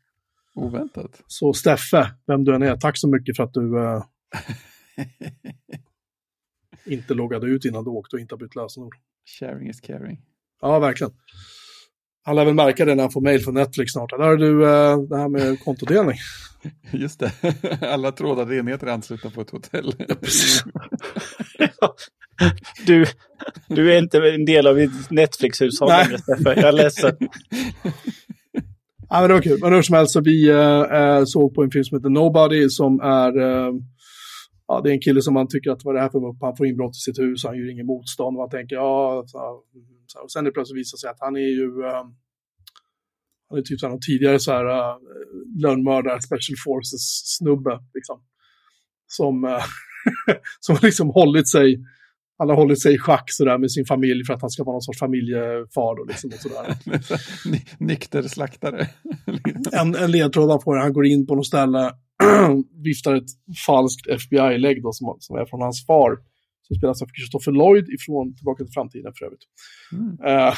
[0.57, 1.23] Oväntat.
[1.27, 4.05] Så Steffe, vem du än är, tack så mycket för att du eh,
[6.93, 8.97] inte loggade ut innan du åkte och inte har bytt lösenord.
[9.41, 10.23] Sharing is caring.
[10.61, 11.13] Ja, verkligen.
[12.23, 14.11] Han lär väl märka det när han får mejl från Netflix snart.
[14.11, 16.17] Där har du eh, det här med kontodelning.
[16.91, 17.33] Just det.
[17.81, 19.95] Alla trådade enheter är anslutna på ett hotell.
[22.87, 23.07] du,
[23.69, 26.05] du är inte en del av mitt Netflix-hushåll Nej.
[26.05, 26.61] längre, Steffe.
[26.61, 27.17] Jag är ledsen.
[29.09, 29.59] Ja, men det var kul.
[29.63, 33.01] Men hur som helst så vi äh, såg på en film som heter Nobody som
[33.01, 33.73] är, äh,
[34.67, 36.37] ja det är en kille som man tycker att vad är det här för mupp?
[36.41, 39.39] Han får inbrott i sitt hus, han gör ingen motstånd och man tänker ja, så,
[40.07, 42.05] så, och sen det plötsligt visar sig att han är ju, äh,
[43.49, 44.97] han är typ som någon tidigare så här uh,
[45.63, 48.23] lönnmördare, special forces snubbe liksom.
[49.07, 49.61] Som,
[50.61, 51.79] som har liksom hållit sig,
[52.39, 54.74] han har hållit sig i schack sådär med sin familj för att han ska vara
[54.74, 56.76] någon sorts familjefar och liksom och sådär.
[57.51, 58.89] Ny- Nykter slaktare.
[59.72, 61.93] en, en ledtråd han får, han går in på något ställe,
[62.84, 63.30] viftar ett
[63.66, 66.18] falskt FBI-lägg som, som är från hans far,
[66.62, 69.45] som spelas av Christopher Lloyd ifrån Tillbaka till framtiden för övrigt.
[69.93, 70.16] Mm.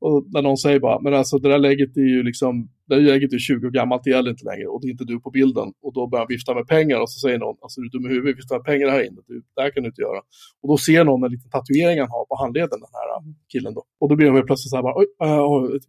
[0.00, 3.02] Och när någon säger bara, men alltså det där lägget är ju liksom, det där
[3.02, 5.30] lägget är 20 år gammalt, det gäller inte längre och det är inte du på
[5.30, 5.68] bilden.
[5.82, 8.06] Och då börjar han vifta med pengar och så säger någon, alltså du är dum
[8.06, 10.20] i huvudet, vifta med pengar här inne, du, det här kan du inte göra.
[10.62, 13.82] Och då ser någon en liten tatuering han har på handleden, den här killen då.
[14.00, 15.80] Och då blir de helt plötsligt så här bara, oj, äh,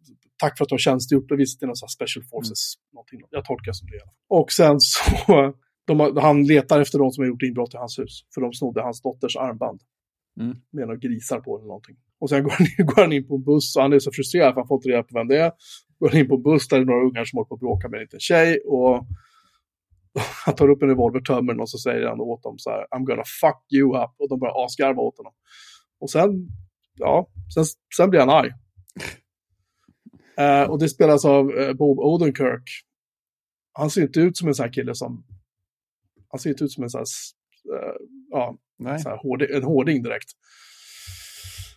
[0.42, 2.62] tack för att du har tjänstgjort, det visst det är någon special forces,
[2.94, 4.02] någonting, jag tolkar som det.
[4.40, 5.54] Och sen så,
[5.88, 8.82] de, han letar efter de som har gjort inbrott i hans hus, för de snodde
[8.82, 9.82] hans dotters armband.
[10.40, 10.58] Mm.
[10.72, 11.98] Med några grisar på eller någonting.
[12.22, 14.54] Och sen går han, går han in på en buss och han är så frustrerad
[14.54, 15.52] för han får inte reda på vem det är.
[16.00, 17.60] Går han in på en buss där det är några ungar som håller på att
[17.60, 19.08] bråka med en liten tjej och
[20.46, 22.86] han tar upp en revolver, tömmer den och så säger han åt dem så här
[22.96, 25.34] I'm gonna fuck you up och de börjar asgarva åt honom.
[26.00, 26.48] Och sen,
[26.94, 27.64] ja, sen,
[27.98, 28.52] sen blir han arg.
[30.38, 32.64] Eh, och det spelas av eh, Bob Odenkirk.
[33.74, 35.24] Han ser inte ut som en sån här kille som...
[36.28, 37.06] Han ser inte ut som en sån här,
[37.78, 37.96] eh,
[38.30, 39.00] ja, Nej.
[39.00, 40.30] så här hård, en hårding direkt.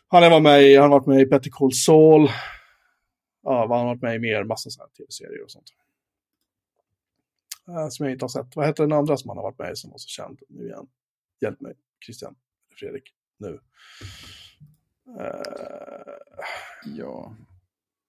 [0.09, 2.28] Han har varit med i, han har varit med i Better Call Saul.
[3.42, 5.70] Ja, han har varit med i mer, massa sådana tv-serier och sånt.
[7.68, 8.57] Eh, som jag inte har sett.
[8.57, 10.66] Vad heter den andra som han har varit med i som var så känd nu
[10.66, 10.86] igen?
[11.40, 11.74] Hjälp mig,
[12.05, 12.34] Christian,
[12.78, 13.61] Fredrik, nu.
[15.20, 16.14] Eh,
[16.86, 17.36] Ja.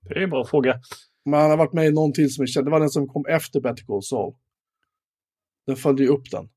[0.01, 0.79] Det är en bra fråga.
[1.25, 2.67] Men han har varit med i någon till som är känd.
[2.67, 4.35] Det var den som kom efter Better Call Saul.
[5.67, 6.49] Den följde ju upp den.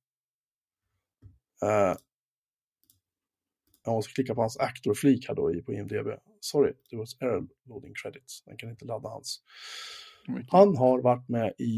[3.89, 6.09] Jag måste klicka på hans actor-flik här då i, på IMDB.
[6.41, 8.43] Sorry, det was error loading credits.
[8.45, 9.41] Den kan inte ladda hans.
[10.49, 11.73] Han har varit med i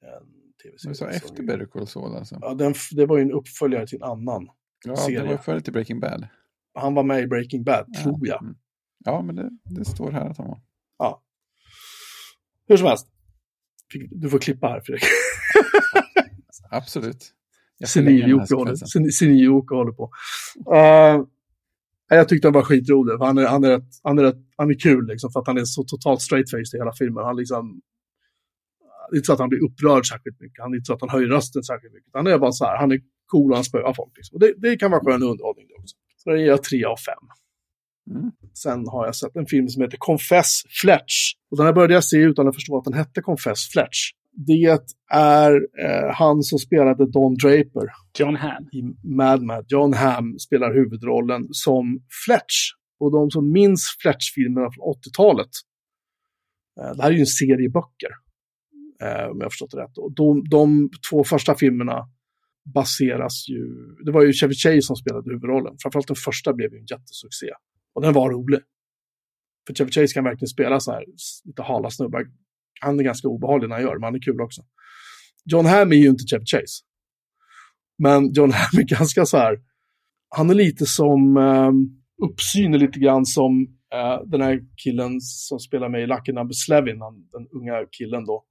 [0.00, 0.94] en tv-serie.
[0.94, 2.38] Som- efter Better Call Saul alltså?
[2.40, 4.48] Ja, den, det var ju en uppföljare till en annan.
[4.84, 5.20] Ja, serie.
[5.22, 6.26] det var före till Breaking Bad.
[6.74, 8.02] Han var med i Breaking Bad, Ja.
[8.02, 8.42] tror jag.
[8.42, 8.56] Mm.
[9.04, 10.60] Ja, men det, det står här att han var.
[12.68, 13.08] Hur som helst.
[14.10, 15.02] Du får klippa här, Fredrik.
[16.70, 17.32] Absolut.
[17.80, 20.10] Här Senil-Jocke håller, på.
[20.74, 21.26] Uh,
[22.08, 23.18] jag tyckte han var skitrolig.
[23.18, 25.58] Han är, han, är rätt, han, är rätt, han är kul liksom, för att han
[25.58, 27.24] är så totalt straight-faced i hela filmen.
[27.24, 27.80] Han liksom,
[29.10, 30.62] det är inte så att han blir upprörd särskilt mycket.
[30.62, 32.10] Han är inte så att han höjer rösten särskilt mycket.
[32.12, 34.12] Han är bara så här, han är cool och han spöar folk.
[34.16, 34.34] Liksom.
[34.34, 35.96] Och det, det kan vara skön underhållning det också.
[36.16, 37.24] Så det ger jag tre av fem.
[38.10, 38.30] Mm.
[38.54, 41.32] Sen har jag sett en film som heter Confess Fletch.
[41.50, 44.10] Och den här började jag se utan att förstå att den hette Confess Fletch.
[44.36, 44.78] Det
[45.10, 48.68] är eh, han som spelade Don Draper John Han.
[48.72, 48.82] i
[49.16, 49.64] Mad Mad.
[49.68, 52.70] John Hamm spelar huvudrollen som Fletch.
[53.00, 55.50] Och de som minns Fletch-filmerna från 80-talet.
[56.80, 58.10] Eh, det här är ju en serie böcker.
[59.02, 59.98] Eh, om jag har förstått det rätt.
[59.98, 62.08] Och de, de två första filmerna
[62.74, 63.66] baseras ju...
[64.04, 65.76] Det var ju Chevy Chase som spelade huvudrollen.
[65.82, 67.50] Framförallt den första blev ju en jättesuccé.
[67.94, 68.60] Och den var rolig.
[69.66, 71.04] För Chevy Chase kan verkligen spela så här
[71.44, 72.24] lite hala snubbar.
[72.80, 74.62] Han är ganska obehaglig när han gör det, men han är kul också.
[75.44, 76.84] John Hamm är ju inte Chevy Chase.
[77.98, 79.58] Men John Hamm är ganska så här,
[80.28, 85.58] han är lite som, um, uppsyn är lite grann som eh, den här killen som
[85.58, 86.98] spelar med i Lucky Number Slevin,
[87.32, 88.44] den unga killen då,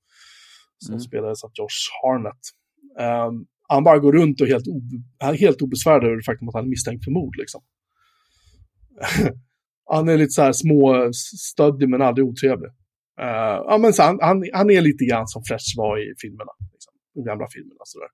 [0.78, 1.00] som Mm.
[1.00, 2.44] spelades av Josh Harnett.
[3.00, 4.66] Ehm, han bara går runt och är helt,
[5.20, 7.36] är helt obesvärd över det faktum att han är misstänkt för mord.
[7.38, 7.62] Liksom.
[9.92, 11.10] han är lite så här små
[11.52, 12.70] stöddig men aldrig otrevlig.
[13.22, 16.52] Eh, ja, men så han, han, han är lite grann som Fletch var i filmerna.
[16.74, 17.82] Liksom, de gamla filmerna.
[17.84, 18.08] Sådär.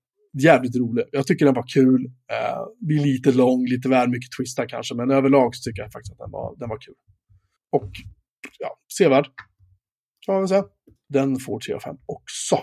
[0.44, 1.06] Jävligt rolig.
[1.12, 2.06] Jag tycker den var kul.
[2.06, 6.12] Uh, blir lite lång, lite väl mycket twistar kanske, men överlag så tycker jag faktiskt
[6.12, 6.96] att den var, den var kul.
[7.72, 7.92] Och
[8.60, 9.26] ja, sevärd.
[10.26, 10.64] Kan man väl säga.
[11.10, 12.58] Den får 3 av 5 också.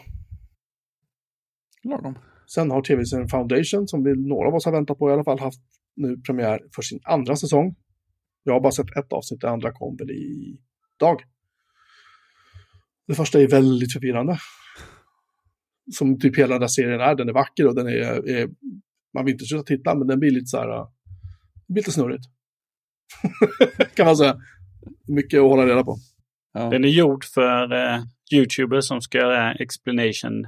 [1.85, 2.19] Lagom.
[2.47, 5.39] Sen har tv-serien Foundation, som vi, några av oss har väntat på i alla fall,
[5.39, 5.61] haft
[5.97, 7.75] nu premiär för sin andra säsong.
[8.43, 10.61] Jag har bara sett ett avsnitt, det andra kom väl i
[11.01, 11.23] dag.
[13.07, 14.39] Det första är väldigt förvirrande.
[15.93, 18.49] Som typ hela den där serien är, den är vacker och den är, är
[19.15, 20.89] man vill inte sluta titta, men den blir lite så här, äh,
[21.67, 22.25] det blir lite snurrigt.
[23.95, 24.37] kan man säga.
[25.09, 25.97] Mycket att hålla reda på.
[26.53, 26.71] Ja.
[26.71, 28.03] Den är gjord för eh,
[28.33, 30.47] YouTubers som ska göra explanation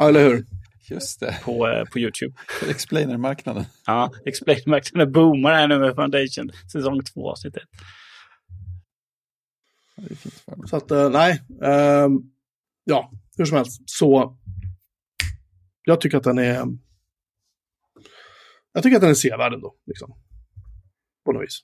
[0.00, 0.46] Ja, eller hur?
[0.90, 1.38] Just det.
[1.44, 2.34] på, eh, på YouTube.
[2.70, 3.64] Explainer-marknaden.
[3.86, 6.50] Ja, explain-marknaden boomar här nu med Foundation.
[6.72, 7.62] Säsong två, avsnitt ett.
[9.89, 9.89] Ja, det är fint för dem.
[10.66, 11.42] Så att, eh, nej.
[11.62, 12.12] ehm,
[12.84, 13.82] ja, hur som helst.
[13.86, 14.38] Så
[15.84, 16.66] jag tycker att den är...
[18.72, 19.76] Jag tycker att den är sevärd ändå.
[19.86, 20.14] Liksom.
[21.24, 21.60] På något vis.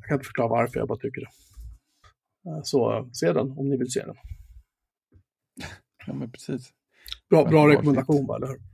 [0.00, 1.30] Jag kan inte förklara varför, jag bara tycker det.
[2.50, 4.16] Eh, Så eh, se den om ni vill se den.
[6.06, 6.72] Ja, men precis.
[7.30, 8.60] Bra, bra rekommendation, va, eller hur?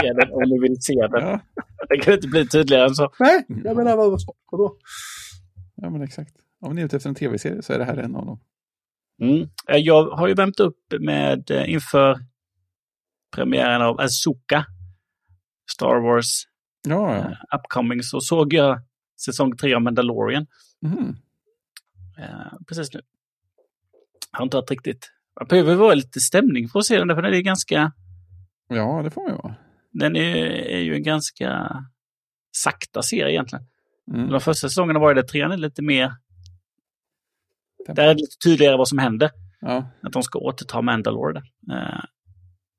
[0.00, 1.22] Se den om du vill se den.
[1.28, 1.40] Ja,
[1.88, 3.12] Det kan inte bli tydligare än så.
[3.18, 4.20] Nej, jag menar vad,
[4.50, 4.76] vadå?
[5.74, 6.34] ja men exakt.
[6.60, 8.40] Om ni är ute efter en tv-serie så är det här en av dem.
[9.22, 9.48] Mm.
[9.68, 12.18] Eh, Jag har ju värmt upp med eh, inför
[13.34, 14.64] premiären av Azuka.
[15.72, 16.42] Star Wars
[16.88, 17.20] Ja, ja.
[17.20, 18.80] eh, upcoming så såg jag
[19.24, 20.46] säsong tre av Mandalorian
[20.82, 21.16] Mhm.
[22.18, 23.00] eh, precis nu.
[24.32, 25.12] Jag har inte varit riktigt...
[25.40, 27.92] Man behöver vara lite stämning för att se den, för den är ganska...
[28.68, 29.54] Ja, det får man ju vara.
[29.98, 31.68] Den är, är ju en ganska
[32.56, 33.64] sakta serie egentligen.
[34.14, 34.30] Mm.
[34.30, 36.12] De första säsongerna var det, trean är lite mer...
[37.88, 39.30] Där är det lite tydligare vad som händer.
[39.60, 41.76] Ja, Att de ska återta Mandalore där.
[41.76, 42.04] Eh,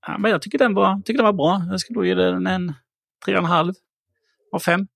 [0.08, 1.62] Ja, men jag tycker den var, tycker den var bra.
[1.70, 2.74] Jag skulle ge den en
[3.26, 3.74] 3,5
[4.52, 4.88] av 5.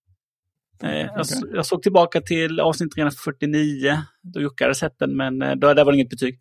[0.84, 1.52] Eh, jag, Okej.
[1.54, 5.86] jag såg tillbaka till avsnitt 349, då Jocke hade sett den, men eh, då, där
[5.86, 6.40] var det inget betyg.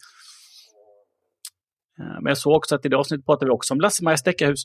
[1.96, 4.16] Men jag såg också att i det avsnittet pratade vi också om Lasse-Maja.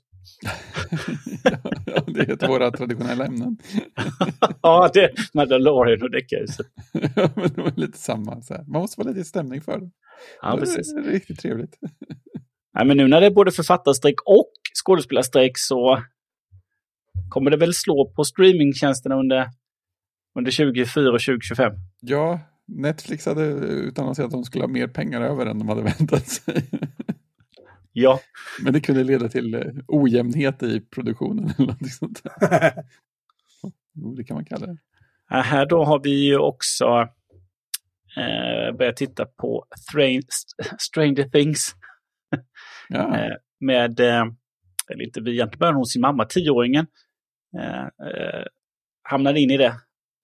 [1.86, 3.58] ja, det är ett av våra traditionella ämnen.
[4.62, 6.68] ja, det Mandalorian och Deckarhuset.
[7.16, 8.42] Ja, men det var lite samma.
[8.42, 8.64] Så här.
[8.68, 9.90] Man måste vara lite i stämning för det.
[10.42, 10.94] Ja, precis.
[10.94, 11.78] Det är riktigt trevligt.
[12.74, 14.52] Nej, men nu när det är både författarstrejk och
[14.86, 16.04] skådespelarstrejk så
[17.30, 19.50] kommer det väl slå på streamingtjänsterna under,
[20.38, 21.74] under 2024 och 2025.
[22.02, 26.28] Ja, Netflix hade utannonserat att de skulle ha mer pengar över än de hade väntat
[26.28, 26.64] sig.
[27.98, 28.20] Ja,
[28.64, 32.22] Men det kunde leda till eh, ojämnhet i produktionen eller något sånt.
[33.98, 34.78] Jo, det kan man kalla det.
[35.30, 36.86] Här då har vi ju också
[38.18, 40.22] eh, börjat titta på Thra-
[40.80, 41.76] Stranger Things
[42.90, 44.24] Ja, eh, med, eh,
[44.90, 46.88] eller inte vi, egentligen började hon sin mamma, tioåringen,
[47.60, 48.46] eh, eh,
[49.04, 49.70] hamnade in i det.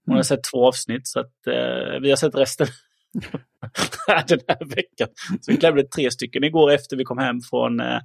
[0.06, 0.24] Hon har Mm.
[0.24, 2.68] sett två avsnitt så att eh, vi har sett resten
[4.28, 5.08] den här veckan.
[5.42, 8.00] Så vi klämde tre stycken igår efter vi kom hem från, eh,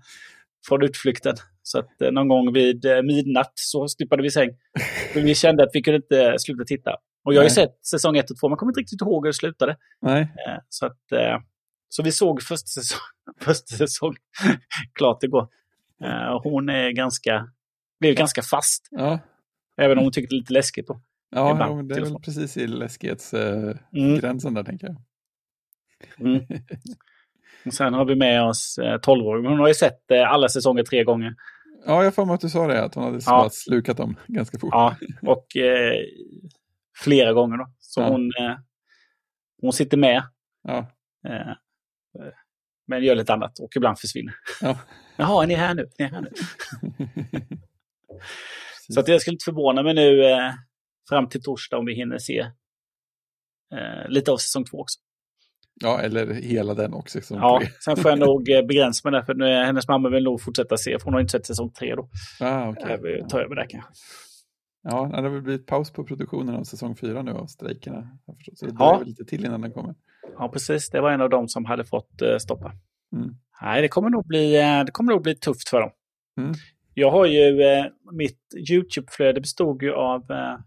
[0.69, 1.35] från utflykten.
[1.63, 4.51] Så att eh, någon gång vid eh, midnatt så stuppade vi säng.
[5.13, 6.97] För vi kände att vi kunde inte sluta titta.
[7.25, 9.33] Och jag har ju sett säsong ett och två, men kommer inte riktigt ihåg hur
[9.33, 9.77] det slutade.
[10.47, 10.63] nej.
[10.69, 10.99] Så, att,
[11.89, 13.01] så vi såg första säsong,
[13.41, 14.15] första säsong
[14.95, 15.49] klart igår.
[16.43, 17.49] Hon är ganska,
[18.01, 19.19] blev ganska fast, Ja,
[19.77, 20.87] även om hon tyckte det är lite läskigt.
[20.87, 21.01] Då.
[21.37, 24.55] Ja Ibland, jo, men det är väl precis i läskighetsgränsen Mm.
[24.55, 24.97] där, tänker jag.
[26.27, 26.43] Mm.
[27.67, 29.51] Och sen har vi med oss eh, 12-åringen.
[29.51, 31.35] Hon har ju sett eh, alla säsonger tre gånger.
[31.87, 33.49] Ja, jag får mig att du sa det, att hon hade Ja.
[33.53, 34.71] slukat dem ganska fort.
[34.73, 35.95] Ja, och eh,
[37.05, 37.57] flera gånger.
[37.57, 37.67] Då.
[37.79, 38.09] Så Ja.
[38.09, 38.57] hon, eh,
[39.63, 40.23] hon sitter med,
[40.63, 40.79] Ja.
[41.29, 41.55] eh, eh,
[42.87, 44.35] men gör lite annat och ibland försvinner.
[44.61, 44.79] Ja.
[45.17, 45.91] Jaha, är ni här nu?
[45.99, 46.31] Är ni här nu?
[48.91, 50.53] Så att jag skulle inte förvåna mig nu eh,
[51.09, 52.39] fram till torsdag om vi hinner se
[53.75, 54.99] eh, lite av säsong två också.
[55.83, 57.21] ja, eller hela den också.
[57.21, 57.69] Som Ja, tre.
[57.85, 60.41] sen får jag nog eh, begränsa mig där, för nu är hennes mamma vill nog
[60.43, 62.09] fortsätta se, för hon har inte sett säsong tre då.
[62.41, 62.91] Ah, okay.
[62.91, 63.91] Jag vill ta över där kanske.
[64.83, 68.19] Ja, det har väl blivit paus på produktionen av säsong fyra nu av strejkerna.
[68.55, 69.03] Så det Ja.
[69.07, 69.95] lite till innan den kommer.
[70.39, 70.91] Ja, precis.
[70.91, 72.73] Det var en av dem som hade fått eh, stoppa.
[73.17, 73.35] Mm.
[73.63, 75.91] Nej, det kommer nog bli, eh, det kommer nog bli tufft för dem.
[76.41, 76.53] Mm.
[76.95, 80.59] Jag har ju, eh, mitt YouTube-flöde bestod ju av eh,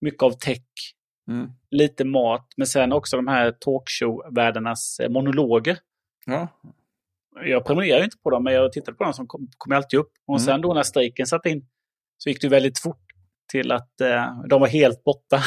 [0.00, 0.62] mycket av tech,
[1.28, 1.50] Mm.
[1.70, 5.78] lite mat, men sen också de här talkshow-världarnas eh, monologer.
[6.26, 6.48] Ja,
[7.44, 10.12] Jag prenumererar inte på dem, men jag tittade på dem som kom, kom alltid upp.
[10.26, 10.44] Och Mm.
[10.46, 11.66] sen då när strejken satt in
[12.18, 13.04] så gick det väldigt fort
[13.52, 15.40] till att eh, de var helt borta.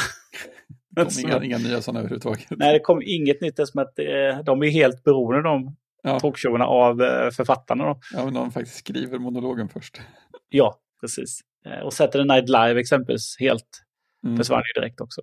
[0.90, 2.46] det kom inga, inga nya sådana överhuvudtaget.
[2.50, 6.20] Nej, det kom inget nytt eftersom att eh, de är helt beroende de Ja.
[6.20, 7.84] talkshowerna av eh, författarna.
[7.84, 8.00] Då.
[8.12, 10.00] Ja, men någon faktiskt skriver monologen först.
[10.48, 11.40] Ja, precis.
[11.66, 13.83] Eh, och Saturday Night Live exempelvis helt
[14.24, 14.36] Mm.
[14.36, 15.20] försvann ju direkt också.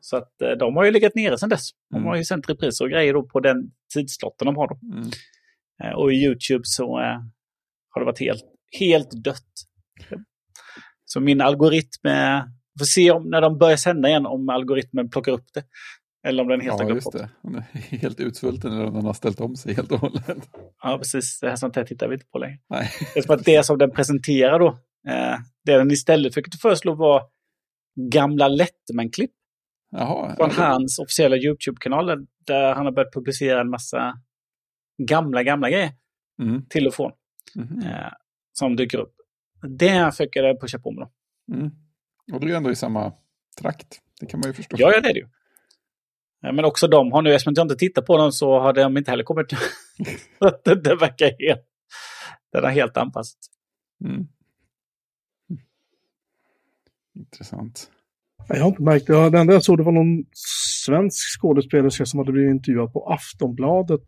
[0.00, 1.70] Så att eh, de har ju legat nere sedan dess.
[1.90, 2.06] De Mm.
[2.08, 4.78] har ju sänt repriser och grejer då på den tidslotten de har då.
[4.96, 5.08] Mm.
[5.84, 7.18] Eh, och i YouTube så eh,
[7.90, 8.44] har det varit helt,
[8.78, 9.46] helt dött.
[11.04, 12.08] Så min algoritm,
[12.78, 15.64] får se om när de börjar sända igen om algoritmen plockar upp det.
[16.28, 17.14] Eller om den helt har Ja, glömt just bort.
[17.14, 17.28] det.
[17.42, 17.62] Hon är
[17.98, 20.24] helt utsvulten eller om den har ställt om sig helt och hållet.
[20.82, 21.40] Ja, precis.
[21.40, 22.58] Det här sånt här tittar vi inte på längre.
[22.70, 22.90] Nej.
[23.14, 24.78] Det är som att det som den presenterar då,
[25.64, 27.22] det den istället fick föreslå var
[27.96, 29.30] gamla Letterman-klipp
[29.90, 30.36] Jaha.
[30.36, 34.14] från ja, hans officiella YouTube-kanal där- han har börjat publicera en massa
[35.08, 35.90] gamla, gamla grejer
[36.42, 36.66] Mm.
[36.68, 37.12] till och från
[37.54, 37.82] Mhm.
[37.86, 38.12] eh,
[38.52, 39.14] som dyker upp.
[39.78, 41.10] Det försöker jag pusha på med då.
[41.56, 41.70] Mm.
[42.32, 43.12] Och du är ändå i samma
[43.60, 43.98] trakt.
[44.20, 44.76] Det kan man ju förstå.
[44.80, 45.28] Ja, ja, det är det ju.
[46.40, 48.96] Ja, Men också de har nu, eftersom jag inte tittar på dem så har de
[48.96, 49.46] inte heller kommit.
[50.64, 51.66] Det verkar helt...
[52.52, 53.38] Den har helt anpassat.
[54.04, 54.26] Mm.
[57.20, 57.90] Intressant.
[58.48, 59.30] Jag har inte märkt det.
[59.30, 60.24] Det enda jag såg det var någon
[60.84, 64.00] svensk skådespelerska som hade blivit intervjuad på Aftonbladet.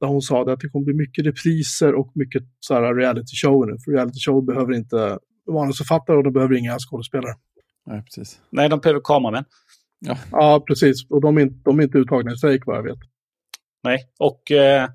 [0.00, 3.36] Där hon sa det att det kommer bli mycket repriser och mycket så här reality
[3.42, 3.76] show nu.
[3.84, 5.18] För reality show behöver inte
[5.52, 7.34] manusförfattare och de behöver inga skådespelare.
[7.86, 8.40] Nej, precis.
[8.50, 9.44] Nej, de behöver kameramän.
[10.30, 11.10] Ja, precis.
[11.10, 12.98] Och de är inte, de är inte uttagna i strejk vad jag vet.
[13.84, 14.88] Nej, och eh,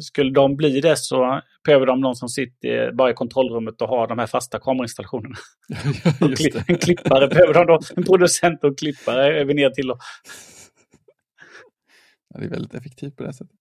[0.00, 4.06] skulle de bli det så behöver de någon som sitter bara i kontrollrummet och har
[4.08, 5.36] de här fasta kamerainstallationerna.
[6.04, 6.64] Ja, Och just kli- det.
[6.72, 7.80] En klippare behöver de då.
[7.96, 9.86] En producent och en klippare är vi ner till.
[9.86, 9.98] Då.
[12.34, 13.56] Ja, det är väldigt effektivt på det här sättet.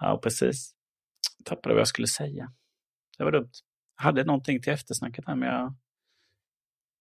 [0.00, 0.70] Ja, precis.
[1.44, 2.52] Tappade vad jag skulle säga.
[3.18, 3.50] Det var dumt.
[3.96, 5.74] Jag hade någonting till eftersnacket här, men jag...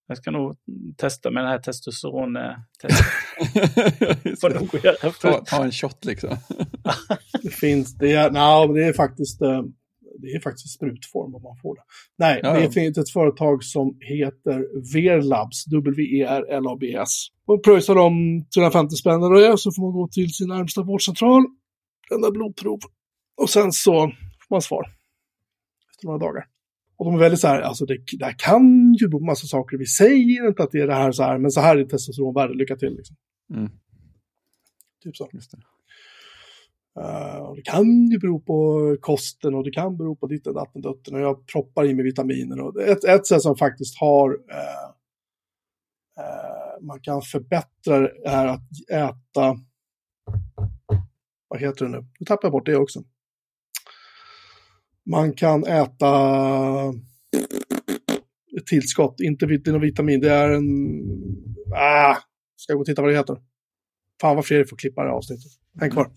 [0.08, 0.58] Jag ska nog
[0.98, 3.06] testa med det här testosteron-testet.
[4.84, 6.38] Göra ta, ta en shot liksom.
[7.44, 9.62] Det finns, det är, men det är faktiskt, eh,
[10.19, 11.81] det är faktiskt sprutform om man får det.
[12.18, 17.27] Nej, Ja, det finns ett företag som heter Verlabs, W-E-R-L-A-B-S.
[17.45, 21.44] Och pröjsar de 350 spänn det, så får man gå till sin närmsta vårdcentral,
[22.11, 22.80] lämna blodprov
[23.41, 23.91] och sen så
[24.48, 24.85] får man svar
[25.91, 26.45] efter några dagar.
[26.98, 29.48] Och de är väldigt så här, alltså det, det här kan ju bero på massa
[29.48, 29.77] saker.
[29.77, 32.53] Vi säger inte att det är det här så här, men så här är testosteronvärde,
[32.53, 32.95] lycka till.
[32.95, 33.15] Liksom.
[33.53, 33.69] Mm,
[35.03, 35.30] Typ så.
[35.34, 35.57] just det.
[36.99, 40.53] Uh, och det kan ju bero på kosten och det kan bero på ditt och
[40.53, 42.60] datten dutten och jag proppar i mig vitaminer.
[42.60, 44.90] Och ett, ett sätt som faktiskt har, uh,
[46.20, 49.57] uh, man kan förbättra det är att äta,
[51.48, 52.06] vad heter det nu?
[52.20, 53.03] Nu tappar jag bort det också.
[55.10, 56.10] Man kan äta
[58.57, 60.65] ett tillskott, inte någon vitamin, det är en,
[61.76, 62.18] ah,
[62.56, 63.38] ska jag gå och titta vad det heter?
[64.22, 65.52] Fan vad Fredrik får klippa det här avsnittet.
[65.80, 66.11] Häng kvar.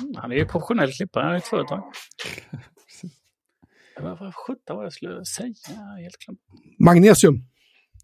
[0.00, 1.82] Mm, Han är ju professionell klippare, han är ett företag.
[4.02, 5.54] Vad vad sjutton var det jag skulle säga?
[6.02, 6.40] Helt glömt.
[6.78, 7.44] Magnesium.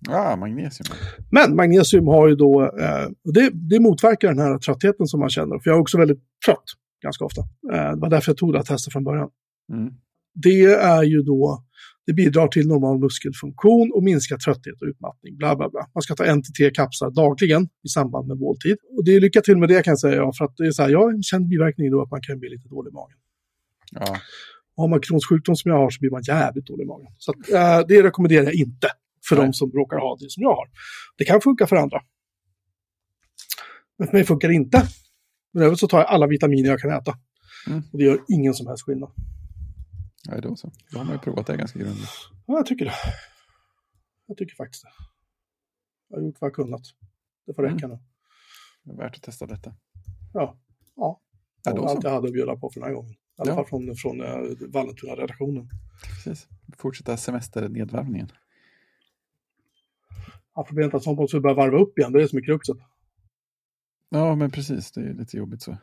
[0.08, 0.86] Ah, magnesium.
[1.30, 5.30] Men magnesium har ju då, eh, och det, det motverkar den här tröttheten som man
[5.30, 5.58] känner.
[5.58, 6.64] För jag är också väldigt trött
[7.02, 7.40] ganska ofta.
[7.72, 9.28] Eh, det var därför jag tog det här testet från början.
[9.72, 9.92] Mm.
[10.34, 11.64] Det är ju då,
[12.06, 15.36] det bidrar till normal muskelfunktion och minskar trötthet och utmattning.
[15.36, 15.86] Bla, bla, bla.
[15.94, 18.76] Man ska ta en till tre kapslar dagligen i samband med måltid.
[18.96, 20.82] Och det är lycka till med det kan jag säga, för att det är så
[20.82, 23.16] här, jag har en känd biverkning då att man kan bli lite dålig i magen.
[23.92, 24.16] Ja,
[24.76, 27.12] Och har man Crohns sjukdom som jag har så blir man jävligt dålig i magen.
[27.18, 28.88] Så att, eh, det rekommenderar jag inte
[29.28, 29.46] för Nej.
[29.46, 30.68] de som råkar ha det som jag har.
[31.18, 32.00] Det kan funka för andra.
[33.98, 34.82] Men för mig funkar det inte.
[35.52, 37.14] Men övrigt så tar jag alla vitaminer jag kan äta.
[37.66, 37.82] Mm.
[37.92, 39.10] Och det gör ingen som helst skillnad.
[40.28, 40.70] Ja, då så.
[40.90, 42.10] Då har man ju provat det ganska grundligt.
[42.46, 42.94] Ja, jag tycker det.
[44.26, 44.90] Jag tycker faktiskt det.
[46.08, 46.82] Jag har gjort vad jag kunnat.
[47.46, 47.98] Det får räcka nu.
[48.82, 49.74] Det är värt att testa detta.
[50.32, 50.56] Ja.
[50.96, 51.20] Ja.
[51.64, 53.12] Ja, Det då allt jag hade att bjuda på för den här gången.
[53.12, 53.54] I alla Ja.
[53.56, 55.68] fall från, från uh, Vallentuna-redaktionen.
[56.14, 56.48] Precis.
[56.78, 58.28] Fortsätta semesternedvärvningen.
[60.54, 62.12] Ja, problemet är att sånt måste vi börja varva upp igen.
[62.12, 62.76] Det är det som är kruxet.
[64.08, 64.92] Ja, men precis.
[64.92, 65.76] Det är lite jobbigt så.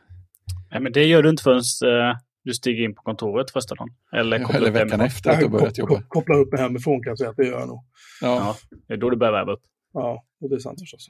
[0.70, 1.62] Nej, men det gör du inte förrän
[2.10, 3.88] eh, du stiger in på kontoret första dagen.
[4.12, 5.06] Eller, Ja, kopplar Eller veckan hemifrån.
[5.06, 5.94] efter att du börjat jobba.
[5.94, 7.84] kop- kopplar upp mig hemifrån kan jag säga att det gör jag nog.
[8.20, 9.62] Ja, Ja, det är då du börjar värva upp.
[9.92, 11.08] Ja, och det är sant förstås.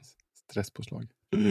[0.51, 1.07] stresspåslag.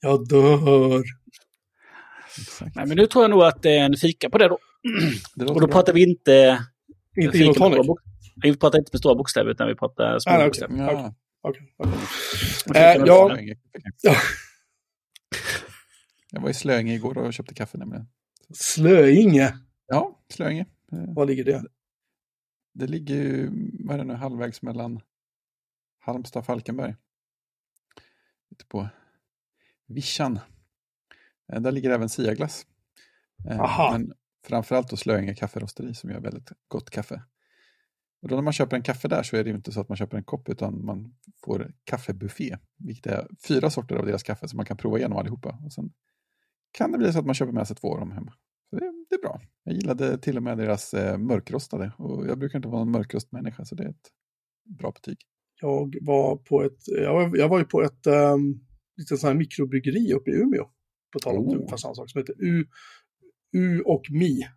[0.00, 1.02] jag dör.
[2.38, 2.76] Exakt.
[2.76, 4.58] Nej, men nu tror jag nog att det är en fika på det då.
[5.34, 5.68] Det Och då bra.
[5.68, 6.64] pratar vi inte...
[7.16, 7.86] Inte fika gin och tonic.
[8.42, 10.76] Vi pratar inte med stora bokstäver utan vi pratar små nej, bokstäver.
[10.78, 11.14] Ja,
[12.64, 13.56] Fika Eh, med
[14.02, 14.16] ja.
[16.30, 18.08] Jag var i Slöinge igår och köpte kaffe nämligen.
[18.54, 19.58] Slöinge.
[19.86, 20.66] Ja, Slöinge.
[20.92, 21.64] Eh, Var ligger det?
[22.72, 23.50] Det ligger ju,
[23.84, 25.00] vad är det nu, halvvägs mellan
[25.98, 26.94] Halmstad och Falkenberg.
[28.50, 28.88] Ute på
[29.86, 30.38] Vischan.
[31.52, 32.66] Eh, Där ligger även Siaglass.
[33.50, 33.92] Eh, Aha.
[33.92, 34.12] Men
[34.46, 37.22] framförallt då Slöinge kafferosteri som gör väldigt gott kaffe.
[38.24, 39.88] Och då när man köper en kaffe där så är det ju inte så att
[39.88, 41.14] man köper en kopp utan man
[41.44, 42.56] får kaffebuffé.
[42.78, 45.58] Vilket är fyra sorter av deras kaffe som man kan prova igenom allihopa.
[45.64, 45.92] Och sen
[46.72, 48.32] kan det bli så att man köper med sig två av dem hemma.
[48.70, 49.40] Så det, det är bra.
[49.64, 51.92] Jag gillade till och med deras eh, mörkrostade.
[51.98, 54.10] Och jag brukar inte vara någon mörkrostmänniska så det är ett
[54.78, 55.16] bra betyg.
[55.60, 58.60] Jag var på ett, jag var, jag var ju på ett um,
[58.96, 60.64] litet sånt här mikrobryggeri uppe i Umeå.
[61.12, 61.54] På tal om Oh.
[61.54, 62.66] ungefär samma sak, som heter U,
[63.52, 64.48] U och Mi.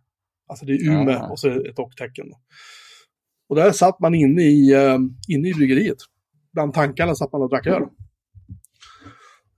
[0.46, 1.30] Alltså det är Ume Ah.
[1.30, 2.32] och så är ett och-tecken.
[3.48, 5.96] Och där satt man inne i, um, inne i bryggeriet.
[6.52, 7.82] Bland tankarna satt man och drack öl.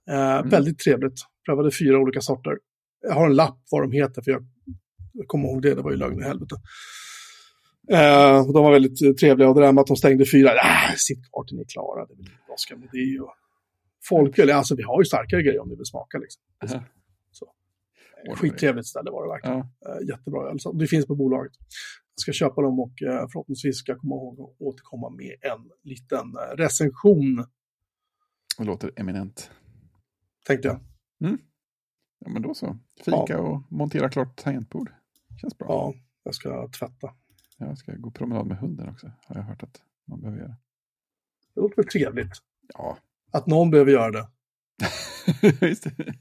[0.09, 1.19] Eh, Väldigt trevligt.
[1.45, 2.57] Prövade fyra olika sorter.
[3.01, 4.43] Jag har en lapp vad de heter, för jag,
[5.13, 6.55] jag kommer ihåg det, det var ju lögn i helvete.
[7.91, 10.95] Eh, och de var väldigt trevliga och det där med att de stängde fyra, äh,
[10.97, 13.19] sitt kvar till ni är klara, det ingen brådska med det.
[13.19, 13.33] Och
[14.09, 16.41] folköl, alltså vi har ju starkare grejer om ni vill smaka liksom.
[17.31, 17.45] Så.
[18.27, 19.65] Oj, Skittrevligt ställe var det verkligen.
[19.79, 20.57] Ja, jättebra öl.
[20.73, 21.51] Det finns på bolaget.
[22.21, 26.35] Ska köpa dem och eh, förhoppningsvis ska jag komma ihåg att återkomma med en liten
[26.37, 27.45] eh, recension,
[28.57, 29.51] det låter eminent.
[30.45, 30.79] tänkte jag.
[32.19, 32.77] Ja, men då så.
[33.05, 34.91] Fika och montera klart tangentbord.
[35.41, 35.67] Känns bra.
[35.69, 35.93] Ja,
[36.23, 37.13] jag ska tvätta.
[37.57, 39.11] Jag ska gå promenad med hunden också.
[39.25, 40.55] Har jag hört att man behöver göra.
[41.55, 42.31] Det låter väl trevligt.
[42.73, 42.97] Ja,
[43.31, 44.27] Att någon behöver göra det.
[45.67, 46.13] just det.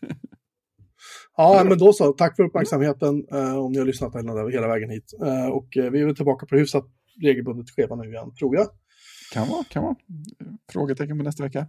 [1.41, 2.12] Ja, men då så.
[2.12, 5.15] Tack för uppmärksamheten eh, om ni har lyssnat hela, vägen hit.
[5.23, 6.85] Eh, och eh, vi är väl tillbaka på hyfsat
[7.23, 8.69] regelbundet schema nu igen, tror jag.
[9.33, 9.97] Kan vara, kan vara.
[10.73, 11.67] Frågetecken på nästa vecka.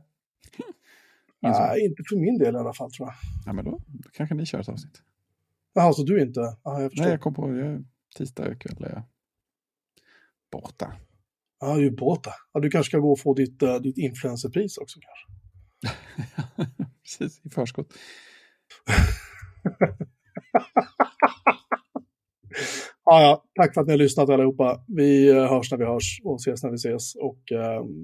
[1.39, 3.15] Nej, inte för min del i alla fall, tror jag.
[3.45, 5.01] Ja, men då, då kanske ni kör ett avsnitt.
[5.73, 6.39] Jaha, så du inte?
[6.63, 7.03] Ja, jag förstår.
[7.03, 7.83] Nej, jag kom på det.
[8.17, 9.03] Tisdag kväll är jag
[10.51, 10.93] borta.
[11.59, 12.31] Ja, du är båta.
[12.53, 15.27] Ja, du kanske ska gå och få ditt, uh, ditt influencerpris också kanske.
[17.03, 17.93] Precis, i förskott.
[23.05, 24.83] ja, ja, tack för att ni har lyssnat allihopa.
[24.87, 27.15] Vi eh, hörs när vi hörs och ses när vi ses.
[27.15, 27.59] Och uh,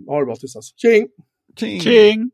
[0.08, 0.78] ha det bra tills dess.
[0.78, 1.08] Tjing!
[1.60, 1.80] Tjing!
[1.80, 2.32] Tjing!